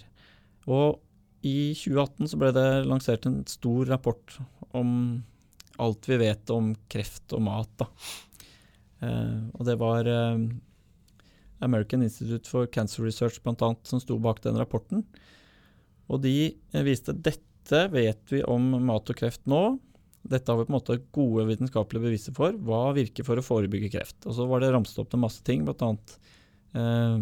[0.70, 1.00] Og
[1.42, 4.36] i 2018 så ble det lansert en stor rapport
[4.78, 5.22] om
[5.82, 7.86] alt vi vet om kreft og mat.
[9.02, 10.44] Eh, og det var eh,
[11.64, 15.02] American Institute for Cancer Research blant annet, som sto bak den rapporten.
[16.12, 19.78] Og de eh, viste dette vet vi om mat og kreft nå.
[20.22, 22.54] Dette har vi på en måte gode vitenskapelige beviser for.
[22.54, 24.20] Hva virker for å forebygge kreft?
[24.28, 25.92] Og så var det ramset opp til masse ting, bl.a.
[26.78, 27.16] Eh,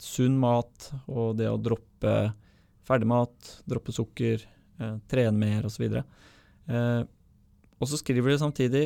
[0.00, 2.14] sunn mat og det å droppe
[2.90, 4.44] ferdigmat, droppe sukker,
[4.80, 5.86] eh, trene mer osv.
[5.94, 7.02] Eh,
[7.80, 8.84] og så skriver de samtidig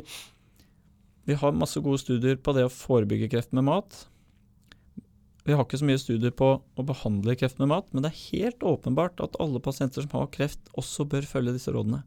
[1.24, 4.02] vi har masse gode studier på det å forebygge kreft med mat.
[5.44, 8.22] Vi har ikke så mye studier på å behandle kreft med mat, men det er
[8.34, 12.02] helt åpenbart at alle pasienter som har kreft, også bør følge disse rådene.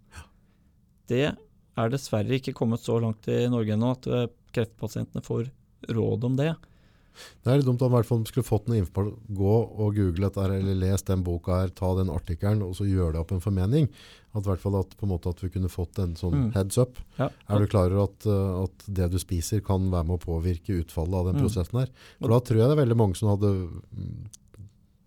[1.09, 5.49] Det er dessverre ikke kommet så langt i Norge ennå at eh, kreftpasientene får
[5.93, 6.51] råd om det.
[7.43, 9.19] Det er litt dumt om i hvert fall skulle fått noe informasjon.
[9.39, 12.87] Gå og google dette her, eller les den boka her, ta den artikkelen, og så
[12.87, 13.89] gjøre det opp en formening.
[14.37, 16.51] At, hvert fall at, på en måte at vi kunne fått en sånn Mm.
[16.53, 16.99] heads up.
[17.17, 17.29] Ja.
[17.49, 20.77] Er du klar over at, uh, at det du spiser kan være med å påvirke
[20.83, 21.43] utfallet av den Mm.
[21.47, 21.89] prosessen her?
[22.21, 23.53] For da tror jeg det er veldig mange som hadde
[23.97, 24.27] mm,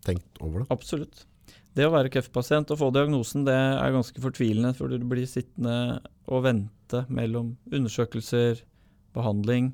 [0.05, 0.67] tenkt over det.
[0.73, 1.25] Absolutt.
[1.73, 6.01] Det å være kreftpasient og få diagnosen, det er ganske fortvilende, for du blir sittende
[6.27, 8.59] og vente mellom undersøkelser,
[9.15, 9.71] behandling,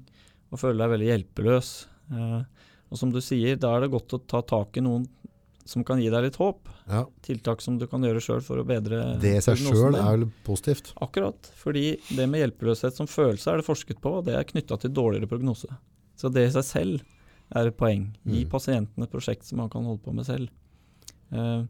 [0.51, 1.71] og føle deg veldig hjelpeløs.
[2.11, 2.41] Eh,
[2.91, 5.07] og som du sier, da er det godt å ta tak i noen
[5.67, 6.69] som kan gi deg litt håp.
[6.87, 10.13] Ja, Tiltak som du kan gjøre sjøl for å bedre det i seg sjøl er
[10.15, 10.93] vel positivt.
[11.03, 11.49] Akkurat.
[11.59, 14.93] Fordi det med hjelpeløshet som følelse er det forsket på, og det er knytta til
[14.95, 15.67] dårligere prognose.
[16.15, 17.03] Så det i seg selv
[17.55, 18.13] er et poeng.
[18.23, 18.49] Gi Mm.
[18.49, 20.47] pasienten et prosjekt som han kan holde på med selv.
[21.33, 21.63] Eh,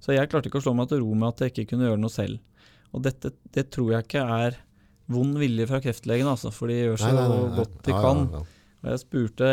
[0.00, 2.00] så jeg klarte ikke å slå meg til ro med at jeg ikke kunne gjøre
[2.00, 2.40] noe selv.
[2.94, 4.56] Og dette, det tror jeg ikke er
[5.08, 8.24] vond vilje fra kreftlegen, altså, for de gjør så Nei, nei, nei, godt de kan.
[8.84, 9.50] Og jeg spurte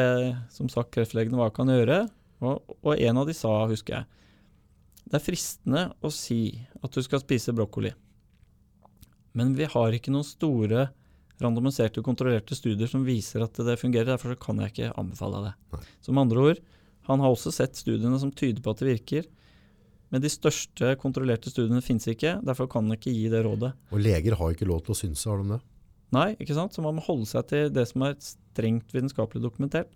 [0.51, 2.01] som sagt kreftlegene hva jeg kan gjøre,
[2.43, 4.09] og, og en av de sa, husker jeg,
[5.07, 6.43] det er fristende å si
[6.83, 7.93] at du skal spise brokkoli,
[9.37, 10.89] men vi har ikke noen store
[11.41, 15.45] randomiserte og kontrollerte studier som viser at det fungerer, derfor så kan jeg ikke anbefale
[15.47, 15.53] det.
[15.73, 15.83] Nei.
[16.03, 16.59] Som andre ord,
[17.07, 19.29] han har også sett studiene som tyder på at det virker,
[20.11, 23.71] men de største kontrollerte studiene finnes ikke, derfor kan han ikke gi det rådet.
[23.95, 25.61] Og leger har ikke lov til å synse, har de det?
[26.15, 26.75] Nei, ikke sant?
[26.75, 29.91] Så man må holde seg til det som er strengt vitenskapelig dokumentert.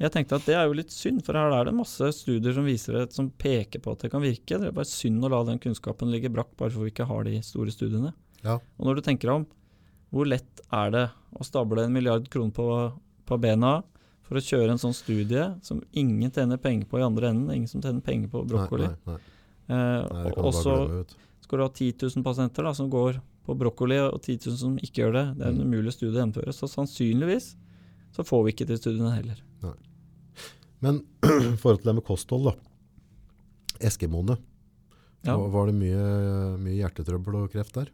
[0.00, 2.66] Jeg tenkte at det er jo litt synd, for her er det masse studier som
[2.66, 4.58] viser det, som peker på at det kan virke.
[4.58, 7.28] Det er bare synd å la den kunnskapen ligge brakk bare for vi ikke har
[7.28, 8.14] de store studiene.
[8.42, 8.56] Ja.
[8.58, 9.46] Og når du tenker om
[10.12, 11.06] hvor lett er det
[11.38, 12.66] å stable en milliard kroner på,
[13.28, 13.78] på bena
[14.26, 17.70] for å kjøre en sånn studie som ingen tjener penger på i andre enden, ingen
[17.70, 18.90] som tjener penger på brokkoli.
[18.90, 19.32] Nei, nei, nei.
[19.72, 20.74] Eh, og så
[21.44, 24.76] skal du ha 10 000 pasienter da, som går på brokkoli, og 10 000 som
[24.78, 25.24] ikke gjør det.
[25.38, 25.66] Det er en Mm.
[25.72, 26.52] umulig studie å gjennomføre.
[26.54, 27.56] Så sannsynligvis
[28.14, 29.40] så får vi ikke til studiene heller.
[30.80, 32.54] Men i forhold til det med kosthold, da.
[33.86, 34.36] Eskimoene.
[35.24, 35.36] Ja.
[35.36, 36.04] Var- Var det mye,
[36.58, 37.90] mye hjertetrøbbel og kreft der?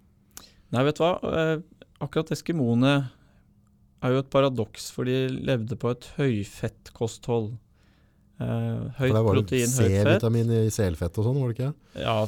[0.72, 1.12] Nei, vet du hva.
[1.22, 1.62] Eh,
[2.00, 3.10] akkurat eskimoene
[4.02, 7.56] er jo et paradoks, for de levde på et høyfettkosthold.
[8.38, 9.94] Eh, høyt det var protein, høyt fett.
[10.06, 11.70] C-vitamin i selfett og sånn, var det ikke?
[12.04, 12.18] Ja,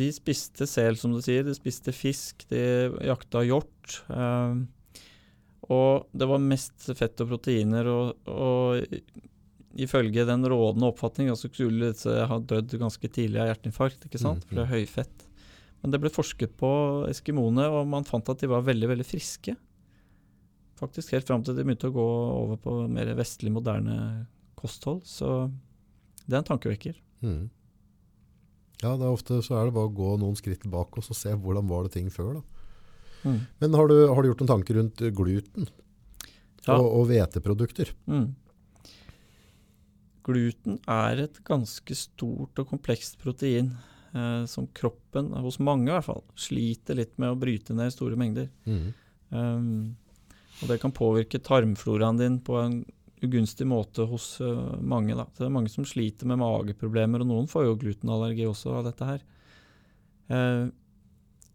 [0.00, 1.44] de spiste sel, som du sier.
[1.44, 2.62] De spiste fisk, de
[3.04, 3.98] jakta hjort.
[4.08, 4.62] Eh,
[5.70, 11.92] og det var mest fett og proteiner, og, og ifølge den rådende oppfatning så skulle
[11.92, 14.42] disse ha dødd ganske tidlig av hjerteinfarkt, ikke sant?
[14.42, 15.26] Mm, For det er høyfett.
[15.80, 16.70] Men det ble forsket på
[17.08, 19.54] eskimoene, og man fant at de var veldig, veldig friske.
[20.80, 22.08] Faktisk helt fram til de begynte å gå
[22.40, 24.26] over på mer vestlig, moderne
[24.60, 25.02] kosthold.
[25.08, 25.50] Så
[26.26, 26.96] det er en tankevekker.
[27.24, 27.48] Mm.
[28.80, 31.34] Ja, det er ofte så er det bare å gå noen skritt tilbake og se
[31.36, 32.38] hvordan var det ting før.
[32.40, 32.42] da.
[33.28, 33.40] Mm.
[33.60, 35.66] Men har du, har du gjort noen tanker rundt gluten
[36.66, 36.78] Ja.
[36.78, 37.92] og, og hveteprodukter?
[38.08, 38.30] Mm.
[40.26, 43.72] Gluten er et ganske stort og komplekst protein
[44.14, 47.94] eh, som kroppen, hos mange i hvert fall, sliter litt med å bryte ned i
[47.94, 48.50] store mengder.
[48.68, 48.90] Mm.
[49.30, 49.96] Um,
[50.60, 52.80] og det kan påvirke tarmfloraen din på en
[53.22, 55.14] ugunstig måte hos eh, mange.
[55.18, 55.26] Da.
[55.34, 58.86] Så det er mange som sliter med mageproblemer, og noen får jo glutenallergi også av
[58.88, 59.24] dette her.
[60.30, 60.68] Eh,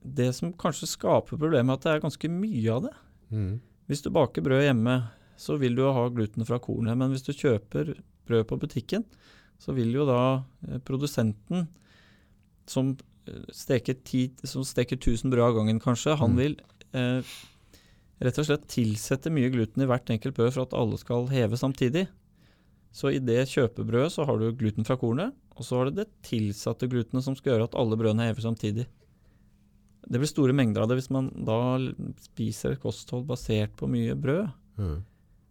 [0.06, 2.94] det som kanskje skaper problemet, er at det er ganske mye av det.
[3.34, 3.54] Mm.
[3.90, 4.98] Hvis du baker brød hjemme,
[5.38, 6.98] så vil du jo ha gluten fra kornet.
[6.98, 7.96] Men hvis du kjøper
[8.30, 9.04] brød på butikken,
[9.62, 10.22] så vil jo da
[10.70, 11.68] eh, produsenten
[12.70, 12.94] som
[13.54, 16.38] steker, ti, som steker 1000 brød av gangen, kanskje, han Mm.
[16.38, 16.56] vil
[16.94, 17.22] eh,
[18.24, 21.60] rett og slett tilsette mye gluten i hvert enkelt brød for at alle skal heve
[21.60, 22.06] samtidig.
[22.96, 26.08] Så i det kjøpebrødet så har du gluten fra kornet, og så har du det
[26.24, 28.86] tilsatte glutenet som skal gjøre at alle brødene hever samtidig.
[30.06, 31.58] Det blir store mengder av det hvis man da
[32.24, 34.48] spiser et kosthold basert på mye brød.
[34.80, 34.98] Mm.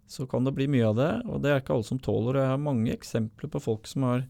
[0.09, 2.37] Så kan det bli mye av det, og det er ikke alle som tåler.
[2.37, 4.27] og Jeg har mange eksempler på folk som har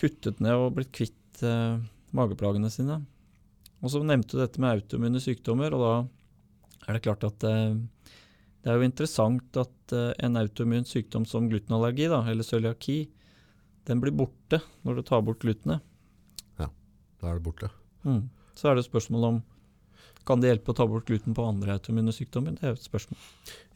[0.00, 1.82] kuttet ned og blitt kvitt eh,
[2.16, 3.02] mageplagene sine.
[3.84, 5.94] Og så nevnte du dette med autoimmune sykdommer, og da
[6.86, 7.76] er det klart at eh,
[8.64, 12.98] det er jo interessant at eh, en autoimmun sykdom som glutenallergi, da, eller cøliaki,
[13.84, 15.84] den blir borte når du tar bort glutenet.
[16.60, 16.70] Ja,
[17.20, 17.68] Da er det borte.
[18.04, 18.30] Mm.
[18.56, 19.42] Så er det spørsmål om
[20.24, 22.54] kan det hjelpe å ta bort gluten på andre autoimmune sykdommer?
[22.56, 23.18] Det er jo et spørsmål.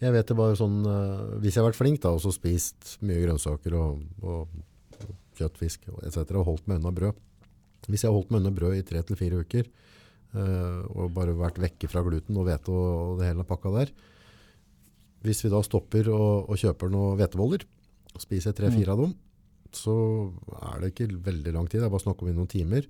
[0.00, 2.94] Jeg vet det bare sånn, eh, Hvis jeg har vært flink da, og så spist
[3.04, 5.04] mye grønnsaker og, og
[5.36, 6.24] kjøttfisk etc.
[6.40, 7.20] og holdt meg unna brød
[7.86, 9.68] Hvis jeg har holdt meg unna brød i tre til fire uker
[10.36, 13.92] og bare vært vekke fra gluten og hvete og, og det hele pakka der
[15.24, 17.64] Hvis vi da stopper og, og kjøper noen hveteboller
[18.14, 19.14] og spiser tre-fire av dem,
[19.74, 19.94] så
[20.72, 21.82] er det ikke veldig lang tid.
[21.82, 22.86] Det er bare snakk om i noen timer.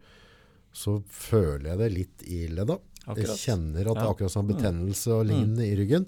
[0.73, 2.79] Så føler jeg det litt i ledda.
[3.17, 6.07] Jeg kjenner at det er akkurat akkurat sånn betennelse og lignende i ryggen.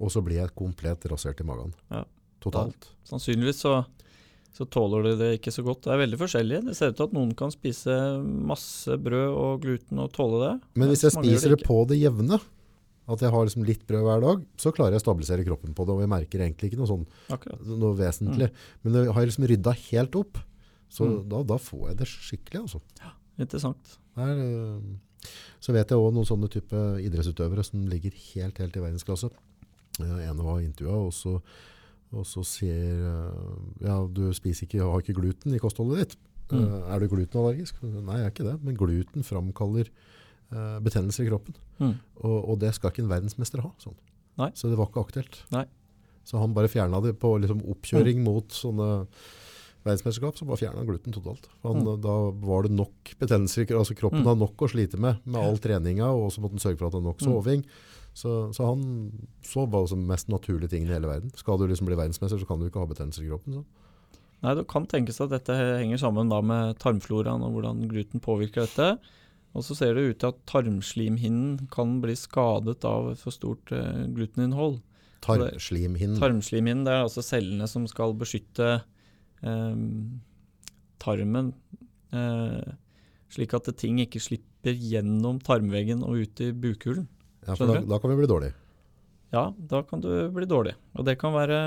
[0.00, 1.74] Og så blir jeg komplett rasert i magen.
[1.92, 2.02] Ja.
[2.42, 2.88] Totalt.
[3.06, 3.76] Sannsynligvis så,
[4.52, 5.82] så tåler de det ikke så godt.
[5.86, 6.58] Det er veldig forskjellig.
[6.66, 10.50] Det ser ut til at noen kan spise masse brød og gluten og tåle det.
[10.76, 12.36] Men hvis jeg spiser det det, på det jevne,
[13.12, 15.86] at jeg har liksom litt brød hver dag, så klarer jeg å stabilisere kroppen på
[15.88, 15.96] det.
[15.96, 17.06] Og jeg merker egentlig ikke noe sånn
[17.80, 18.50] noe vesentlig.
[18.84, 20.38] Men jeg har jeg liksom rydda helt opp,
[20.92, 21.28] så Mm.
[21.32, 22.80] da, da får jeg det skikkelig, altså.
[23.40, 23.96] Interessant.
[24.14, 24.80] Det er, øh,
[25.64, 29.30] så vet jeg òg noen sånne type idrettsutøvere som ligger helt, helt i verdensklasse.
[30.00, 31.40] En ene var intervjua, og så,
[32.12, 36.16] og så sier øh, Ja, du spiser ikke, har ikke gluten i kostholdet ditt.
[36.52, 36.66] Mm.
[36.66, 37.78] Uh, er du glutenallergisk?
[37.82, 38.56] Nei, jeg er ikke det.
[38.62, 39.88] Men gluten framkaller
[40.52, 41.54] uh, betennelser i kroppen.
[41.80, 41.94] Mm.
[42.20, 43.70] Og, og det skal ikke en verdensmester ha.
[43.80, 43.96] Sånn.
[44.56, 45.38] Så det var ikke aktuelt.
[45.52, 45.64] Nei.
[46.24, 49.06] Så han bare fjerna det på liksom, oppkjøring mot sånne
[49.82, 51.48] verdensmesterskap, så bare fjerna han gluten totalt.
[51.64, 52.00] Han, Mm.
[52.04, 52.14] Da
[52.46, 53.66] var det nok betennelser.
[53.74, 54.26] altså Kroppen Mm.
[54.26, 56.92] har nok å slite med med all treninga, og så måtte han sørge for at
[56.92, 57.64] det er nok Mm.
[58.12, 58.82] Så, så han
[59.46, 61.32] så bare som mest naturlige tingen i hele verden.
[61.38, 63.60] Skal du liksom bli verdensmester, så kan du ikke ha betennelser i kroppen.
[63.60, 64.18] Så.
[64.42, 68.66] Nei, Det kan tenkes at dette henger sammen da med tarmfloraen og hvordan gluten påvirker
[68.66, 68.96] dette.
[69.52, 74.04] Og så ser det ut til at tarmslimhinnen kan bli skadet av for stort eh,
[74.16, 74.80] gluteninnhold.
[75.22, 76.18] Tarmslimhinnen.
[76.18, 78.70] Tarmslimhinnen det er altså cellene som skal beskytte
[79.44, 79.82] eh,
[81.02, 81.52] tarmen,
[82.16, 82.72] eh,
[83.32, 87.06] slik at ting ikke slipper gjennom tarmveggen og ut i bukhulen.
[87.46, 88.52] Ja, for da, da kan vi bli dårlig.
[89.32, 90.74] Ja, da kan du bli dårlig.
[90.98, 91.58] Og det kan være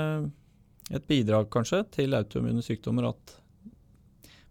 [0.94, 3.34] et bidrag kanskje til autoimmune sykdommer at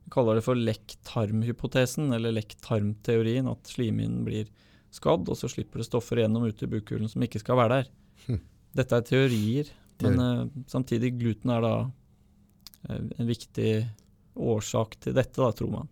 [0.05, 4.51] vi kaller det for lekk-tarm-hypotesen, eller lekk-tarm-teorien, at slimhinnen blir
[4.93, 7.89] skadd, og så slipper det stoffer gjennom ute i bukhulen som ikke skal være der.
[8.27, 8.41] Hm.
[8.77, 9.71] Dette er teorier,
[10.03, 13.71] men uh, samtidig gluten er da uh, en viktig
[14.35, 15.89] årsak til dette, da, tror man.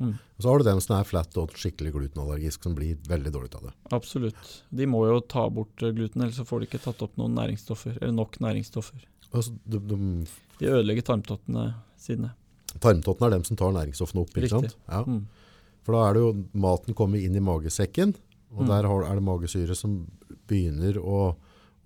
[0.00, 3.54] Og så har du dem som er flat og skikkelig glutenallergisk, som blir veldig dårlig
[3.56, 3.72] av det.
[3.96, 4.62] Absolutt.
[4.70, 7.34] De må jo ta bort eh, gluten, ellers så får de ikke tatt opp noen
[7.38, 9.06] næringsstoffer, eller nok næringsstoffer.
[9.32, 10.26] Altså, de, de,
[10.60, 12.34] De ødelegger tarmtottene sine.
[12.80, 14.30] tarmtottene er dem som tar næringsstoffene opp.
[14.36, 14.70] ikke Riktig.
[14.70, 14.76] sant?
[14.88, 15.02] Ja.
[15.08, 15.26] Mm.
[15.86, 16.30] For da er det jo
[16.66, 18.14] maten kommer inn i magesekken,
[18.52, 18.68] og Mm.
[18.68, 20.06] der har, er det magesyre som
[20.48, 21.36] begynner å,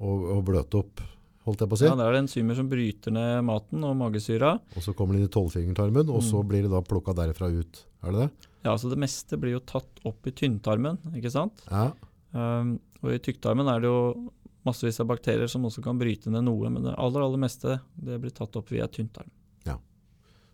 [0.00, 1.00] å, å bløte opp,
[1.46, 1.84] holdt jeg på å si.
[1.88, 4.58] Ja, det er det enzymer som bryter ned maten og magesyra.
[4.76, 6.48] Og så kommer det inn i tolvfingertarmen, og så Mm.
[6.48, 7.84] blir det da plukka derfra ut.
[8.00, 8.50] Er det det?
[8.66, 11.62] Ja, så det meste blir jo tatt opp i tynntarmen, ikke sant?
[11.70, 11.90] Ja.
[12.32, 14.30] Um, og i tykktarmen er det jo
[14.68, 18.18] massevis av bakterier som også kan bryte ned noe, men det aller, aller meste det
[18.20, 19.30] blir tatt opp via tynntarm.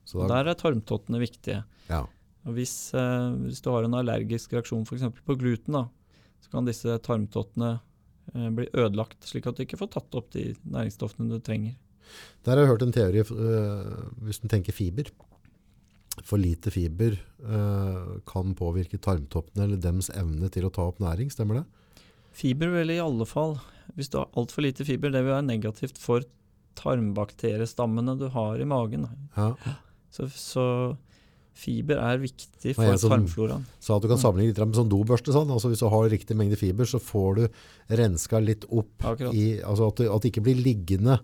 [0.06, 1.64] Så da, der er tarmtottene viktige.
[1.90, 2.05] ja.
[2.47, 5.02] Og hvis, eh, hvis du har en allergisk reaksjon f.eks.
[5.27, 9.90] på gluten, da, så kan disse tarmtottene eh, bli ødelagt, slik at du ikke får
[9.97, 11.74] tatt opp de næringsstoffene du trenger.
[12.47, 13.97] Der har jeg hørt en teori, øh,
[14.28, 15.10] hvis du tenker fiber.
[16.24, 21.28] For lite fiber øh, kan påvirke tarmtoppene eller dems evne til å ta opp næring,
[21.30, 21.66] stemmer det?
[22.36, 23.59] Fiber vil i alle fall,
[23.97, 26.24] hvis du har altfor lite fiber, det vil være negativt for
[26.76, 29.06] tarmbakteriestammene du har i magen.
[29.36, 29.52] Ja.
[30.12, 30.64] Så, så
[31.56, 33.64] fiber er viktig for som- tarmfloraen.
[33.80, 34.22] Så at du kan Mm.
[34.22, 35.32] sammenligne litt med sånn dobørste.
[35.32, 35.51] Sånn.
[35.51, 37.48] Altså hvis du har riktig mengde fiber, så får du
[37.97, 39.02] renska litt opp
[39.32, 41.20] i altså at det ikke blir liggende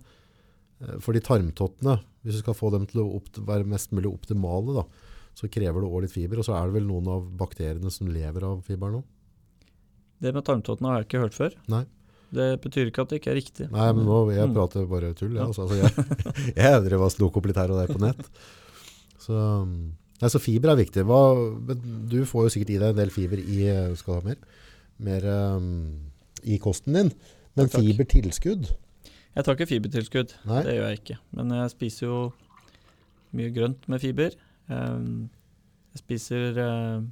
[0.81, 2.01] eh, for de tarmtottene.
[2.23, 3.09] Hvis du skal få dem til å
[3.49, 4.85] være mest mulig optimale, da,
[5.35, 6.39] så krever det òg litt fiber.
[6.39, 9.03] Og så er det vel noen av bakteriene som lever av fiber nå?
[10.23, 11.57] Det med tarmtottene har jeg ikke hørt før.
[11.73, 11.83] Nei.
[12.33, 13.67] Det betyr ikke at det ikke er riktig.
[13.75, 14.55] Nei, men nå, jeg Mm.
[14.57, 15.35] prater bare tull.
[15.37, 18.23] Ja, altså, altså, jeg, jeg drev og slok opp litt her og der på nett.
[19.21, 19.35] Så,
[20.23, 21.03] Nei, så fiber er viktig.
[21.05, 21.19] Hva,
[22.09, 23.59] du får jo sikkert i deg en del fiber i,
[23.99, 24.39] skal ha mer,
[25.03, 25.27] mer
[25.59, 25.67] um,
[26.47, 27.11] i kosten din.
[27.59, 28.71] Men fibertilskudd,
[29.33, 30.35] Jeg tar ikke fibertilskudd.
[30.49, 30.63] Nei.
[30.67, 31.19] Det gjør jeg ikke.
[31.39, 32.19] Men jeg spiser jo
[33.33, 34.37] mye grønt med fiber.
[34.69, 35.31] Um,
[35.95, 37.07] jeg spiser uh,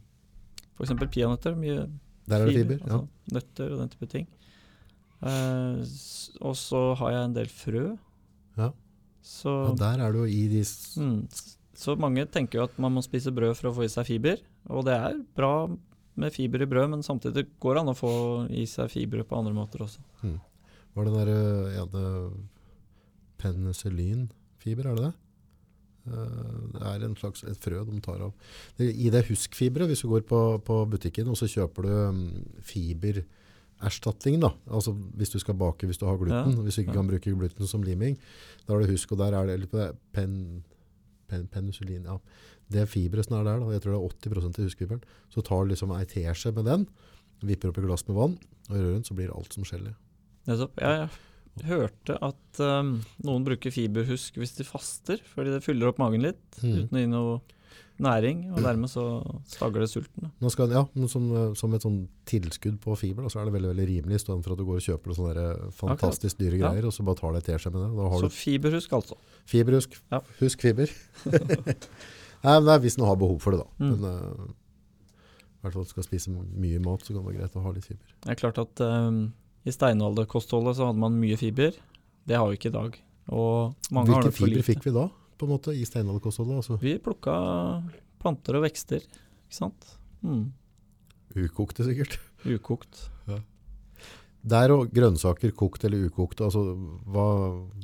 [0.76, 0.92] f.eks.
[1.08, 1.56] peanøtter.
[1.56, 1.86] Mye
[2.30, 2.82] der er det fiber.
[2.84, 3.00] altså
[3.34, 4.28] Nøtter og den type ting.
[5.20, 5.80] Eh,
[6.40, 7.86] og så har jeg en del frø.
[8.58, 8.70] Ja.
[9.22, 9.68] Så, Ja.
[9.68, 11.28] ja, der er du i de mm,
[11.76, 14.40] så mange tenker jo at man må spise brød for å få i seg fiber.
[14.68, 15.68] Og det er bra
[16.16, 18.12] med fiber i brød, men samtidig går det an å få
[18.50, 20.00] i seg fibre på andre måter også.
[20.94, 21.84] Var det den der ja,
[23.40, 25.12] penicillinfiber, er det det?
[26.10, 28.32] Eh, Det er en slags et frø de tar av.
[28.78, 32.22] Det, I det huskfiberet, hvis du går på, på butikken og så kjøper du um,
[32.66, 34.52] fibererstatning, da.
[34.70, 37.34] Altså hvis du skal bake hvis du har gluten, Ja, hvis du ikke kan bruke
[37.36, 38.18] gluten som liming.
[38.66, 40.64] Da er det husk, og der er det, det pen,
[41.28, 42.18] pen, penicillin, ja.
[42.70, 45.00] Det fiberet som er der, da, jeg tror det er 80 av huskfiberen,
[45.30, 46.84] så tar du liksom ei teskje med den,
[47.42, 48.36] vipper opp i glass med vann,
[48.68, 49.90] og rører rundt, så blir alt som gelé.
[50.48, 50.80] Nettopp.
[50.80, 51.08] Jeg
[51.68, 52.94] hørte at um,
[53.26, 56.76] noen bruker fiberhusk hvis de faster, fordi det fyller opp magen litt Mm.
[56.84, 57.40] uten å gi noe
[58.00, 59.02] næring, og dermed så
[59.48, 60.30] stagger det sulten.
[60.40, 61.98] Nå skal, ja, som, eh, som et sånn
[62.28, 64.78] tilskudd på fiber, da, så er det veldig veldig rimelig, istedenfor for at du går
[64.80, 66.70] og kjøper sånne eh, fantastisk dyre Ja.
[66.70, 68.22] greier, og så bare tar deg teskje med det.
[68.24, 69.18] Så fiberhusk, altså.
[69.52, 69.98] fiberhusk.
[70.10, 70.20] Ja.
[70.40, 70.88] Husk fiber.
[72.44, 73.84] Nei, er hvis en har behov for det, da.
[73.84, 73.90] Mm.
[73.92, 74.48] Men uh,
[75.60, 77.84] i hvert fall skal spise mye mat, så kan det være greit å ha litt
[77.84, 78.14] fiber.
[78.24, 79.20] Det er klart at um,
[79.70, 81.76] i steinalderkostholdet så hadde man mye fiber.
[82.26, 82.98] Det har vi ikke i dag.
[83.30, 85.06] Hvilke fiber fikk vi da,
[85.38, 86.60] på en måte, i steinalderkostholdet?
[86.62, 87.36] Altså, Vi plukka
[88.20, 89.94] planter og vekster, ikke sant.
[90.26, 90.50] Mm.
[91.38, 92.18] ukokte, sikkert.
[92.44, 93.08] Ukokt.
[94.40, 96.62] Der og grønnsaker, kokt eller ukokt, altså
[97.12, 97.26] hva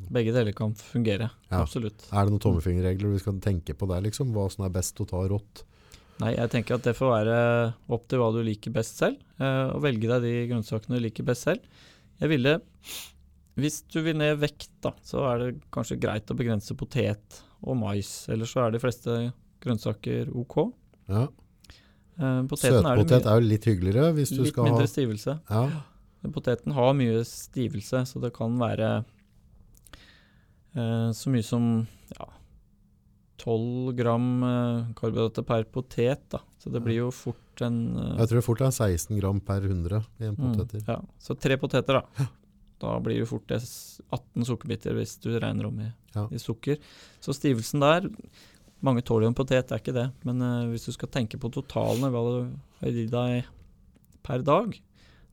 [0.09, 1.29] Begge deler kan fungere.
[1.51, 1.61] Ja.
[1.61, 2.07] Absolutt.
[2.09, 4.31] Er det noen tommefingerregler vi skal tenke på der, liksom?
[4.33, 5.61] Hva som er best å ta rått?
[6.21, 7.39] Nei, jeg tenker at det får være
[7.93, 11.27] opp til hva du liker best selv, eh, og velge deg de grønnsakene du liker
[11.27, 11.83] best selv.
[12.17, 12.55] Jeg ville,
[13.61, 17.77] hvis du vil ned vekt, da, så er det kanskje greit å begrense potet og
[17.77, 18.09] mais.
[18.33, 19.17] Ellers så er de fleste
[19.61, 20.57] grønnsaker ok.
[21.11, 21.27] Ja.
[22.17, 24.89] Søtpotet er det Søtpotet mye, er jo litt hyggeligere hvis du skal ha Litt mindre
[24.89, 25.37] stivelse.
[25.53, 25.67] ja.
[26.33, 28.87] Poteten har mye stivelse, så det kan være
[30.75, 31.67] eh, så mye som
[32.17, 32.27] ja,
[33.37, 36.23] 12 gram eh, karbohydrater per potet.
[36.33, 36.41] Da.
[36.61, 39.65] Så det blir jo fort en eh, Jeg tror det fort er 16 gram per
[39.67, 40.81] 100 i en poteter.
[40.81, 40.99] Mm, ja.
[41.21, 42.27] Så tre poteter, da.
[42.81, 46.27] Da blir det fort det 18 sukkerbiter hvis du regner om i, Ja.
[46.29, 46.77] i sukker.
[47.21, 48.09] Så stivelsen der
[48.85, 50.03] Mange tåler jo en potet, det er ikke det.
[50.21, 52.35] Men uh, hvis du skal tenke på totalene, hva du
[52.83, 53.47] har i deg
[54.21, 54.75] per dag,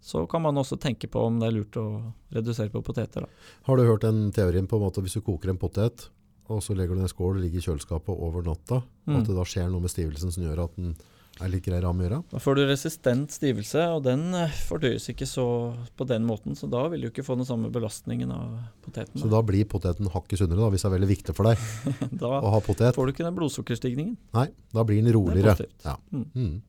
[0.00, 1.84] så kan man også tenke på om det er lurt å
[2.32, 3.26] redusere på poteter.
[3.26, 3.44] Da.
[3.68, 6.06] Har du hørt den teorien på en måte hvis du koker en potet,
[6.48, 9.16] og så legger du den i skål og ligger i kjøleskapet over natta, Mm.
[9.20, 10.94] at det da skjer noe med stivelsen som gjør at den
[11.42, 12.24] er litt grei ram å gjøre?
[12.30, 16.54] Da får du resistent stivelse, og den eh, fordøyes ikke så på den måten.
[16.56, 19.18] Så da vil du ikke få den samme belastningen av poteten.
[19.20, 21.58] Så da blir poteten hakket sunnere, da, hvis det er veldig viktig for deg
[22.22, 22.94] da å ha potet.
[22.94, 24.16] får du ikke den blodsukkerstigningen.
[24.32, 25.66] Nei, da blir den Det er roligere.
[25.84, 25.96] Ja.
[26.12, 26.30] Mm.
[26.34, 26.62] Mm.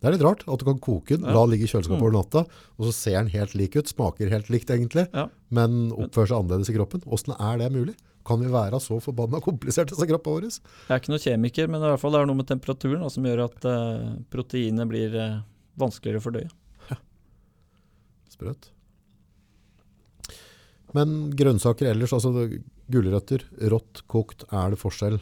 [0.00, 1.32] Det er litt rart at du kan koke den, Ja.
[1.34, 2.04] la den ligge i kjøleskapet Mm.
[2.06, 2.46] over natta,
[2.78, 5.28] og så ser den helt lik ut, smaker helt likt egentlig, Ja.
[5.50, 7.00] men oppfører seg annerledes i kroppen.
[7.04, 7.96] Hvordan er det mulig?
[8.30, 10.44] Kan vi være så forbanna kompliserte som kroppen vår?
[10.46, 13.08] Jeg er ikke noen kjemiker, men i hvert fall det er noe med temperaturen da,
[13.10, 15.40] som gjør at uh, proteinet blir eh,
[15.80, 16.50] vanskeligere å fordøye.
[18.30, 18.68] Sprøtt.
[20.94, 22.46] Men grønnsaker ellers, altså
[22.90, 23.42] gulrøtter,
[23.72, 25.18] rått, kokt, er det forskjell?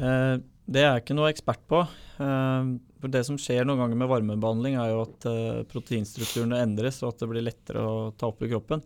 [0.00, 0.36] Eh,
[0.66, 1.82] det er jeg ikke noe ekspert på.
[2.16, 5.28] For Det som skjer noen ganger med varmebehandling, er jo at
[5.68, 8.80] proteinstrukturene endres, og at det blir lettere å ta opp i kroppen.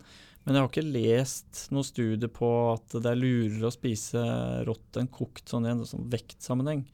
[0.44, 4.22] Men jeg har ikke lest noen studie på at det er lurere å spise
[4.66, 6.86] rått enn kokt sånn i en sånn vektsammenheng.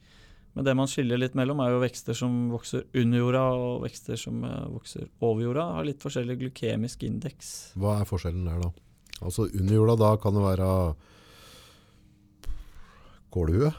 [0.56, 4.16] Men det man skiller litt mellom, er jo vekster som vokser under jorda, og vekster
[4.16, 5.66] som eh, vokser over jorda.
[5.76, 7.50] Har litt forskjellig glykemisk indeks.
[7.76, 8.70] Hva er forskjellen der da?
[9.20, 10.70] Altså under jorda, da kan det være
[13.36, 13.70] kålhue?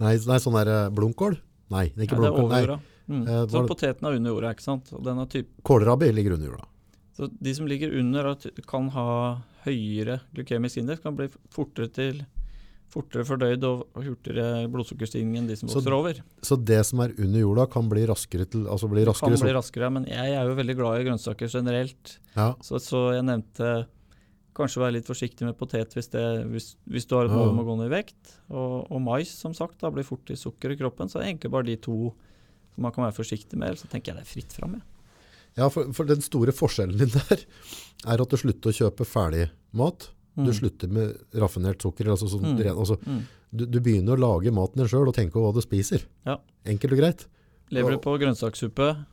[0.00, 1.36] Nei, nei sånn der eh, blomkål?
[1.72, 2.80] Nei, det er ikke Ja, det er over jorda.
[3.12, 3.22] Mm.
[3.26, 4.92] Eh, Så poteten er under jorda, ikke sant.
[4.96, 6.71] Og den er typ, kålrabbi ligger under jorda.
[7.16, 9.08] Så de som ligger under, og kan ha
[9.66, 12.22] høyere glykemisk indeks, kan bli fortere til
[12.92, 16.20] fortere fordøyd og hurtigere blodsukkerstigning enn de som Så vokser over.
[16.44, 19.88] Så det som er under jorda kan bli raskere til, altså bli Kan bli raskere,
[19.90, 22.18] men jeg er jo veldig glad i grønnsaker generelt.
[22.36, 23.86] Ja, Så, så jeg nevnte
[24.52, 27.62] kanskje være litt forsiktig med potet hvis, det, hvis, hvis du har et mål om
[27.62, 28.36] å gå ned i vekt.
[28.52, 31.08] Og, og mais, som sagt, da blir fort i sukker i kroppen.
[31.08, 32.12] Så det er egentlig bare de to
[32.74, 33.72] som man kan være forsiktig med.
[33.72, 34.76] Ellers så tenker jeg det er fritt fram.
[34.76, 34.91] Ja.
[35.56, 37.44] Ja for, for den store forskjellen din der
[38.06, 40.54] er at du slutter å kjøpe ferdig mat, Du Mm.
[40.56, 42.08] slutter med raffinert sukker.
[42.08, 42.78] Altså sånn, Mm.
[42.78, 43.22] altså, Mm.
[43.54, 46.06] du, du begynner å lage maten din sjøl og tenke på hva du spiser.
[46.24, 46.38] Ja.
[46.64, 47.26] Enkelt og greit.
[47.70, 49.04] Lever du på grønnsakssuppe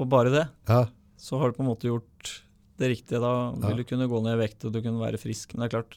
[0.00, 2.40] og bare det, Ja, så har du på en måte gjort
[2.76, 3.20] det riktige.
[3.22, 3.76] Da vil Ja.
[3.76, 5.54] du kunne gå ned i vekt og du kunne være frisk.
[5.54, 5.94] Men det er klart,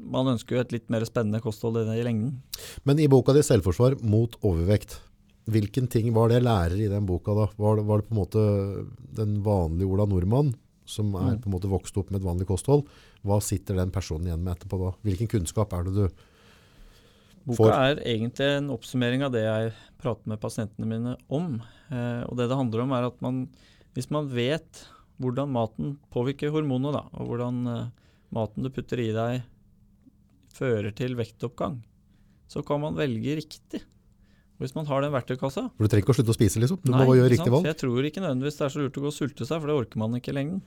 [0.00, 2.40] man ønsker jo et litt mer spennende kosthold i lengden.
[2.84, 4.98] Men i boka di 'Selvforsvar mot overvekt',
[5.50, 7.48] hvilken ting var det lærer i den boka da?
[7.58, 8.42] Var det, var det på en måte
[9.16, 10.54] den vanlige Ola Nordmann,
[10.86, 11.40] som er Mm.
[11.42, 12.86] på en måte vokst opp med et vanlig kosthold?
[13.24, 14.92] Hva sitter den personen igjen med etterpå da?
[15.02, 16.08] Hvilken kunnskap er det du
[17.44, 21.60] Boka For- er egentlig en oppsummering av det jeg prater med pasientene mine om.
[21.90, 23.48] Eh, og det det handler om er at man,
[23.94, 24.86] hvis man vet
[25.20, 27.88] hvordan maten påvirker hormonene, da, og hvordan eh,
[28.32, 29.42] maten du putter i deg
[30.54, 31.82] fører til vektoppgang,
[32.46, 33.82] så kan man velge riktig.
[34.62, 36.78] Hvis man har den verktøykassa For du trenger ikke å slutte å spise, liksom.
[36.84, 37.66] Du Nei, må gjøre riktig valg.
[37.66, 39.76] Jeg tror ikke nødvendigvis det er så lurt å gå og sulte seg, for det
[39.80, 40.62] orker man ikke i lengden.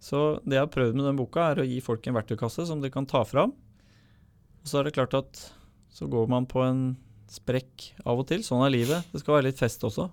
[0.00, 2.80] Så det jeg har prøvd med den boka, er å gi folk en verktøykasse som
[2.80, 3.50] de kan ta fram.
[4.62, 5.42] Og så er det klart at
[5.92, 6.96] så går man på en
[7.30, 8.40] sprekk av og til.
[8.46, 9.04] Sånn er livet.
[9.12, 10.08] Det skal være litt fest også.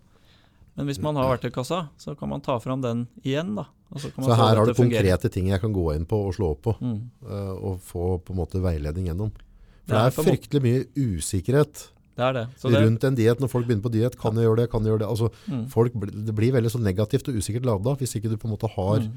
[0.78, 3.66] Men hvis man har verktøykassa, så kan man ta fram den igjen, da.
[3.98, 6.34] Så kan man Så her har du konkrete ting jeg kan gå inn på og
[6.36, 7.10] slå opp på, Mm.
[7.24, 9.32] eh, og få på en måte veiledning gjennom.
[9.32, 10.86] For Det det er er en måte- fryktelig mye
[11.18, 11.88] usikkerhet
[12.18, 12.46] Det er det.
[12.58, 13.40] Så det rundt en diet.
[13.44, 15.10] Når folk begynner på diet, kan jeg gjøre det, kan jeg gjøre det?
[15.14, 15.66] Altså, mm.
[15.70, 18.70] folk, det blir veldig så negativt og usikkert lada hvis ikke du på en måte
[18.76, 19.12] har Mm.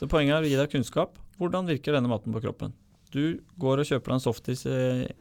[0.00, 1.18] Så poenget er å gi deg kunnskap.
[1.36, 2.72] Hvordan virker denne maten på kroppen?
[3.12, 4.78] Du går og kjøper deg en softis i,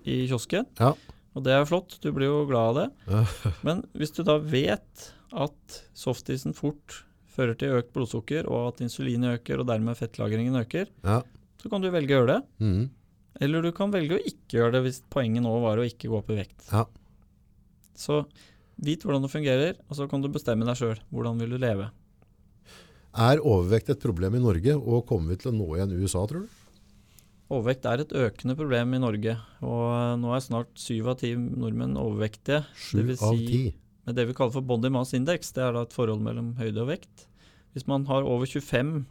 [0.08, 0.94] i kiosken, Ja.
[1.36, 3.26] og det er flott, du blir jo glad av det.
[3.68, 9.42] Men hvis du da vet at softisen fort fører til økt blodsukker, og at insulinet
[9.42, 11.20] øker, og dermed fettlagringen øker, Ja.
[11.60, 12.42] så kan du velge å gjøre det.
[12.64, 12.90] Mm.
[13.42, 16.18] Eller du kan velge å ikke gjøre det hvis poenget nå var å ikke gå
[16.18, 16.70] opp i vekt.
[16.72, 16.86] Ja.
[18.00, 18.24] Så
[18.80, 21.02] vit hvordan det fungerer, og så kan du bestemme deg sjøl.
[21.12, 21.90] Hvordan vil du leve?
[23.20, 26.46] Er overvekt et problem i Norge, og kommer vi til å nå igjen USA, tror
[26.46, 26.58] du?
[27.50, 29.34] Overvekt er et økende problem i Norge,
[29.66, 32.62] og nå er snart syv av ti nordmenn overvektige.
[32.78, 33.64] Sju av ti.
[34.06, 35.50] med det vi kaller for body mass index.
[35.54, 37.26] Det er da et forhold mellom høyde og vekt.
[37.74, 39.04] Hvis man har over 25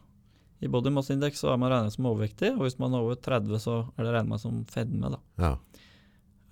[0.62, 2.54] i body mass index, så er man regnet som overvektig.
[2.56, 5.10] Og hvis man er over 30, så er det regnet som fedme.
[5.14, 5.20] Da.
[5.42, 5.52] Ja.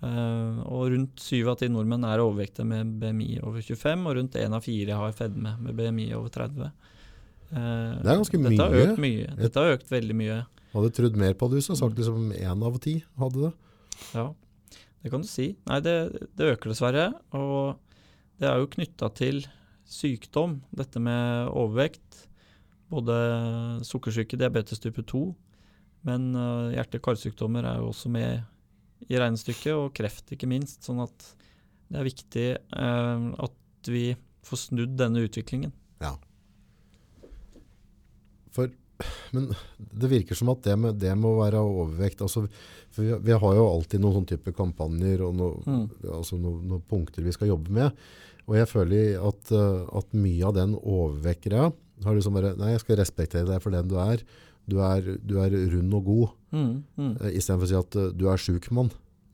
[0.03, 4.37] Eh, og rundt syv av ti nordmenn er overvektige med BMI over 25, og rundt
[4.37, 6.67] én av fire har fedme med BMI over 30.
[7.49, 8.85] Eh, Det er ganske dette Har mye.
[8.91, 9.35] økt mye.
[9.39, 10.37] Dette har økt veldig mye.
[10.73, 13.53] Hadde trodd mer på det hvis du hadde sagt liksom én av ti hadde det.
[14.13, 14.27] Ja,
[15.01, 15.55] det kan du si.
[15.65, 15.95] Nei, det,
[16.37, 17.07] det øker dessverre.
[17.33, 17.77] Og
[18.37, 19.45] det er jo knytta til
[19.87, 22.27] sykdom, dette med overvekt.
[22.91, 23.15] Både
[23.83, 25.23] sukkersyke, diabetes type 2,
[26.07, 28.43] men uh, hjerte-karsykdommer er jo også med
[29.07, 30.81] i regnestykket, og kreft ikke minst.
[30.87, 31.29] Sånn at
[31.87, 34.09] det er viktig eh, at vi
[34.47, 35.73] får snudd denne utviklingen.
[38.57, 38.71] For,
[39.35, 42.47] men det virker som at det med, det må være overvekt altså,
[42.89, 45.83] for vi, vi har jo alltid noen sånn type kampanjer og noe, Mm.
[46.15, 48.07] altså no, noen punkter vi skal jobbe med.
[48.47, 51.67] Og jeg føler at, eh, at mye av den overvekkere
[52.05, 54.23] har liksom bare Nei, jeg skal respektere deg for den du er.
[54.67, 57.13] Du er, du er rund og god, Mm, mm.
[57.21, 58.89] uh, istedenfor å si at eh, du er sjuk mann.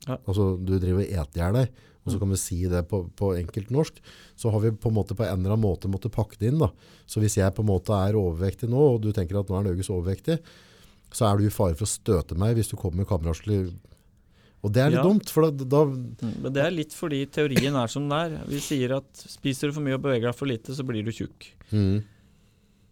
[0.08, 0.16] Ja.
[0.26, 1.68] Altså, du driver og eter i hjel deg.
[2.04, 2.20] Og så Mm.
[2.20, 4.00] kan vi si det på, på enkelt norsk.
[4.36, 6.58] Så har vi på en måte på en eller annen måte måttet pakke det inn.
[6.58, 6.68] da.
[7.06, 9.64] Så hvis jeg på en måte er overvektig nå, og du tenker at nå er
[9.70, 10.38] Norges overvektig,
[11.14, 13.72] så er du i fare for å støte meg hvis du kommer med kameratslig
[14.64, 15.02] Og det er litt Ja.
[15.04, 18.44] dumt, for da, da Mm, Men det er litt fordi teorien er som den er.
[18.48, 21.10] Vi sier at spiser du for mye og beveger deg for lite, så blir du
[21.12, 21.52] tjukk.
[21.70, 22.02] mm,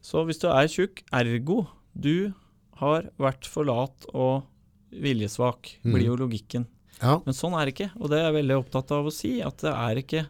[0.02, 1.66] Så hvis du er tjukk, ergo
[1.98, 2.32] du
[2.80, 4.44] har vært for lat og
[4.92, 5.92] viljesvak, Mhm.
[5.94, 6.66] blir jo logikken.
[7.02, 9.40] Ja, Men sånn er det ikke, og det er jeg veldig opptatt av å si,
[9.42, 10.28] at det er ikke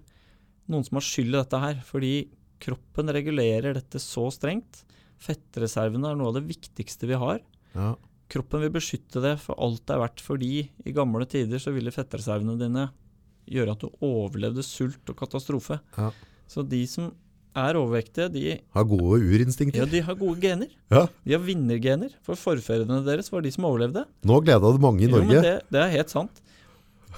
[0.69, 1.75] noen som har skyld i dette her.
[1.85, 2.29] Fordi
[2.61, 4.85] kroppen regulerer dette så strengt.
[5.21, 7.41] Fettreservene er noe av det viktigste vi har.
[7.75, 7.95] ja,
[8.33, 11.91] Kroppen vil beskytte det for alt det er verdt, fordi i gamle tider så ville
[11.93, 12.91] fettreservene dine
[13.47, 15.81] gjøre at du overlevde sult og katastrofe.
[15.99, 16.11] Ja.
[16.49, 17.15] Så de som
[17.59, 18.43] er overvektige, de,
[18.75, 19.83] har gode urinstinkter.
[19.83, 20.71] ja, de har gode gener.
[20.93, 21.07] Ja.
[21.27, 24.07] De har vinnergener, for forfedrene deres var de som overlevde.
[24.29, 25.43] Nå gleda det mange i Jo, Norge.
[25.45, 26.43] det, det er helt sant.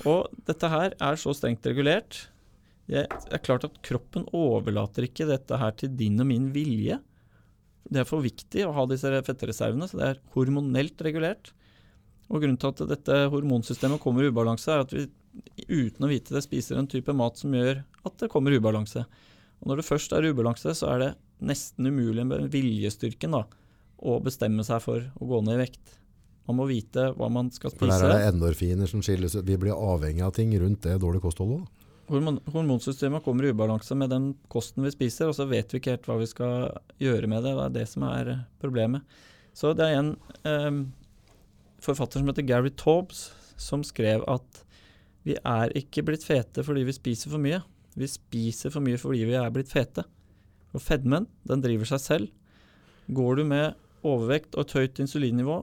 [0.04, 2.24] Og dette her er så strengt regulert.
[2.90, 6.98] Det er klart at kroppen overlater ikke dette her til din og min vilje.
[7.88, 11.52] Det er for viktig å ha disse fettreservene, så det er hormonelt regulert.
[12.32, 15.06] Og grunnen til at dette hormonsystemet kommer i ubalanse, er at vi
[15.68, 19.04] uten å vite det spiser en type mat som gjør at det kommer ubalanse.
[19.64, 21.10] Og når det først er ubalanse, så er det
[21.44, 23.44] nesten umulig med viljestyrken da,
[24.04, 25.94] å bestemme seg for å gå ned i vekt.
[26.44, 28.02] Man må vite hva man skal For spise.
[28.04, 29.46] der er det endorfiner som skilles ut.
[29.48, 31.64] Vi blir avhengig av ting rundt det dårlige kostholdet.
[32.10, 35.94] Hormon hormonsystemet kommer i ubalanse med den kosten vi spiser, og så vet vi ikke
[35.96, 36.66] helt hva vi skal
[37.00, 37.54] gjøre med det.
[37.56, 39.16] Det er det som er problemet.
[39.56, 40.12] Så det er en
[40.44, 40.82] eh,
[41.80, 44.60] forfatter som heter Gary Taubes, som skrev at
[45.24, 47.62] vi er ikke blitt fete fordi vi spiser for mye.
[47.96, 50.04] Vi spiser for mye fordi vi er blitt fete.
[50.74, 52.30] Og fedmen, den driver seg selv.
[53.14, 55.60] Går du med overvekt og et høyt insulinnivå,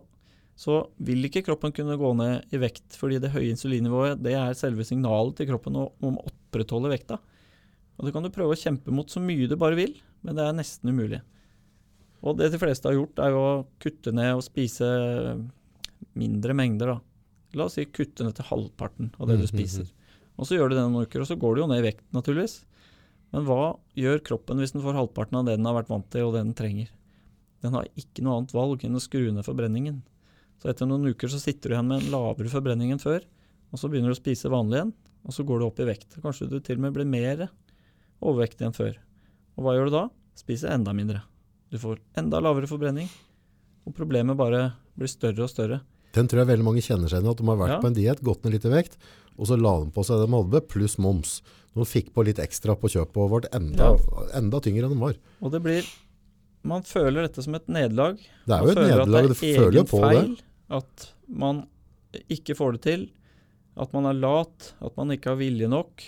[0.55, 4.53] så vil ikke kroppen kunne gå ned i vekt, fordi det høye insulinnivået det er
[4.57, 7.17] selve signalet til kroppen om å opprettholde vekta.
[7.97, 10.43] Og Det kan du prøve å kjempe mot så mye du bare vil, men det
[10.45, 11.21] er nesten umulig.
[12.21, 14.85] Og det de fleste har gjort, er jo å kutte ned og spise
[16.17, 16.93] mindre mengder.
[16.95, 16.99] da.
[17.57, 19.87] La oss si kutte ned til halvparten av det du Mhm, spiser.
[20.41, 22.03] Og så gjør du det noen uker, og så går du jo ned i vekt,
[22.15, 22.55] naturligvis.
[23.31, 26.26] Men hva gjør kroppen hvis den får halvparten av det den har vært vant til,
[26.27, 26.89] og det den trenger?
[27.61, 30.01] Den har ikke noe annet valg enn å skru ned forbrenningen.
[30.61, 33.22] Så etter noen uker så sitter du igjen med en lavere forbrenning enn før,
[33.72, 36.18] og så begynner du å spise vanlig igjen, og så går du opp i vekt.
[36.26, 37.45] Kanskje du til og med blir mer
[38.22, 38.97] overvektig enn før.
[39.57, 40.03] Og hva gjør du da?
[40.41, 41.22] Spiser enda mindre.
[41.72, 43.07] Du får enda lavere forbrenning,
[43.85, 45.81] og problemet bare blir større og større.
[46.18, 47.80] Den tror jeg veldig mange kjenner seg igjen i, at de har vært Ja.
[47.80, 48.97] på en diett, gått ned litt i vekt,
[49.37, 51.41] og så la de på seg det de hadde, pluss moms.
[51.73, 53.93] De fikk på litt ekstra på kjøpet og ble enda,
[54.37, 55.15] enda tyngre enn de var.
[55.41, 55.87] Og det blir
[56.67, 58.19] Man føler dette som et nederlag.
[58.45, 60.43] Det er Man jo et nederlag, det er føler jo på på det.
[60.69, 61.63] At man
[62.29, 63.05] ikke får det til.
[63.81, 64.73] At man er lat.
[64.83, 66.03] At man ikke har vilje nok.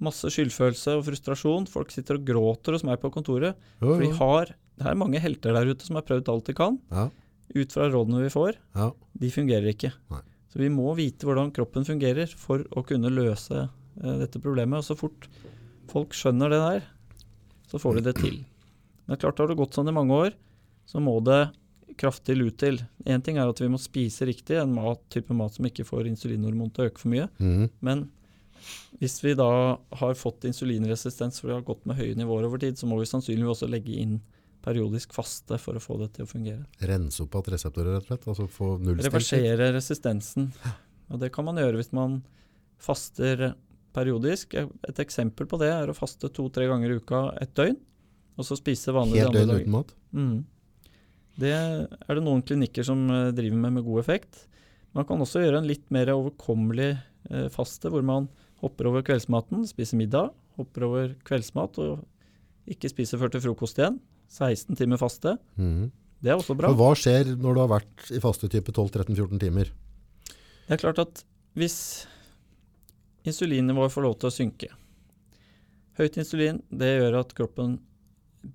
[0.00, 1.66] Masse skyldfølelse og frustrasjon.
[1.68, 3.56] Folk sitter og gråter hos meg på kontoret.
[3.80, 6.54] Jo, For vi har, det er mange helter der ute som har prøvd alt de
[6.60, 6.78] kan.
[6.92, 7.08] Ja,
[7.50, 8.60] Ut fra rådene vi får.
[8.78, 8.92] ja.
[9.20, 9.90] De fungerer ikke.
[10.12, 10.20] Nei.
[10.50, 14.82] Så vi må vite hvordan kroppen fungerer for å kunne løse eh, dette problemet.
[14.82, 15.28] Og så fort
[15.90, 16.86] folk skjønner det der,
[17.70, 18.40] så får de det til.
[19.06, 20.34] Men klart har det gått sånn i mange år,
[20.90, 21.50] så må det
[22.00, 22.80] kraftig lut til.
[23.06, 26.08] Én ting er at vi må spise riktig, en mat, type mat som ikke får
[26.10, 27.28] insulinhormon til å øke for mye.
[27.42, 27.68] Mm.
[27.84, 28.04] Men
[29.00, 29.50] hvis vi da
[30.02, 33.08] har fått insulinresistens for vi har gått med høye nivåer over tid, så må vi
[33.08, 34.18] sannsynligvis også legge inn
[34.64, 36.66] periodisk faste for å få det til å fungere.
[36.90, 38.28] Rense opp igjen reseptorer, rett og slett.
[38.32, 39.08] Altså få nullstilt.
[39.08, 40.50] Reversere resistensen.
[41.10, 42.20] Og det kan man gjøre hvis man
[42.80, 43.52] faster
[43.96, 44.54] periodisk.
[44.54, 47.78] Et eksempel på det er å faste to-tre ganger i uka et døgn,
[48.38, 49.94] og så spise vanlig Helt døgn uten mat.
[50.14, 50.36] Mm.
[51.40, 54.44] Det er det noen klinikker som eh, driver med med god effekt.
[54.96, 56.92] Man kan også gjøre en litt mer overkommelig
[57.30, 58.28] eh, faste, hvor man
[58.60, 62.02] hopper over kveldsmaten, spiser middag, hopper over kveldsmat og
[62.70, 63.96] ikke spiser før til frokost igjen.
[64.30, 65.36] 16 timer faste.
[65.58, 65.90] Mm.
[66.20, 66.68] Det er også bra.
[66.70, 69.70] Men hva skjer når du har vært i fastetype 12-13-14 timer?
[70.68, 71.24] Det er klart at
[71.58, 71.76] hvis
[73.26, 74.68] insulinnivået får lov til å synke
[75.98, 77.74] Høyt insulin det gjør at kroppen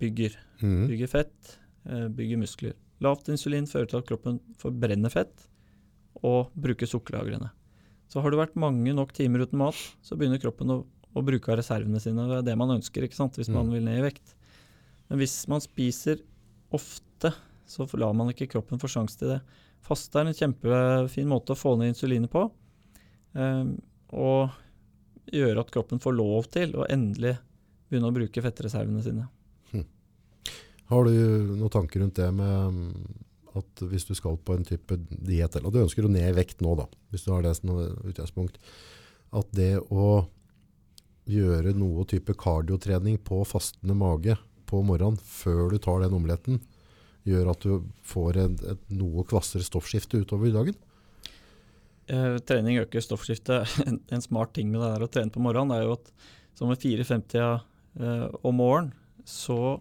[0.00, 0.32] bygger.
[0.58, 0.86] Mm.
[0.90, 1.52] Bygger fett,
[1.86, 2.72] eh, bygger muskler.
[3.04, 5.44] Lavt insulin fører til at kroppen forbrenner fett
[6.26, 7.52] og bruker sukkerlagrene.
[8.10, 10.80] Så har det vært mange nok timer uten mat, så begynner kroppen å,
[11.14, 12.24] å bruke av reservene sine.
[12.26, 13.72] Det er det man ønsker ikke sant, hvis man Mm.
[13.76, 14.34] vil ned i vekt.
[15.08, 16.20] Men hvis man spiser
[16.74, 17.32] ofte,
[17.66, 19.40] så lar man ikke kroppen få sjanse til det.
[19.86, 22.48] Faste er en kjempefin måte å få ned insulinet på.
[23.36, 23.64] eh,
[24.16, 24.54] og
[25.26, 27.34] gjøre at kroppen får lov til å endelig
[27.90, 29.26] begynne å bruke fettreservene sine.
[30.86, 31.14] Har du
[31.56, 33.14] noen tanker rundt det med mm,
[33.58, 36.62] at hvis du skal på en type diett, eller du ønsker å ned i vekt
[36.62, 37.72] nå da, hvis du har det som
[38.06, 38.60] utgangspunkt,
[39.34, 40.26] at det å
[41.26, 44.36] gjøre noe type kardiotrening på fastende mage
[44.68, 46.60] på morgenen før du tar den omeletten,
[47.26, 50.76] gjør at du får et, et noe kvassere stoffskifte utover dagen?
[52.06, 53.72] Eh, trening øker stoffskiftet.
[53.88, 56.12] En, en smart ting med det der å trene på morgenen er jo at
[56.56, 58.94] som ved 4.50 eh, om morgenen,
[59.26, 59.78] så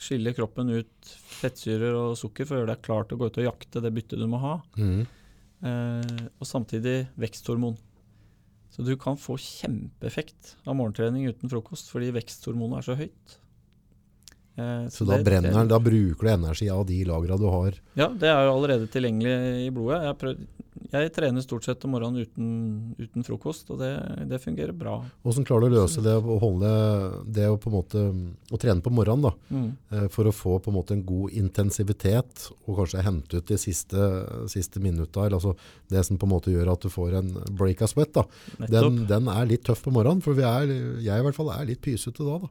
[0.00, 1.10] skiller kroppen ut
[1.40, 3.92] fettsyrer og sukker for å gjøre deg klar til å gå ut og jakte det
[3.96, 4.56] byttet du må ha.
[4.76, 5.04] Mm.
[5.68, 7.76] Eh, og samtidig veksthormon.
[8.72, 13.36] Så du kan få kjempeeffekt av morgentrening uten frokost fordi veksthormonet er så høyt.
[14.56, 17.74] Eh, Så da det- brenner den, da bruker du energi av de lagrene du har.
[17.94, 20.02] Ja, det er jo allerede tilgjengelig i blodet.
[20.06, 20.46] Jeg, prøv,
[20.92, 23.90] jeg trener stort sett om morgenen uten, uten frokost, og det,
[24.30, 24.94] det fungerer bra.
[25.26, 26.70] Hvordan klarer du å løse det å holde
[27.36, 28.04] det å på en måte
[28.50, 29.76] å trene på morgenen da, Mm.
[29.92, 33.58] eh, for å få på en måte en god intensivitet og kanskje hente ut de
[33.60, 35.54] siste, siste minutta, eller altså
[35.90, 38.24] det som på en måte gjør at du får en break of sweat da.
[38.68, 40.66] Den, den er litt tøff på morgenen, for vi er,
[41.02, 42.38] jeg i hvert fall er litt pysete da.
[42.38, 42.48] da.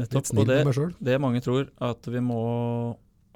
[0.00, 0.30] Nettopp.
[0.36, 0.60] Og det,
[1.08, 2.40] det mange tror, at vi må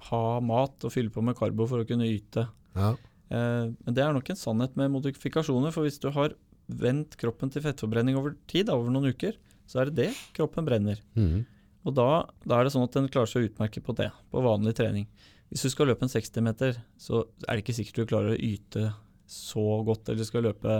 [0.08, 2.46] ha mat og fylle på med karbo for å kunne yte.
[2.78, 2.92] Ja.
[3.30, 6.36] Eh, men det er nok en sannhet med modifikasjoner, for hvis du har
[6.68, 11.00] vendt kroppen til fettforbrenning over tid, over noen uker, så er det det kroppen brenner.
[11.18, 11.46] Mhm.
[11.86, 14.40] Og da, da er det sånn at den klarer seg å utmerke på det, på
[14.44, 15.06] vanlig trening.
[15.48, 18.90] Hvis du skal løpe en 60-meter, så er det ikke sikkert du klarer å yte
[19.30, 20.74] så godt, eller du skal løpe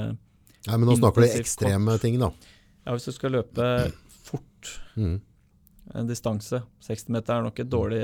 [0.67, 2.29] Nei, men nå snakker du ekstreme ekstreme ting da.
[2.85, 3.69] Ja, hvis du skal løpe
[4.27, 5.21] fort, Mhm.
[5.95, 6.63] En distanse.
[6.81, 8.03] 60 meter er nok et dårlig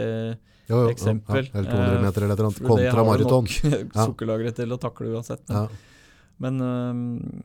[0.69, 1.44] Jo, jo, Eksempel.
[1.52, 2.62] Ja, eller 200 Eh, meter eller et eller annet.
[2.69, 3.44] kontra maraton.
[3.44, 5.43] det har nok sukkerlagre til å takle uansett.
[5.48, 5.69] Men, Ja.
[6.39, 7.43] men,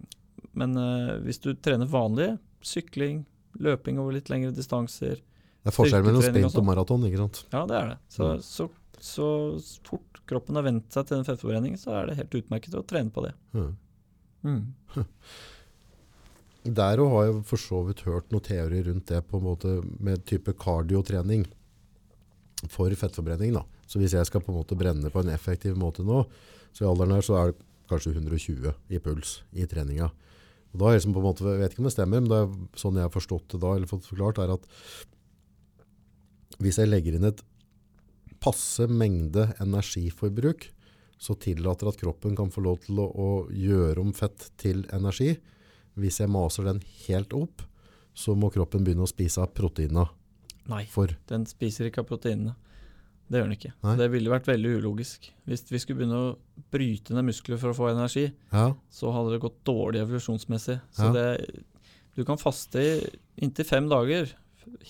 [0.53, 0.75] men
[1.25, 3.25] hvis du trener vanlig, sykling,
[3.59, 6.65] løping over litt lengre distanser Det er forskjell mellom og sprint og sånn.
[6.65, 7.43] maraton, ikke sant?
[7.51, 7.97] Ja, det er det.
[8.09, 8.41] Så, Mm.
[8.41, 9.27] så, så
[9.83, 13.11] fort kroppen har vent seg til den fettforbrenningen, så er det helt utmerket å trene
[13.11, 13.33] på det.
[13.53, 13.67] Ja.
[14.45, 14.73] Mm.
[16.67, 20.25] Der har jeg for så vidt hørt noen teorier rundt det på en måte med
[20.27, 21.45] type kardiotrening
[22.67, 23.53] for fettforbrenning.
[23.55, 23.63] Da.
[23.87, 26.25] Så hvis jeg skal på en måte brenne på en effektiv måte nå,
[26.75, 30.09] så i alderen her så er det kanskje 120 i puls i treninga.
[30.69, 32.41] Og da er liksom på en måte, jeg vet ikke om det stemmer, men det
[32.43, 34.67] er sånn jeg har forstått det da, eller fått forklart, er at
[36.59, 37.41] hvis jeg legger inn et
[38.43, 40.67] passe mengde energiforbruk,
[41.19, 45.33] så tillater at kroppen kan få lov til å, å gjøre om fett til energi.
[45.99, 47.61] Hvis jeg maser den helt opp,
[48.15, 50.07] så må kroppen begynne å spise av proteinene.
[50.69, 52.55] Nei, For, den spiser ikke av proteinene.
[53.29, 53.71] Det gjør den ikke.
[53.85, 53.93] Nei.
[53.99, 55.27] Det ville vært veldig ulogisk.
[55.45, 59.35] Hvis vi skulle begynne å bryte ned muskler for å få energi, ja, så hadde
[59.35, 60.79] det gått dårlig evolusjonsmessig.
[60.97, 61.13] Så Ja.
[61.13, 61.63] det,
[62.17, 62.95] du kan faste i
[63.45, 64.33] inntil fem dager,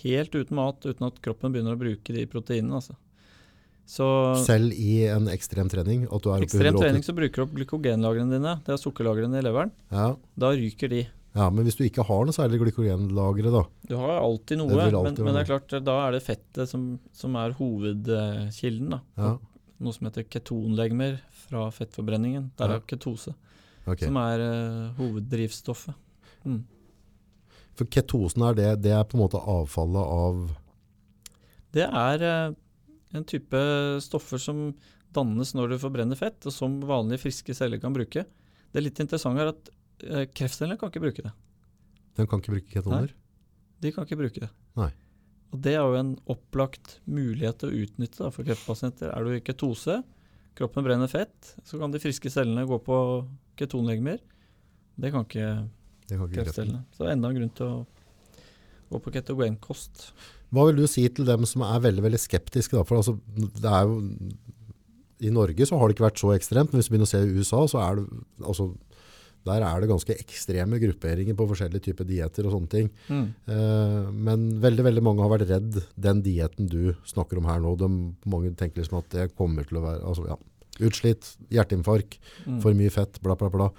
[0.03, 2.79] helt uten mat, uten at kroppen begynner å bruke de proteinene.
[2.79, 2.95] Altså.
[3.89, 4.05] Så
[4.45, 6.83] selv i en ekstrem trening, at du er ekstrem 180.
[6.83, 8.51] trening så bruker du opp glykogenlagrene dine.
[8.67, 9.71] Det er sukkerlagrene i leveren.
[9.89, 10.99] Ja, Da ryker de.
[11.35, 15.17] ja, men hvis du ikke har noe særlig glykogenlagre da, Du har alltid noe, alltid
[15.17, 18.93] men, men det er klart, da er det fettet som, som er hovedkilden.
[18.93, 19.01] Da.
[19.17, 19.33] ja,
[19.79, 21.17] Noe som heter ketonlegemer
[21.47, 22.51] fra fettforbrenningen.
[22.59, 22.75] Der Ja.
[22.75, 23.33] er ketose,
[23.87, 24.05] Okay.
[24.05, 25.95] som er uh, hoveddrivstoffet.
[26.45, 26.61] Mm.
[27.73, 30.49] For ketosen er det, det er på en måte avfallet av,
[31.73, 32.53] Det er eh,
[33.15, 33.59] en type
[34.05, 34.69] stoffer som
[35.15, 38.25] dannes når du forbrenner fett, og som vanlige friske celler kan bruke.
[38.69, 39.71] Det litt interessante er at
[40.05, 41.33] eh, kreftcellene kan ikke bruke det.
[42.19, 43.13] De kan ikke bruke ketoner.
[43.79, 44.49] De kan ikke bruke det.
[44.77, 44.91] Nei.
[45.49, 49.09] Og det er jo en opplagt mulighet til å utnytte da, for kreftpasienter.
[49.15, 50.01] Er du i ketose,
[50.59, 52.97] kroppen brenner fett, så kan de friske cellene gå på
[53.57, 54.19] ketonlegemer.
[54.99, 55.47] Det kan ikke
[56.05, 56.83] Det kan ikke kreftcellene.
[56.93, 57.98] Så det er enda en grunn til å
[58.89, 60.11] gå på ketogenkost.
[60.53, 62.83] Hva vil du si til dem som er veldig, veldig skeptiske da?
[62.89, 63.99] For altså, det er jo,
[65.19, 67.19] i Norge så har det ikke vært så ekstremt, men hvis vi begynner å se
[67.25, 68.05] i USA, så er det,
[68.41, 68.69] altså,
[69.47, 72.89] der er det ganske ekstreme grupperinger på forskjellige typer dietter og sånne ting.
[73.09, 77.75] Eh, men veldig, veldig mange har vært redd den dietten du snakker om her nå.
[77.79, 77.87] De,
[78.31, 80.39] mange tenker liksom at det kommer til å være, altså ja,
[80.87, 82.17] utslitt, hjerteinfarkt,
[82.47, 82.59] Mm.
[82.63, 83.69] for mye fett, bla bla bla.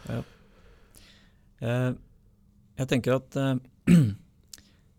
[1.60, 1.90] Eh,
[2.80, 3.54] jeg tenker at eh,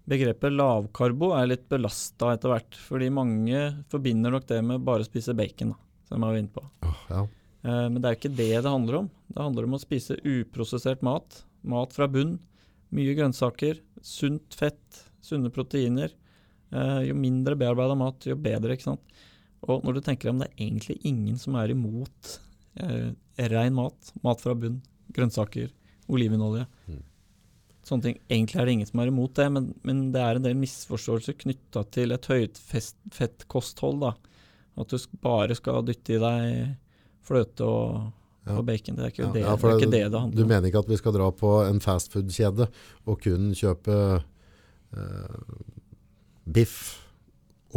[0.09, 2.79] begrepet lavkarbo er litt belasta etter hvert.
[2.87, 3.61] Fordi mange
[3.91, 5.79] forbinder nok det med bare å spise bacon, da,
[6.09, 6.65] som jeg var inne på.
[6.87, 7.25] Oh, ja.
[7.61, 9.11] Eh, men det er ikke det det handler om.
[9.31, 11.43] Det handler om å spise uprosessert mat.
[11.61, 12.37] Mat fra bunn.
[12.95, 13.81] Mye grønnsaker.
[14.05, 15.03] Sunt fett.
[15.21, 16.13] Sunne proteiner.
[16.71, 18.75] Eh, jo mindre bearbeida mat, jo bedre.
[18.75, 19.21] ikke sant?
[19.69, 22.35] Og når du tenker om det er egentlig ingen som er imot
[22.81, 23.11] eh,
[23.51, 24.79] ren mat, mat fra bunn,
[25.13, 25.69] grønnsaker,
[26.11, 26.65] olivenolje.
[26.87, 27.01] Mm.
[27.83, 28.17] Sånne ting.
[28.29, 31.33] Egentlig er det ingen som er imot det, men, men det er en del misforståelser
[31.41, 33.99] knytta til et høyfett kosthold.
[34.03, 34.11] da.
[34.77, 36.75] At du bare skal dytte i deg
[37.25, 38.11] fløte og,
[38.47, 38.55] Ja.
[38.57, 38.95] og bacon.
[38.97, 40.47] Det er ikke, Ja, det, ja, det, er ikke det det Du handler om.
[40.49, 42.65] mener ikke at vi skal dra på en fastfood-kjede
[43.05, 43.97] og kun kjøpe
[44.97, 45.61] eh,
[46.51, 46.77] biff,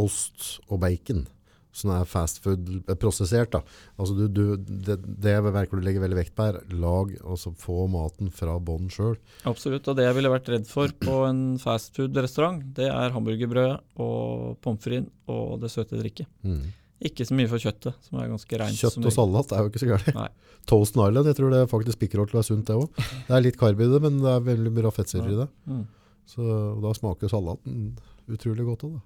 [0.01, 1.27] ost og bacon,
[1.75, 3.51] som er fastfood-prosessert.
[3.57, 3.61] da.
[3.99, 6.61] Altså du, du, det, det verker du legger veldig vekt på her.
[6.71, 9.17] Lag, altså få maten fra bånn sjøl.
[9.49, 9.87] Absolutt.
[9.91, 14.81] Og det jeg ville vært redd for på en fastfood-restaurant, det er hamburgerbrød og pommes
[14.85, 16.29] frites og det søte drikket.
[16.45, 16.65] Mm.
[17.05, 18.77] Ikke så mye for kjøttet, som er ganske rent.
[18.79, 20.37] Kjøtt og salat er jo ikke så gærent.
[20.69, 23.01] Toast Island, jeg tror det er faktisk spikker til å være sunt, det òg.
[23.27, 25.49] Det er litt karb i det, men det er veldig bra fettsyrer i det.
[25.69, 25.83] Mm.
[26.29, 26.45] Så
[26.81, 27.91] da smaker salaten
[28.31, 29.03] utrolig godt òg, da.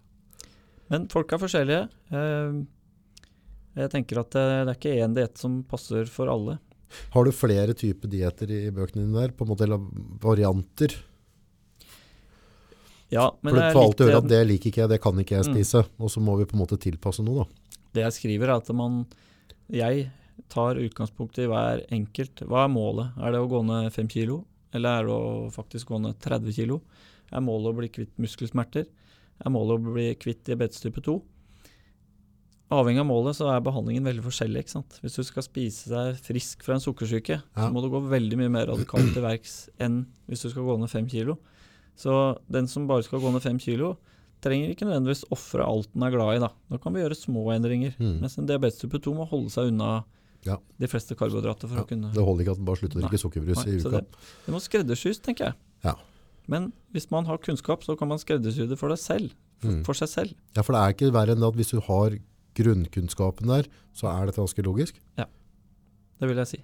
[0.90, 1.84] Men folk er forskjellige.
[2.12, 2.60] Eh,
[3.80, 6.58] Jeg tenker at det, er ikke én diett som passer for alle.
[7.14, 9.32] Har du flere typer dietter i bøkene dine der?
[9.38, 9.78] På en måte, eller
[10.20, 10.96] varianter?
[13.14, 15.38] Ja, men For det er litt, høre at det liker ikke jeg, det kan ikke
[15.38, 15.54] jeg Mm.
[15.56, 15.86] spise.
[16.00, 17.46] Og så må vi på en måte tilpasse noe, da.
[17.94, 19.06] det jeg skriver, er at man
[19.72, 20.12] Jeg
[20.50, 22.42] tar utgangspunkt i hver enkelt.
[22.48, 23.12] Hva er målet?
[23.22, 24.46] Er det å gå ned fem kilo?
[24.74, 26.82] Eller er det å faktisk gå ned 30 kilo?
[27.32, 28.88] Er målet å bli kvitt muskelsmerter?
[29.46, 31.22] Er målet å bli kvitt diabetes type 2?
[32.70, 34.62] Avhengig av målet så er behandlingen veldig forskjellig.
[34.62, 35.00] ikke sant?
[35.02, 37.66] Hvis du skal spise deg frisk fra en sukkersyke, Ja.
[37.66, 40.78] så må du gå veldig mye mer radikalt til verks enn hvis du skal gå
[40.80, 41.40] ned fem kilo.
[41.98, 43.98] Så den som bare skal gå ned fem kilo,
[44.42, 46.40] trenger ikke nødvendigvis ofre alt den er glad i.
[46.46, 47.96] Da Nå kan vi gjøre små endringer.
[47.98, 48.20] Mm.
[48.22, 50.04] Mens en diabetes type 2 må holde seg unna
[50.46, 50.56] Ja.
[50.80, 53.10] de fleste karbohydrater for Ja, å kunne Det holder ikke at den bare slutter å
[53.10, 53.90] drikke sukkerbrus i uka.
[53.98, 54.06] det,
[54.46, 55.54] det må skreddersys, tenker jeg.
[55.84, 55.96] Ja.
[56.50, 59.36] Men hvis man har kunnskap, så kan man skreddersy det for selv.
[59.60, 59.84] for, Mm.
[59.84, 60.34] for seg selv.
[60.56, 62.14] Ja, for det er ikke verre enn at hvis du har
[62.56, 64.96] grunnkunnskapen der, så er dette ganske logisk.
[65.18, 65.26] Ja,
[66.20, 66.60] Det vil jeg si.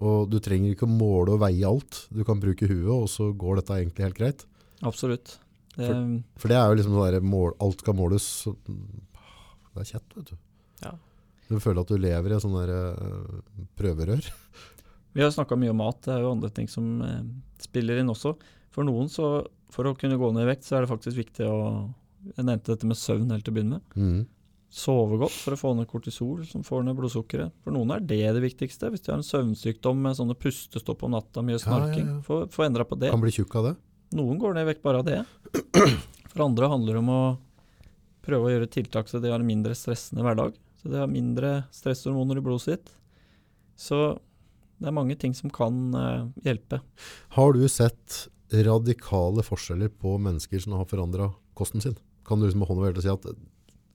[0.00, 2.08] Og du trenger ikke å måle og veie alt.
[2.12, 4.44] Du kan bruke huet, og så går dette egentlig helt greit.
[4.82, 5.38] Absolutt.
[5.76, 5.88] Det,
[6.36, 8.22] For det er jo liksom sånn der alt skal måles.
[8.44, 10.36] Så, det er kjett, vet du.
[10.82, 10.92] Ja.
[11.48, 14.28] Du føler at du lever i et sånn der eh, prøverør.
[15.14, 17.22] Vi har snakka mye om mat, det er jo andre ting som eh,
[17.60, 18.34] spiller inn også.
[18.72, 21.48] For noen, så for å kunne gå ned i vekt, så er det faktisk viktig
[21.48, 21.58] å
[22.36, 23.94] Jeg nevnte dette med søvn helt til å begynne med.
[23.98, 24.26] Mm.
[24.72, 27.50] Sove godt for å få ned kortisol, som får ned blodsukkeret.
[27.64, 28.88] For noen er det det viktigste.
[28.92, 32.20] Hvis de har en søvnsykdom med sånne pustestopp om natta, mye Ja, ja, snarking, ja.
[32.24, 33.10] få få endra på det.
[33.12, 33.74] Kan bli tjukk av det.
[34.16, 35.18] Noen går ned i vekt bare av det.
[36.32, 37.22] For andre handler det om å
[38.24, 40.54] prøve å gjøre tiltak så de har en mindre stressende hverdag.
[40.80, 42.94] Så de har mindre stresshormoner i blodet sitt.
[43.76, 43.98] Så
[44.78, 46.80] det er mange ting som kan eh, hjelpe.
[47.36, 48.22] Har du sett
[48.52, 51.96] radikale forskjeller på mennesker som har forandra kosten sin?
[52.26, 53.38] Kan du liksom med hånda si at eh,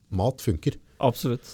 [0.09, 0.77] mat funker?
[1.03, 1.53] Absolutt.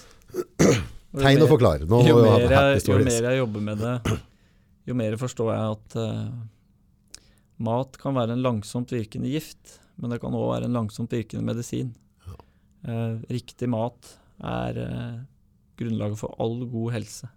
[1.14, 1.84] Tegn og forklar.
[1.86, 4.16] Jo, jeg, jo mer jeg jobber med det,
[4.88, 7.20] jo mer forstår jeg at uh,
[7.62, 11.46] mat kan være en langsomt virkende gift, men det kan òg være en langsomt virkende
[11.46, 11.92] medisin.
[12.84, 14.10] Eh, riktig mat
[14.44, 15.20] er uh,
[15.78, 17.30] grunnlaget for all god helse.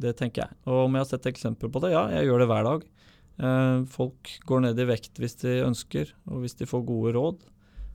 [0.00, 0.56] Det tenker jeg.
[0.66, 2.88] Og om jeg har sett eksempler på det, ja, jeg gjør det hver dag.
[3.38, 7.46] Eh, folk går ned i vekt hvis de ønsker, og hvis de får gode råd.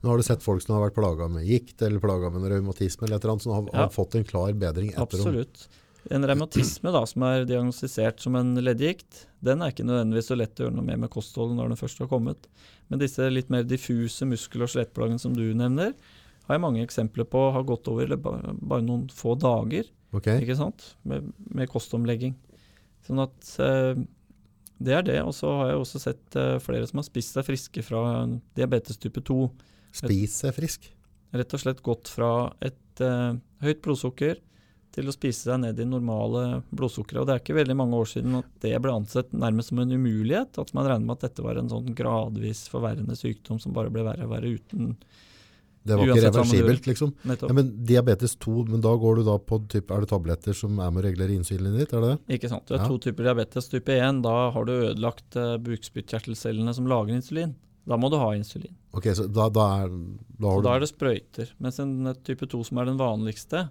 [0.04, 3.06] Nå har du sett folk som har vært plaga med gikt eller plaga med revmatisme
[3.06, 3.88] eller et eller annet, som har, Ja.
[3.88, 5.02] fått en klar bedring etter.
[5.02, 5.68] Absolutt.
[6.10, 10.60] En revmatisme da, som er diagnostisert som en leddgikt, den er ikke nødvendigvis så lett
[10.60, 12.48] å gjøre noe med med kostholdet når den først har kommet.
[12.90, 15.94] Men disse litt mer diffuse muskel- og skjelettplagene som du nevner,
[16.44, 20.42] har jeg mange eksempler på har gått over bare noen få dager okay.
[20.44, 20.94] ikke sant?
[21.08, 22.34] Med, med kostomlegging.
[23.06, 24.04] Sånn at eh,
[24.78, 25.20] det er det.
[25.22, 28.02] Og så har jeg også sett eh, flere som har spist seg friske fra
[28.58, 29.38] diabetes type 2.
[29.94, 30.88] Spist seg frisk.
[31.34, 32.30] Rett og slett gått fra
[32.62, 33.34] et uh,
[33.64, 34.38] høyt blodsukker
[34.94, 37.22] til å spise seg ned i normale blodsukkeret.
[37.22, 39.94] Og det er ikke veldig mange år siden at det ble ansett nærmest som en
[39.94, 40.60] umulighet.
[40.62, 44.06] At man regner med at dette var en sånn gradvis forverrende sykdom som bare ble
[44.06, 44.94] verre og verre uten
[45.84, 47.10] Det var ikke Uansett reversibelt, liksom.
[47.28, 47.50] nettopp.
[47.50, 50.78] Ja, men diabetes 2, men da går du da på type, er det tabletter som
[50.80, 52.38] er med å regulere insulinet ditt, er det det?
[52.38, 52.64] Ikke sant.
[52.66, 52.88] Du har Ja.
[52.88, 53.68] to typer diabetes.
[53.68, 57.54] Type 1, da har du ødelagt uh, bukspyttkjertelcellene som lager insulin.
[57.86, 58.72] Da må du ha insulin.
[58.96, 59.88] Ok, så da, da, er,
[60.40, 60.64] da Så du...
[60.70, 61.50] da er det sprøyter.
[61.60, 63.66] Mens en eh, type 2, som er den vanligste,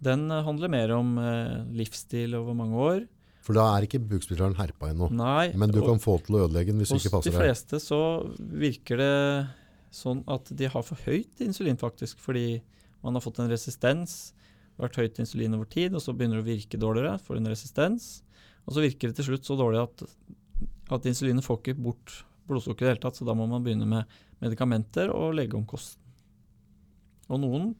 [0.00, 3.00] den eh, handler mer om uh, livsstil over mange år.
[3.42, 5.10] For da er ikke bukspyttkjertelen herpa ennå.
[5.10, 7.34] Nei, Men du og- kan få til å ødelegge den hvis du ikke passer deg.
[7.34, 7.48] de deg.
[7.48, 8.00] fleste så
[8.38, 9.48] virker det
[9.94, 12.20] sånn at de har for høyt insulin, faktisk.
[12.22, 12.60] Fordi
[13.04, 14.34] man har fått en resistens,
[14.78, 18.08] vært høyt insulin over tid, og så begynner det å virke dårligere, får en resistens.
[18.66, 20.04] Og så virker det til slutt så dårlig at,
[20.94, 23.88] at insulinet får ikke bort blodsukker i det hele tatt, så da må man begynne
[23.88, 26.02] med medikamenter og legge om kosten.
[27.28, 27.72] Og noen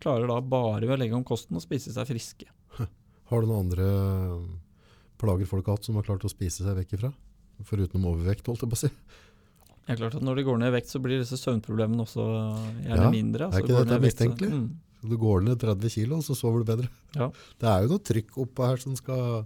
[0.00, 2.48] klarer da bare ved å legge om kosten og spise seg friske.
[3.30, 3.88] Har du noen andre
[5.20, 7.12] plager folk har hatt som har klart å spise seg vekk ifra?
[7.64, 8.90] Foruten overvekt, holdt jeg på å si.
[9.84, 12.24] Det er klart at Når de går ned i vekt, så blir disse søvnproblemene også
[12.86, 13.44] gjerne Ja, mindre.
[13.44, 14.50] er altså ikke går dette så- mistenkelig?
[14.52, 14.68] Mm.
[15.04, 16.88] Du går ned 30 kilo, så sover du bedre.
[17.14, 17.28] Ja.
[17.60, 19.44] Det er jo noe trykk oppå her som skal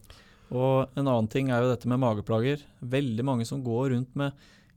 [0.51, 2.63] Og en annen ting er jo dette med mageplager.
[2.81, 4.33] Veldig mange som går rundt med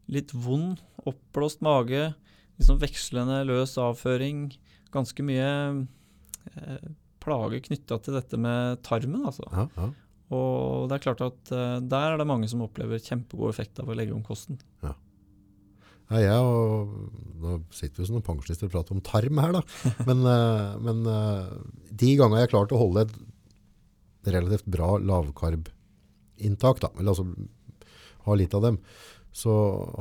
[0.10, 2.14] litt vond, oppblåst mage,
[2.60, 4.52] liksom vekslende løs avføring.
[4.92, 5.88] Ganske mye
[6.58, 6.90] eh,
[7.22, 9.46] plager knytta til dette med tarmen, altså.
[9.54, 9.92] Ja, ja.
[10.32, 13.88] Og det er klart at eh, der er det mange som opplever kjempegod effekt av
[13.88, 14.60] å legge om kosten.
[14.84, 14.96] Ja,
[16.20, 16.92] jeg og,
[17.42, 19.62] nå sitter vi som noen pensjonister og prater om tarm her, da.
[20.10, 21.52] Men, eh, men eh,
[22.04, 23.16] de gangene jeg har klart å holde et
[24.36, 27.28] relativt bra lavkarbinntak, da, eller altså
[28.28, 28.78] ha litt av dem,
[29.34, 29.54] så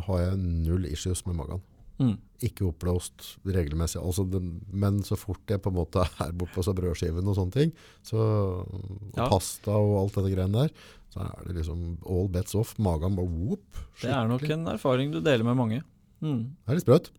[0.09, 1.63] har jeg null issues med magen.
[2.01, 2.15] Mm.
[2.45, 4.01] Ikke oppblåst regelmessig.
[4.01, 7.57] Altså den, men så fort jeg på en måte er bortpå så brødskiven og sånne
[7.57, 7.73] ting,
[8.07, 8.19] så,
[8.65, 9.29] og Ja.
[9.29, 10.75] pasta og alt dette greiene der,
[11.11, 12.77] så er det liksom all bets off.
[12.79, 13.81] Magen bare whoop.
[14.01, 15.81] Det er nok en erfaring du deler med mange.
[16.21, 16.43] Mm.
[16.65, 17.11] Det er litt sprøtt.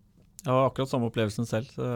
[0.41, 1.69] Jeg har akkurat samme opplevelsen selv.
[1.75, 1.87] Så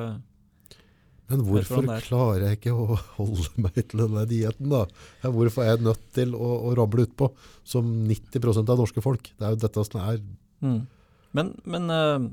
[1.30, 2.04] Men hvorfor er.
[2.06, 4.84] klarer jeg ikke å holde meg til denne dietten da?
[5.26, 7.32] Hvorfor er jeg nødt til å, å rable utpå,
[7.66, 9.32] som 90% av norske folk?
[9.34, 10.20] Det er jo dette som er...
[10.62, 10.84] Mm.
[11.36, 12.28] Men, men uh,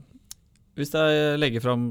[0.79, 1.87] hvis jeg legger fram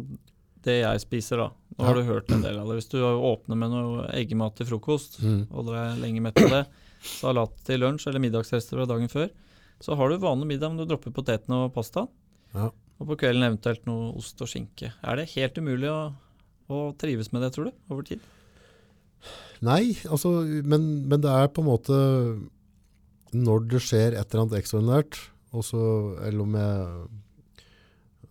[0.62, 1.48] det jeg spiser, da.
[1.74, 2.78] Nå har du hørt en del av det.
[2.78, 5.48] Hvis du åpner med noe eggemat til frokost, Mm.
[5.50, 6.64] og du er lenge mett av det,
[7.02, 9.32] salat til lunsj eller middagsrester fra dagen før,
[9.82, 12.06] så har du vanlig middag, men du dropper potetene og pasta.
[12.56, 12.70] Ja.
[13.02, 14.92] Og på kvelden eventuelt noe ost og skinke.
[15.02, 16.14] Er det helt umulig å,
[16.70, 18.22] å trives med det, tror du, over tid?
[19.62, 20.32] Nei, altså,
[20.66, 21.98] men, men det er på en måte
[23.32, 25.18] når det skjer et eller annet ekstraordinært,
[25.56, 25.82] også,
[26.28, 26.78] eller om jeg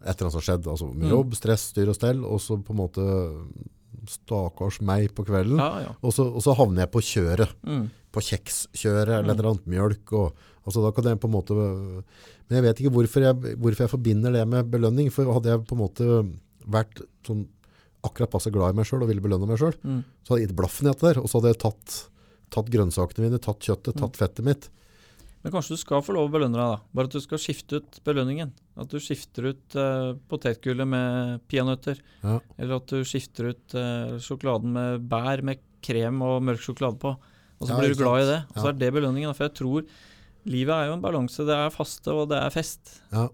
[0.01, 1.13] et eller annet som har skjedd, Altså med Mm.
[1.13, 3.05] jobb, stress, styr og stell, og så på en måte
[4.09, 5.59] stakkars meg på kvelden.
[5.61, 5.91] Ja, ja.
[6.03, 7.53] Og, så, og så havner jeg på kjøret.
[7.67, 7.91] Mm.
[8.11, 10.13] På kjekskjøret eller et eller annet mjølk.
[10.17, 11.55] Og, altså da kan jeg på en måte...
[12.51, 15.11] Men jeg vet ikke hvorfor jeg, hvorfor jeg forbinder det med belønning.
[15.15, 16.09] For hadde jeg på en måte
[16.71, 17.47] vært sånn
[18.03, 20.03] akkurat passe glad i meg selv og ville belønne meg selv, Mm.
[20.25, 21.21] så hadde jeg gitt blaffen i dette der.
[21.21, 21.97] Og så hadde jeg tatt,
[22.51, 24.01] tatt grønnsakene mine, tatt kjøttet, Mm.
[24.01, 24.69] tatt fettet mitt.
[25.43, 26.81] Men kanskje du skal få lov å belønne deg, da.
[26.93, 28.51] Bare at du skal skifte ut belønningen.
[28.77, 32.01] At du skifter ut uh, potetgullet med peanøtter.
[32.23, 32.41] Ja.
[32.59, 37.15] Eller at du skifter ut uh, sjokoladen med bær med krem og mørk sjokolade på.
[37.61, 38.41] Og så Ja, blir du glad i det.
[38.51, 38.69] Og så Ja.
[38.69, 39.35] er det belønningen.
[39.37, 39.87] For jeg tror
[40.47, 41.45] livet er jo en balanse.
[41.47, 43.01] Det er faste, og det er fest.
[43.13, 43.29] Ja,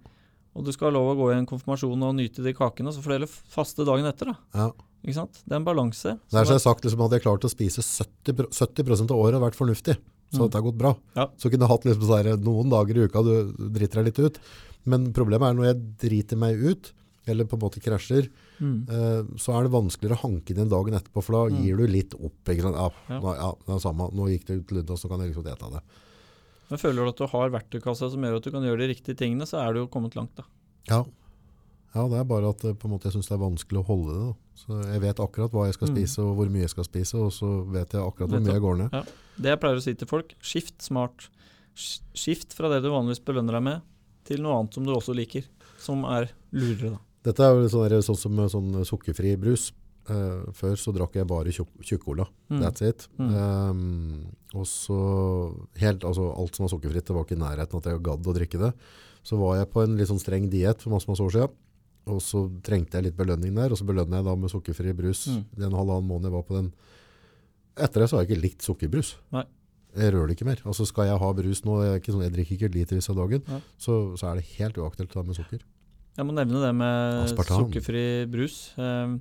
[0.56, 3.02] Og du skal ha lov å gå i en konfirmasjon og nyte de kakene, så
[3.04, 4.36] får du faste dagen etter, da.
[4.54, 4.70] ja.
[5.06, 5.36] Ikke sant?
[5.46, 6.16] Det er en balanse.
[6.32, 9.18] Det er så jeg sagt, liksom, hadde jeg klart å spise 70, pro- 70 av
[9.20, 9.94] året og vært fornuftig,
[10.32, 10.40] så Mm.
[10.42, 10.96] hadde det gått bra.
[11.14, 11.26] Ja.
[11.38, 14.38] Så kunne jeg hatt liksom sånn noen dager i uka du driter deg litt ut.
[14.86, 16.90] Men problemet er når jeg driter meg ut,
[17.28, 18.28] eller på en måte krasjer,
[18.58, 18.88] mm.
[18.88, 21.62] eh, så er det vanskeligere å hanke inn dagen etterpå, for da Mm.
[21.62, 22.42] gir du litt opp.
[22.46, 22.74] Ikke sant?
[22.74, 23.20] Ja, Ja.
[23.20, 24.10] Nå, ja, det er samme.
[24.12, 25.82] Nå gikk det ut Lundas, så kan jeg liksom ete det.
[26.70, 29.14] Men føler du at du har verktøykassa som gjør at du kan gjøre de riktige
[29.18, 30.44] tingene, så er du jo kommet langt, da.
[30.90, 31.04] Ja.
[31.94, 34.24] ja, det er bare at eh, måte, jeg synes det er vanskelig å holde det.
[34.26, 34.34] Da.
[34.56, 35.94] Så jeg vet akkurat hva jeg skal Mm.
[35.96, 38.64] spise, og hvor mye jeg skal spise, og så vet jeg akkurat hvor mye jeg
[38.64, 39.14] går ned.
[39.36, 41.28] Det jeg pleier å si til folk, skift smart.
[41.76, 43.82] Skift fra det du vanligvis belønner deg med,
[44.26, 45.44] til noe annet som du også liker.
[45.78, 47.02] Som er lurere, da.
[47.26, 49.72] Dette er jo sånn, sånn som sånn sukkerfri brus.
[50.08, 52.28] Eh, før så drakk jeg bare tjukk- tjukkola.
[52.50, 52.60] Mm.
[52.62, 53.08] That's it.
[53.18, 53.34] Mm.
[53.34, 54.98] Um, og så
[55.82, 58.34] helt, altså alt som var sukkerfritt, det var ikke i nærheten at jeg gadd å
[58.36, 58.72] drikke det.
[59.26, 61.50] Så var jeg på en litt sånn streng diett for masse, masse år siden.
[62.06, 65.26] Og så trengte jeg litt belønning der, og så belønner jeg da med sukkerfri brus
[65.26, 65.44] Mm.
[65.58, 66.72] den halvannen måneden jeg var på den.
[67.76, 69.16] Etter det så har jeg ikke likt sukkerbrus.
[69.34, 69.42] Nei.
[69.96, 70.60] Jeg rører det ikke mer.
[70.68, 73.42] Altså skal jeg ha brus nå, jeg, ikke sånn, jeg drikker ikke litervis av dagen,
[73.48, 73.60] Nei.
[73.80, 75.60] så, så er det helt uaktuelt å ta med sukker.
[76.16, 77.66] Jeg må nevne det med Aspartam.
[77.66, 78.72] sukkerfri brus.
[78.80, 79.16] Eh,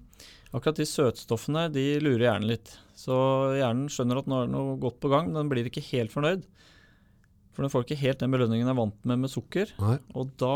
[0.56, 2.72] akkurat de søtstoffene de lurer hjernen litt.
[2.96, 3.16] Så
[3.60, 6.14] hjernen skjønner at nå er det noe godt på gang, men den blir ikke helt
[6.16, 6.46] fornøyd.
[7.56, 9.70] For den får ikke helt den belønningen den er vant med med sukker.
[9.80, 9.98] Nei.
[10.16, 10.56] Og da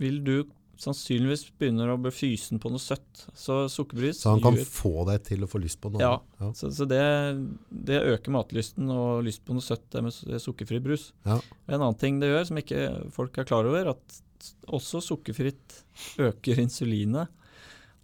[0.00, 0.34] vil du
[0.80, 3.26] sannsynligvis begynne å bli fysen på noe søtt.
[3.36, 6.14] Så sukkerbrus Så han kan gjør- få deg til å få lyst på noe Ja.
[6.40, 6.52] Ja.
[6.56, 7.02] Så, så det,
[7.70, 11.10] det øker matlysten og lyst på noe søtt det med sukkerfri brus.
[11.26, 11.36] Ja.
[11.68, 14.20] En annen ting det gjør som ikke folk er klar over, at
[14.72, 15.82] også sukkerfritt
[16.18, 17.28] øker insulinet.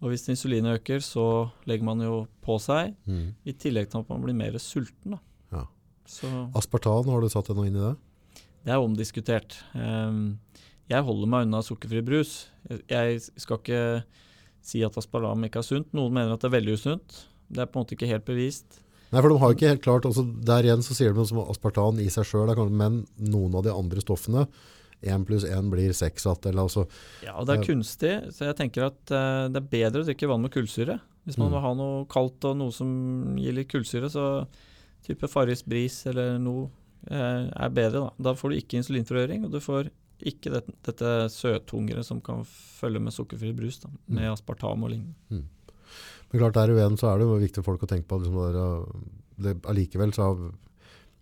[0.03, 3.35] Og hvis insulinet øker, så legger man jo på seg, Mm.
[3.47, 5.19] i tillegg til at man blir mer sulten.
[5.53, 5.65] Ja.
[6.07, 7.97] Så Aspartan, har du satt deg noe inn i det?
[8.67, 9.57] det er omdiskutert.
[9.75, 10.39] Um,
[10.91, 12.49] jeg holder meg unna sukkerfri brus.
[12.91, 14.05] Jeg, skal ikke
[14.67, 15.93] si at aspartam ikke er sunt.
[15.95, 17.21] Noen mener at det er veldig usunt.
[17.49, 18.81] Det er på en måte ikke helt bevist.
[19.13, 22.01] Nei, for de har ikke helt klart, altså der igjen så sier de som aspartan
[22.03, 24.49] i seg selv, men noen av de andre stoffene,
[25.03, 26.59] 1 pluss én blir seks igjen.
[26.59, 26.87] altså,
[27.23, 30.29] Ja, og det er kunstig, så jeg tenker at uh, det er bedre å drikke
[30.29, 31.01] vann med kullsyre.
[31.27, 31.53] Hvis man Mm.
[31.55, 34.47] vil ha noe kaldt og noe som gir litt kullsyre, så
[35.05, 36.69] type Farris Bris eller noe
[37.11, 38.11] uh, er bedre.
[38.19, 39.91] Da Da får du ikke insulinforhøring, og du får
[40.25, 44.33] ikke det, dette søthungeret som kan følge med sukkerfri brus, da, med Mm.
[44.33, 45.15] aspartam og lignende.
[45.31, 49.13] men klart der igjen så er det jo viktig for folk å tenke på liksom
[49.39, 50.51] det allikevel så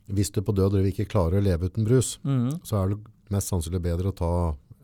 [0.08, 2.60] hvis du på død ikke klarer å leve uten brus, mm.
[2.62, 2.98] så er det
[3.34, 4.30] mest sannsynlig bedre å ta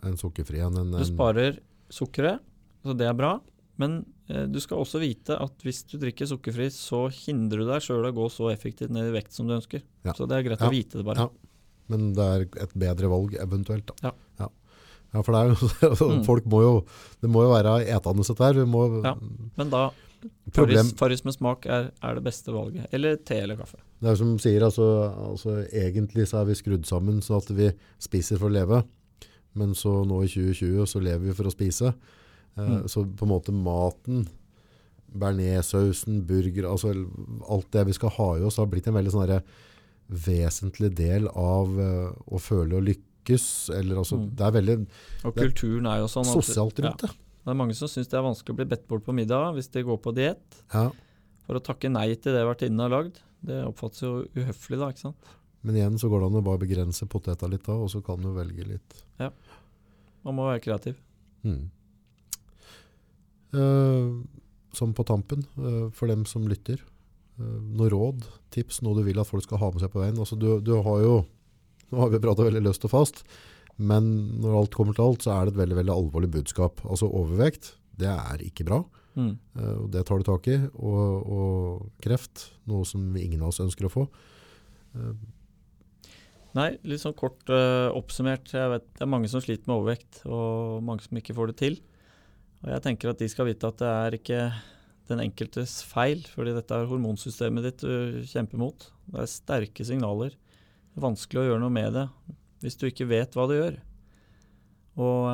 [0.07, 1.59] en sukkerfri enn en, Du sparer
[1.93, 2.41] sukkeret,
[2.85, 3.35] så det er bra.
[3.81, 7.85] Men eh, du skal også vite at hvis du drikker sukkerfri, så hindrer du deg
[7.85, 9.83] sjøl å gå så effektivt ned i vekt som du ønsker.
[10.05, 10.13] Ja.
[10.17, 10.69] Så det er greit Ja.
[10.69, 11.29] å vite det bare.
[11.29, 11.47] Ja.
[11.91, 14.13] men det er et bedre valg eventuelt da.
[14.39, 14.47] Ja.
[15.25, 15.89] for det er jo,
[16.21, 16.21] Mm.
[16.25, 16.75] folk må jo,
[17.21, 19.17] det må jo være etende dette her, vi må, Ja.
[19.59, 19.91] Men da
[20.53, 22.87] problem, Farris, med smak er, er det beste valget.
[22.93, 23.79] Eller te eller kaffe.
[24.01, 24.87] Det er som sier, altså,
[25.31, 27.71] altså egentlig så er vi skrudd sammen så at vi
[28.03, 28.83] spiser for å leve,
[29.59, 31.95] men så nå i 2020 så lever vi for å spise.
[31.95, 32.89] Eh, Mm.
[32.91, 34.25] Så på en måte maten,
[35.15, 36.93] bearnéssausen, burger, altså
[37.49, 39.33] alt det vi skal ha i oss har blitt en veldig sånn
[40.11, 44.31] vesentlig del av uh, å føle å lykkes, eller altså, Mm.
[44.35, 44.77] det er veldig
[45.25, 47.11] Og Det er kulturen er jo sånn at sosialt ja, rundt det.
[47.41, 49.71] Det er mange som syns det er vanskelig å bli bedt bort på middag hvis
[49.73, 50.61] de går på diett.
[50.75, 50.91] Ja.
[51.47, 53.21] For å takke nei til det vertinnen har lagd.
[53.41, 54.91] Det oppfattes jo uhøflig, da.
[54.93, 55.31] ikke sant?
[55.65, 58.21] Men igjen så går det an å bare begrense poteta litt da, og så kan
[58.21, 59.01] du velge litt.
[59.21, 59.31] Ja.
[60.25, 61.01] Man må være kreativ.
[61.45, 61.69] Mm.
[63.57, 64.13] Eh,
[64.77, 66.81] som på tampen, eh, for dem som lytter,
[67.41, 70.21] eh, noe råd, tips, noe du vil at folk skal ha med seg på veien.
[70.21, 71.15] Altså, du, du har jo,
[71.91, 73.25] nå har vi pratet veldig løst og fast,
[73.77, 74.09] men
[74.43, 76.83] når alt kommer til alt, så er det et veldig, veldig alvorlig budskap.
[76.87, 78.83] Altså overvekt, det er ikke bra,
[79.19, 79.35] Mm.
[79.59, 83.89] Uh, det tar du tak i, og, og kreft, noe som ingen av oss ønsker
[83.89, 84.07] å få.
[84.95, 85.15] Uh.
[86.59, 88.51] Nei, litt sånn kort uh, oppsummert.
[88.55, 91.59] Jeg vet Det er mange som sliter med overvekt, og mange som ikke får det
[91.63, 91.81] til.
[92.65, 94.41] Og jeg tenker at de skal vite at det er ikke
[95.11, 98.91] den enkeltes feil, fordi dette er hormonsystemet ditt du kjemper mot.
[99.11, 100.35] Det er sterke signaler.
[100.35, 102.07] Det er vanskelig å gjøre noe med det
[102.61, 103.77] hvis du ikke vet hva du gjør.
[105.01, 105.29] Og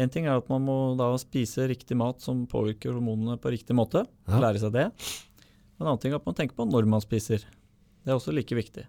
[0.00, 3.76] én ting er at man må da spise riktig mat som påvirker hormonene på riktig
[3.76, 4.04] måte.
[4.30, 4.40] Ja.
[4.46, 4.86] Lære seg det.
[5.80, 7.44] En annen ting er at man tenker på når man spiser.
[8.00, 8.86] Det er også like viktig.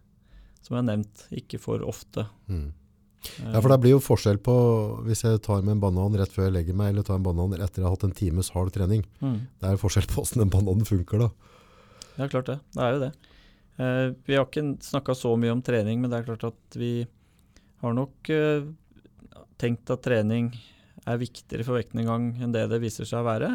[0.62, 2.28] Som jeg har nevnt, ikke for ofte.
[2.52, 2.70] Mm.
[3.22, 4.54] Ja, for det blir jo forskjell på
[5.06, 7.54] hvis jeg tar med en banan rett før jeg legger meg, eller tar en banan
[7.58, 9.04] etter jeg har hatt en times hard trening.
[9.22, 9.40] Mm.
[9.62, 11.30] Det er forskjell på hvordan den bananen funker da.
[12.18, 12.58] Ja, klart det.
[12.74, 13.12] Det er jo det.
[13.78, 17.06] Eh, vi har ikke snakka så mye om trening, men det er klart at vi
[17.82, 18.68] har nok eh,
[19.62, 20.52] tenkt at trening
[21.10, 23.54] er viktigere for vektnedgang enn det det viser seg å være.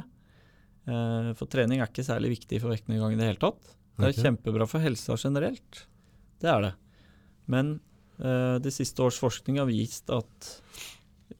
[0.86, 3.60] Eh, for trening er ikke særlig viktig for vektnedgang i det hele tatt.
[3.96, 4.26] Det er okay.
[4.26, 5.86] kjempebra for helsa generelt.
[6.42, 6.74] Det er det.
[7.50, 7.78] Men
[8.18, 10.52] eh, de siste års forskning har vist at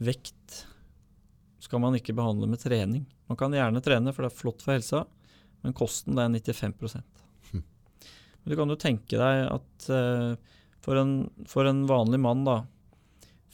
[0.02, 0.62] vekt
[1.62, 3.04] skal man ikke behandle med trening.
[3.26, 5.02] Man kan gjerne trene, for det er flott for helsa,
[5.64, 7.02] men kosten det er 95 Hm.
[7.02, 7.15] Men
[8.46, 11.14] du kan jo tenke deg at eh, for, en,
[11.50, 12.60] for en vanlig mann da,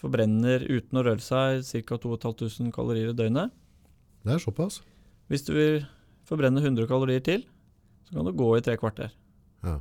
[0.03, 1.99] forbrenner uten å røre seg ca.
[2.03, 3.53] 2500 kalorier i døgnet.
[4.27, 4.81] Det er såpass.
[5.31, 5.83] Hvis du vil
[6.29, 7.45] forbrenne 100 kalorier til,
[8.09, 9.13] så kan du gå i tre kvarter.
[9.65, 9.79] Ja.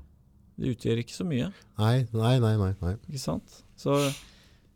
[0.61, 1.49] Det utgjør ikke så mye.
[1.81, 2.71] Nei, nei, nei, nei.
[2.83, 2.93] nei.
[3.09, 3.61] Ikke sant?
[3.79, 3.97] Så,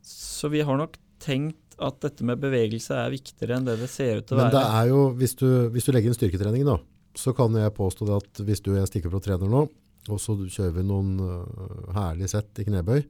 [0.05, 4.21] så vi har nok tenkt at dette med bevegelse er viktigere enn det det ser
[4.21, 4.81] ut til å Men det være.
[4.81, 6.77] er jo, hvis du, hvis du legger inn styrketrening da,
[7.15, 9.65] så kan jeg påstå at hvis du stikker opp og trener nå,
[10.09, 13.01] og så kjører vi noen uh, herlige sett i knebøy,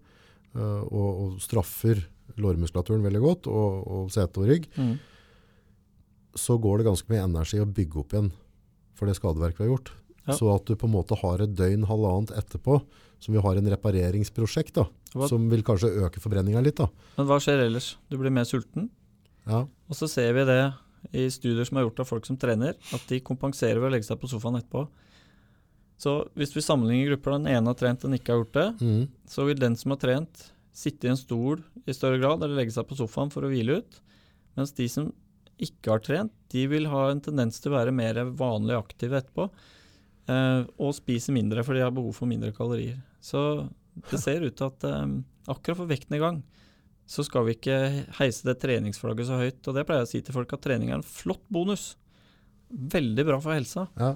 [0.55, 2.03] uh, og, og straffer
[2.41, 4.95] lårmuskulaturen veldig godt, og, og sete og rygg, Mm.
[6.35, 8.31] så går det ganske mye energi å bygge opp igjen
[8.95, 9.91] for det skadeverket vi har gjort.
[10.25, 10.33] Ja.
[10.35, 12.79] Så at du på en måte har et døgn, halvannet etterpå,
[13.21, 16.87] som vi har en repareringsprosjekt da, Hva- som vil kanskje øke forbrenninga litt da.
[17.17, 17.93] Men hva skjer ellers?
[18.11, 18.89] Du blir mer sulten.
[19.45, 20.59] Ja, Og så ser vi det
[21.13, 24.07] i studier som er gjort av folk som trener, at de kompenserer ved å legge
[24.07, 24.87] seg på sofaen etterpå.
[26.01, 29.03] Så hvis vi sammenligner grupper, den ene har trent, den ikke har gjort det, mm.
[29.31, 32.75] så vil den som har trent, sitte i en stol i større grad, eller legge
[32.75, 34.01] seg på sofaen for å hvile ut.
[34.59, 35.07] Mens de som
[35.61, 39.47] ikke har trent, de vil ha en tendens til å være mer vanlig aktive etterpå.
[40.27, 42.99] Eh, og spise mindre, for de har behov for mindre kalorier.
[43.23, 43.39] Så
[44.11, 45.15] det ser ut til at eh,
[45.47, 46.43] akkurat for vekten i gang,
[47.07, 47.77] så skal vi ikke
[48.17, 49.61] heise det treningsflagget så høyt.
[49.63, 51.93] Og det pleier jeg å si til folk, at trening er en flott bonus.
[52.67, 53.87] Veldig bra for helsa.
[54.01, 54.15] ja.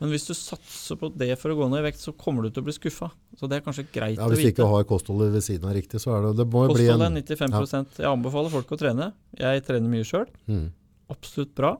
[0.00, 2.48] Men hvis du satser på det for å gå ned i vekt, så kommer du
[2.48, 3.10] til å bli skuffa.
[3.36, 5.76] Så det er kanskje greit ja å hvis du ikke har kostholdet ved siden av
[5.76, 7.04] riktig, så er det, det må jo bli en...
[7.04, 9.10] er 95% Jeg anbefaler folk å trene.
[9.36, 10.24] Jeg trener mye sjøl.
[10.48, 10.70] Mm.
[11.12, 11.74] Absolutt bra.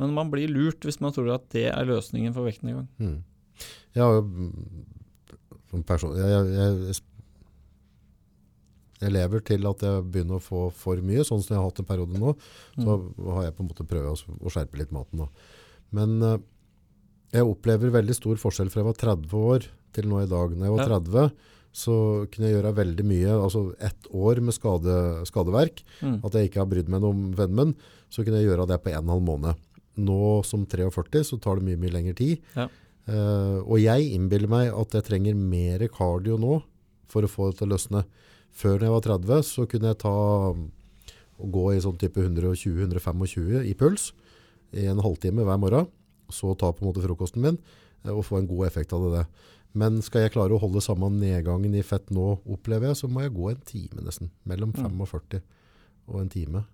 [0.00, 2.88] Men man blir lurt hvis man tror at det er løsningen for vektnedgang.
[3.02, 3.18] Mm.
[3.98, 4.50] Jeg har jo mm,
[5.68, 6.98] som person, jeg, jeg,
[9.02, 11.82] jeg, lever til at jeg begynner å få for mye, sånn som jeg har hatt
[11.82, 12.36] en periode nå.
[12.78, 13.10] Så Mm.
[13.34, 15.26] har jeg på en måte prøvd å, å skjerpe litt maten.
[15.26, 15.28] Da.
[15.98, 16.38] Men eh,
[17.32, 20.54] jeg opplever veldig stor forskjell fra jeg var 30 år til nå i dag.
[20.56, 20.98] Når jeg var Ja.
[20.98, 21.30] 30,
[21.78, 21.94] så
[22.32, 24.94] kunne jeg gjøre veldig mye, altså ett år med skade,
[25.28, 26.20] skadeverk, Mm.
[26.24, 27.74] at jeg ikke har brydd meg noe om vennemenn,
[28.10, 29.56] så kunne jeg gjøre det på en og en halv måned.
[29.98, 32.38] Nå som 43 så tar det mye, mye lengre tid.
[32.56, 32.68] Ja.
[33.08, 36.62] Uh, og jeg innbiller meg at jeg trenger mer cardio nå
[37.08, 38.04] for å få det til å løsne.
[38.52, 40.12] Før når jeg var 30 så kunne jeg ta
[41.38, 44.12] og gå i sånn type 120-125 i puls
[44.74, 45.86] i en halvtime hver morgen.
[46.30, 47.58] Så ta på en måte frokosten min
[48.04, 49.26] eh, og få en god effekt av det.
[49.78, 53.20] Men skal jeg klare å holde samme nedgangen i fett nå, opplever jeg, så må
[53.22, 54.30] jeg gå en time nesten.
[54.48, 54.90] Mellom Mm.
[55.06, 55.42] 45
[56.08, 56.64] og en time.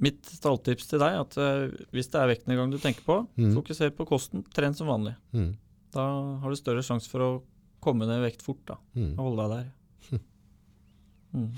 [0.00, 3.54] Mitt stalltips til deg er at eh, hvis det er vektnedgang du tenker på, Mm.
[3.56, 4.44] fokuser på kosten.
[4.54, 5.14] Tren som vanlig.
[5.32, 5.56] Mm.
[5.92, 6.04] Da
[6.40, 7.42] har du større sjanse for å
[7.80, 9.18] komme ned i vekt fort da, Mm.
[9.18, 10.20] og holde deg der.
[11.34, 11.52] Mm.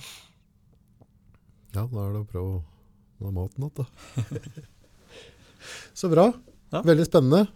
[1.75, 3.87] Ja, da er det å prøve å ha maten igjen, da.
[5.95, 6.33] Så bra.
[6.73, 6.81] Ja.
[6.87, 7.47] Veldig spennende.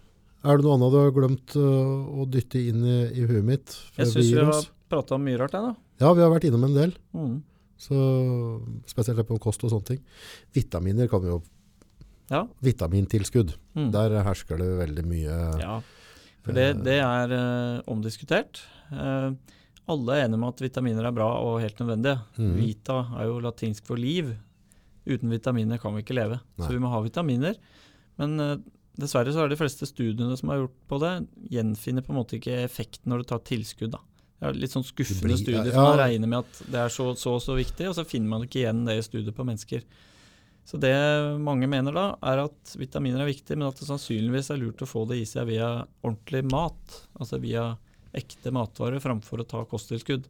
[0.45, 3.73] Er det noe annet du har glemt øh, å dytte inn i, i huet mitt?
[3.97, 6.03] Jeg syns vi vi har prata om mye rart, jeg, da.
[6.03, 6.93] Ja, vi har vært innom en del.
[7.17, 7.35] Mm.
[7.81, 7.97] Så,
[8.89, 10.01] spesielt på kost og sånne ting.
[10.55, 11.43] Vitaminer kan vi jo
[12.27, 12.41] Ja.
[12.59, 13.53] Vitamintilskudd.
[13.77, 13.91] Mm.
[13.93, 15.77] Der hersker det veldig mye ja.
[16.43, 18.61] For det, det er uh, omdiskutert.
[18.91, 19.35] Uh,
[19.91, 22.19] alle er enige om at vitaminer er bra og helt nødvendige.
[22.39, 22.53] Mm.
[22.59, 24.33] Vita er jo latinsk for liv.
[25.07, 26.39] Uten vitaminer kan vi ikke leve.
[26.39, 26.65] Nei.
[26.67, 27.59] Så vi må ha vitaminer.
[28.19, 28.39] Men
[28.97, 31.13] dessverre så er de fleste studiene som er gjort på det,
[31.53, 33.91] gjenfinner på en måte ikke effekten når du tar tilskudd.
[33.93, 34.01] da.
[34.37, 36.89] Det er litt sånn skuffende blir- studier, ja, for man regner med at det er
[36.93, 39.81] så så, så viktig, og så finner man ikke igjen det i studiet på mennesker.
[40.67, 40.91] Så det
[41.39, 44.89] mange mener da, er at vitaminer er viktig, men at det sannsynligvis er lurt å
[44.89, 45.69] få det i seg via
[46.03, 46.97] ordentlig mat.
[47.17, 47.69] Altså via
[48.17, 50.25] ekte matvarer framfor å ta kosttilskudd.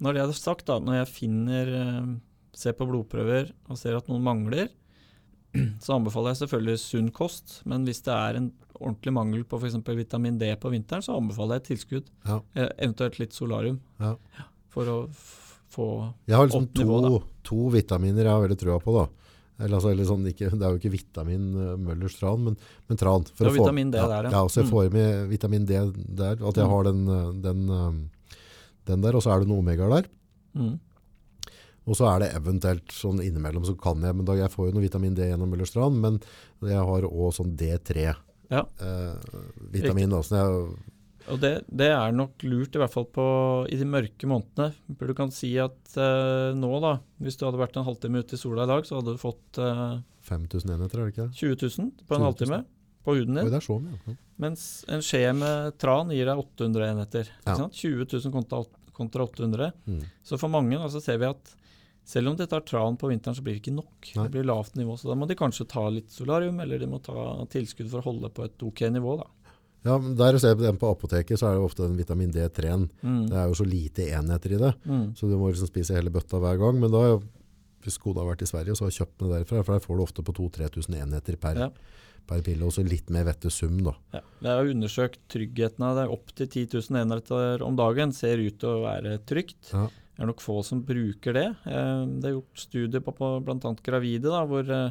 [0.00, 2.16] når det er sagt, da, når jeg finner eh,
[2.58, 4.68] Ser på blodprøver og ser at noen mangler,
[5.84, 7.60] så anbefaler jeg selvfølgelig sunn kost.
[7.64, 9.74] Men hvis det er en ordentlig mangel på f.eks.
[9.98, 12.10] vitamin D på vinteren, så anbefaler jeg tilskudd.
[12.28, 12.40] Ja.
[12.54, 13.80] Eh, eventuelt litt solarium.
[13.98, 14.14] Ja.
[14.74, 14.98] For å
[15.72, 15.86] få
[16.28, 18.94] Jeg har liksom Opp to, nivå, to vitaminer jeg har veldig trua på.
[19.00, 19.06] da.
[19.58, 22.56] Eller, altså, eller sånn, ikke, det er jo ikke vitamin uh, Møllers tran, men,
[22.86, 23.24] men tran.
[23.34, 24.30] For er få- vitamin D ja, der, ja.
[24.36, 24.42] ja.
[24.46, 24.70] så jeg Mm.
[24.70, 25.80] får i meg vitamin D
[26.14, 26.70] der, at jeg Mm.
[26.70, 28.10] har den, uh, den,
[28.86, 30.06] den der, og så er det noe omega der.
[30.54, 30.78] mm.
[31.88, 34.74] Og så er det eventuelt sånn innimellom så kan jeg, men da jeg får jo
[34.76, 36.18] noe vitamin D gjennom Møllerstrand, men
[36.68, 38.04] jeg har også sånn D3
[38.52, 38.62] Ja.
[38.80, 39.38] eh,
[39.72, 40.12] vitamin.
[40.12, 40.68] Jeg,
[41.28, 43.24] Og det, det er nok lurt, i hvert fall på,
[43.72, 44.70] i de mørke månedene.
[45.00, 46.94] Du kan si at eh, nå, da,
[47.24, 49.60] hvis du hadde vært en halvtime ute i sola i dag, så hadde du fått
[49.60, 49.98] eh,
[50.28, 51.28] 5000 enheter, er det ikke?
[51.36, 52.20] 20 000 på 20 000.
[52.20, 52.60] en halvtime
[53.04, 53.54] på huden Oi, din.
[53.56, 53.76] er så.
[54.08, 54.16] Ja.
[54.44, 57.30] Mens en skje med tran gir deg 800 enheter.
[57.46, 57.54] Ja.
[57.62, 57.76] Sant?
[57.80, 58.60] 20 000 kontra,
[58.96, 59.72] kontra 800.
[59.88, 60.02] Mm.
[60.26, 61.54] Så for mange da, så ser vi at
[62.08, 64.10] selv om det tar tran på vinteren, så blir det ikke nok.
[64.16, 64.22] Nei.
[64.24, 64.94] Det blir lavt nivå.
[64.96, 68.06] Så da må de kanskje ta litt solarium, eller de må ta tilskudd for å
[68.08, 69.18] holde på et ok nivå.
[69.20, 69.26] da.
[69.86, 72.88] Ja, men der ser jeg den på apoteket, så er det ofte den vitamin D3-en.
[73.04, 73.20] Mm.
[73.28, 75.14] Det er jo så lite enheter i det, Mm.
[75.14, 76.80] så du må liksom spise hele bøtta hver gang.
[76.80, 77.18] Men da,
[77.84, 79.96] hvis Skoda har vært i Sverige, så har jeg kjøpt den derfra, for der får
[79.96, 81.70] du ofte på 2000-3000 enheter per, Ja.
[82.26, 83.92] per pille, og så litt mer vette sum da.
[84.12, 86.08] Ja, det er undersøkt tryggheten av det.
[86.10, 89.72] Opptil 10 000 enheter om dagen ser ut til å være trygt.
[89.72, 89.88] Ja.
[90.18, 91.46] Det er nok få som bruker det.
[91.70, 93.74] Eh, Det er gjort studier på, på bl.a.
[93.86, 94.90] gravide da, hvor eh,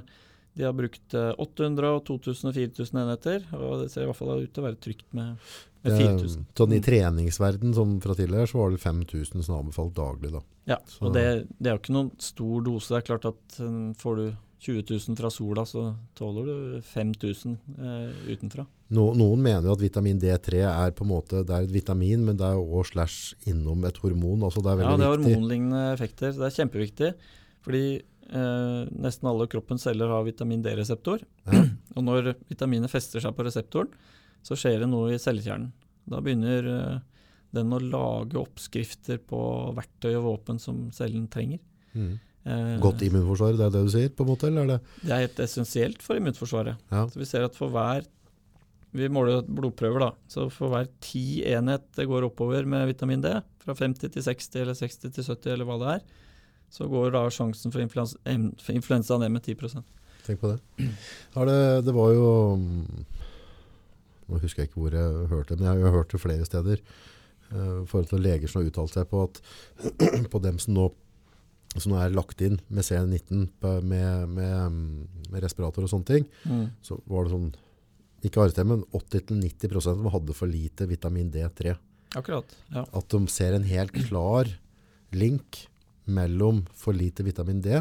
[0.58, 3.44] de har brukt eh, 800, og 2000 og 4000 enheter.
[3.60, 5.36] Og det ser i hvert fall ut til å være trygt med,
[5.84, 6.46] med Det, 4000.
[6.56, 6.88] sånn I Mm.
[6.88, 10.42] treningsverden som fra tidligere, så var det 5000 som anbefalt daglig da.
[10.66, 12.88] Ja, Så- og det, det er jo ikke noen stor dose.
[12.88, 14.26] Det er klart at eh, får du
[14.60, 15.84] 20 000 fra sola, så
[16.18, 18.66] tåler du 5000 eh, utenfra.
[18.90, 22.24] No, noen mener jo at vitamin D3 er på en måte, det er et vitamin,
[22.26, 25.04] men det er også slash innom et hormon, altså det er veldig viktig.
[25.04, 25.34] Ja, det er viktig.
[25.36, 26.34] hormonlignende effekter.
[26.38, 27.12] Det er kjempeviktig.
[27.68, 31.26] Fordi eh, nesten alle kroppens celler har vitamin D-reseptor.
[31.46, 31.66] Ja.
[31.98, 33.92] Og når vitaminet fester seg på reseptoren,
[34.46, 35.74] så skjer det noe i cellekjernen.
[36.08, 36.98] Da begynner eh,
[37.58, 39.40] den å lage oppskrifter på
[39.78, 41.62] verktøy og våpen som cellen trenger.
[41.94, 42.18] Mm.
[42.48, 44.78] Eh, Godt immunforsvar, det er det du sier på en måte, eller er det?
[45.04, 46.78] det er helt essensielt for immunforsvaret.
[46.94, 47.02] Ja.
[47.12, 48.06] Så vi ser at for hver
[48.98, 50.08] Vi måler blodprøver, da.
[50.32, 54.56] Så for hver ti enhet det går oppover med vitamin D, fra 50 til 60
[54.64, 56.06] eller 60 til 70 eller hva det er,
[56.72, 58.16] så går da sjansen for, influens
[58.64, 59.84] for influensa ned med 10%
[60.26, 60.88] Tenk på det.
[61.36, 62.32] Har det, det var jo
[64.28, 66.48] Nå husker jeg ikke hvor jeg hørte det, men jeg har jo hørt det flere
[66.48, 66.82] steder.
[67.52, 69.40] eh, I forhold til leger som har uttalt seg på at
[70.34, 70.88] på dem som nå,
[71.76, 73.48] som nå er lagt inn med C19
[73.84, 76.64] med, med, mm, med respirator og sånne ting, mm.
[76.86, 77.50] så var det sånn
[78.26, 81.76] ikke arrestem, men 80-90% som hadde for lite vitamin D3.
[82.18, 82.56] Akkurat.
[82.74, 82.86] Ja.
[82.98, 84.50] At de ser en helt klar
[85.14, 85.68] link
[86.08, 87.78] mellom for lite vitamin D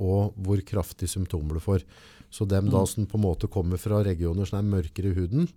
[0.00, 1.84] og hvor kraftig symptomer du får.
[2.32, 2.86] Så dem da Mm.
[2.86, 5.48] som på en måte kommer fra regioner som er mørkere i huden,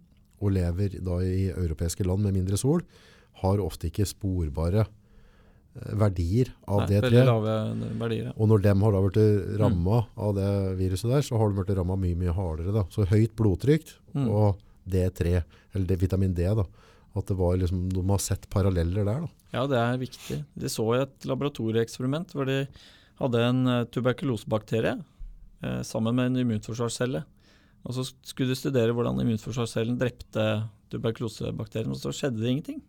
[0.41, 2.81] og lever da i europeiske land med mindre sol,
[3.41, 4.85] har ofte ikke sporbare
[5.73, 7.01] verdier av Nei, D3.
[7.07, 7.53] Veldig lave
[7.99, 8.25] verdier.
[8.29, 8.33] Ja.
[8.37, 9.87] Og når de har da blitt Mm.
[10.17, 12.73] av det viruset der, så har de blitt ramma mye, mye hardere.
[12.73, 12.83] Da.
[12.89, 14.29] Så høyt blodtrykk Mm.
[14.29, 15.43] og D3,
[15.73, 16.63] eller det, vitamin D, da.
[17.15, 19.21] At det var liksom, de har sett paralleller der.
[19.21, 19.29] Da.
[19.53, 20.45] ja, det er viktig.
[20.57, 22.67] De så i et laboratorieeksperiment hvor de
[23.19, 25.03] hadde en eh, tuberkulosebakterie
[25.63, 27.23] eh, sammen med en immunforsvarscelle.
[27.85, 32.81] Og så skulle de studere hvordan immunforsvarscellen drepte tuberkulosebakterien, og så skjedde det ingenting.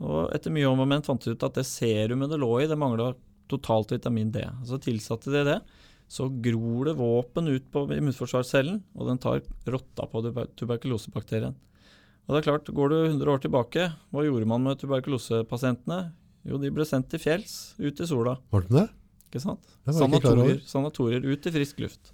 [0.00, 2.68] Og etter mye om og men fant de ut at det serumet det lå i,
[2.70, 3.12] det mangla
[3.52, 4.44] totalt vitamin D.
[4.64, 5.58] Så tilsatte de det.
[6.12, 10.24] Så gror det våpen ut på immunforsvarscellen, og den tar rotta på
[10.60, 11.54] tuberkulosebakterien.
[12.26, 16.12] Og det er klart, Går du 100 år tilbake, hva gjorde man med tuberkulosepasientene?
[16.48, 18.36] Jo, de ble sendt til fjells, ut i sola.
[18.52, 18.88] Var det det?
[19.32, 19.72] ikke sant?
[19.86, 20.68] Det sanatorier, ikke.
[20.68, 22.12] Sanatorier, ut i frisk luft.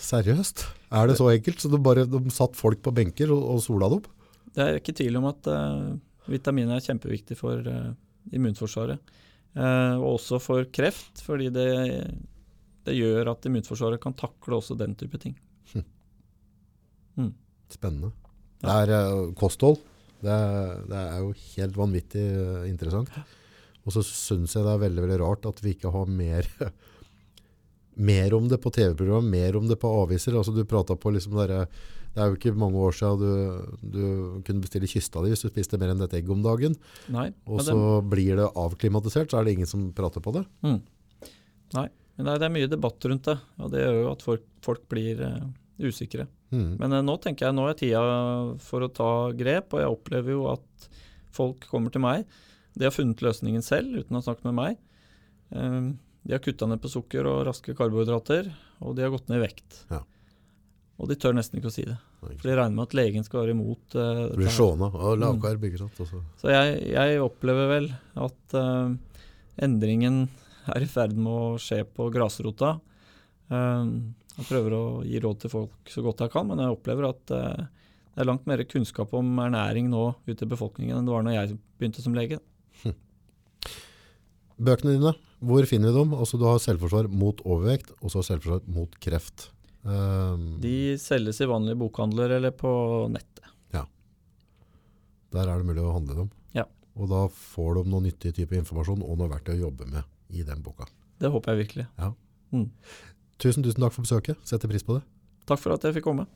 [0.00, 0.64] Seriøst?
[0.96, 1.60] Er det så enkelt?
[1.60, 4.08] Så de bare de satt folk på benker og, og sola det opp?
[4.56, 5.92] Det er ikke tvil om at uh,
[6.30, 7.92] vitamin er kjempeviktig for eh,
[8.36, 9.14] immunforsvaret.
[9.56, 11.68] Eh, og også for kreft, fordi det,
[12.86, 15.36] det gjør at immunforsvaret kan takle også den type ting.
[17.72, 18.12] Spennende.
[18.62, 19.80] Det er eh, kosthold.
[20.22, 22.26] Det er, det er jo helt vanvittig
[22.68, 23.10] interessant.
[23.86, 26.48] Og så syns jeg det er veldig veldig rart at vi ikke har mer
[27.96, 30.36] mer om det på TV-program, mer om det på aviser.
[30.36, 31.66] Altså du pratet på liksom der,
[32.16, 34.04] Det er jo ikke mange år siden du, du
[34.46, 36.72] kunne bestille kysta di hvis du spiste mer enn et egg om dagen.
[37.12, 40.46] Nei, Og så det, blir det avklimatisert, så er det ingen som prater på det.
[40.64, 40.78] mm.
[41.74, 44.24] Nei, men det er, det er mye debatt rundt det, og det gjør jo at
[44.24, 45.44] folk, folk blir uh,
[45.82, 46.28] usikre.
[46.54, 46.70] Mm.
[46.78, 48.02] Men uh, nå tenker jeg nå er tida
[48.64, 50.88] for å ta grep, og jeg opplever jo at
[51.36, 52.22] folk kommer til meg
[52.78, 54.80] De har funnet løsningen selv, uten å ha snakket med meg.
[55.52, 55.92] Uh,
[56.26, 58.48] de har kutta ned på sukker og raske karbohydrater,
[58.80, 59.82] og de har gått ned i vekt.
[59.92, 60.00] Ja.
[60.98, 61.96] Og de tør nesten ikke å si det.
[62.22, 64.88] For de regner med at legen skal være imot Uh, det blir sjåna.
[64.94, 65.98] Og lavkarb, ikke sant?
[66.00, 66.22] Også.
[66.22, 68.94] så- Så jeg, jeg opplever vel at uh,
[69.60, 70.28] endringen
[70.72, 72.78] er i ferd med å skje på grasrota.
[73.50, 73.92] Uh,
[74.38, 77.30] jeg prøver å gi råd til folk så godt jeg kan, men jeg opplever at
[77.36, 77.66] uh,
[78.16, 81.36] det er langt mer kunnskap om ernæring nå ute i befolkningen enn det var når
[81.36, 82.40] jeg begynte som lege.
[84.56, 85.12] Bøkene dine,
[85.44, 86.14] hvor finner vi dem?
[86.16, 89.50] Altså, du har selvforsvar mot overvekt, og så selvforsvar mot kreft.
[89.86, 92.70] Um, De selges i vanlige bokhandler eller på
[93.12, 93.44] nettet.
[93.74, 93.84] Ja.
[95.34, 96.30] Der er det mulig å handle dem.
[96.58, 96.64] Ja.
[96.98, 100.02] Og da får de noe nyttig type informasjon og noe verktøy å jobbe med
[100.34, 100.88] i den boka.
[101.22, 101.86] Det håper jeg virkelig.
[102.00, 102.10] Ja.
[102.52, 102.66] Mm.
[103.38, 104.40] Tusen, tusen takk for besøket.
[104.48, 105.04] Setter pris på det.
[105.46, 106.26] Takk for at jeg fikk komme.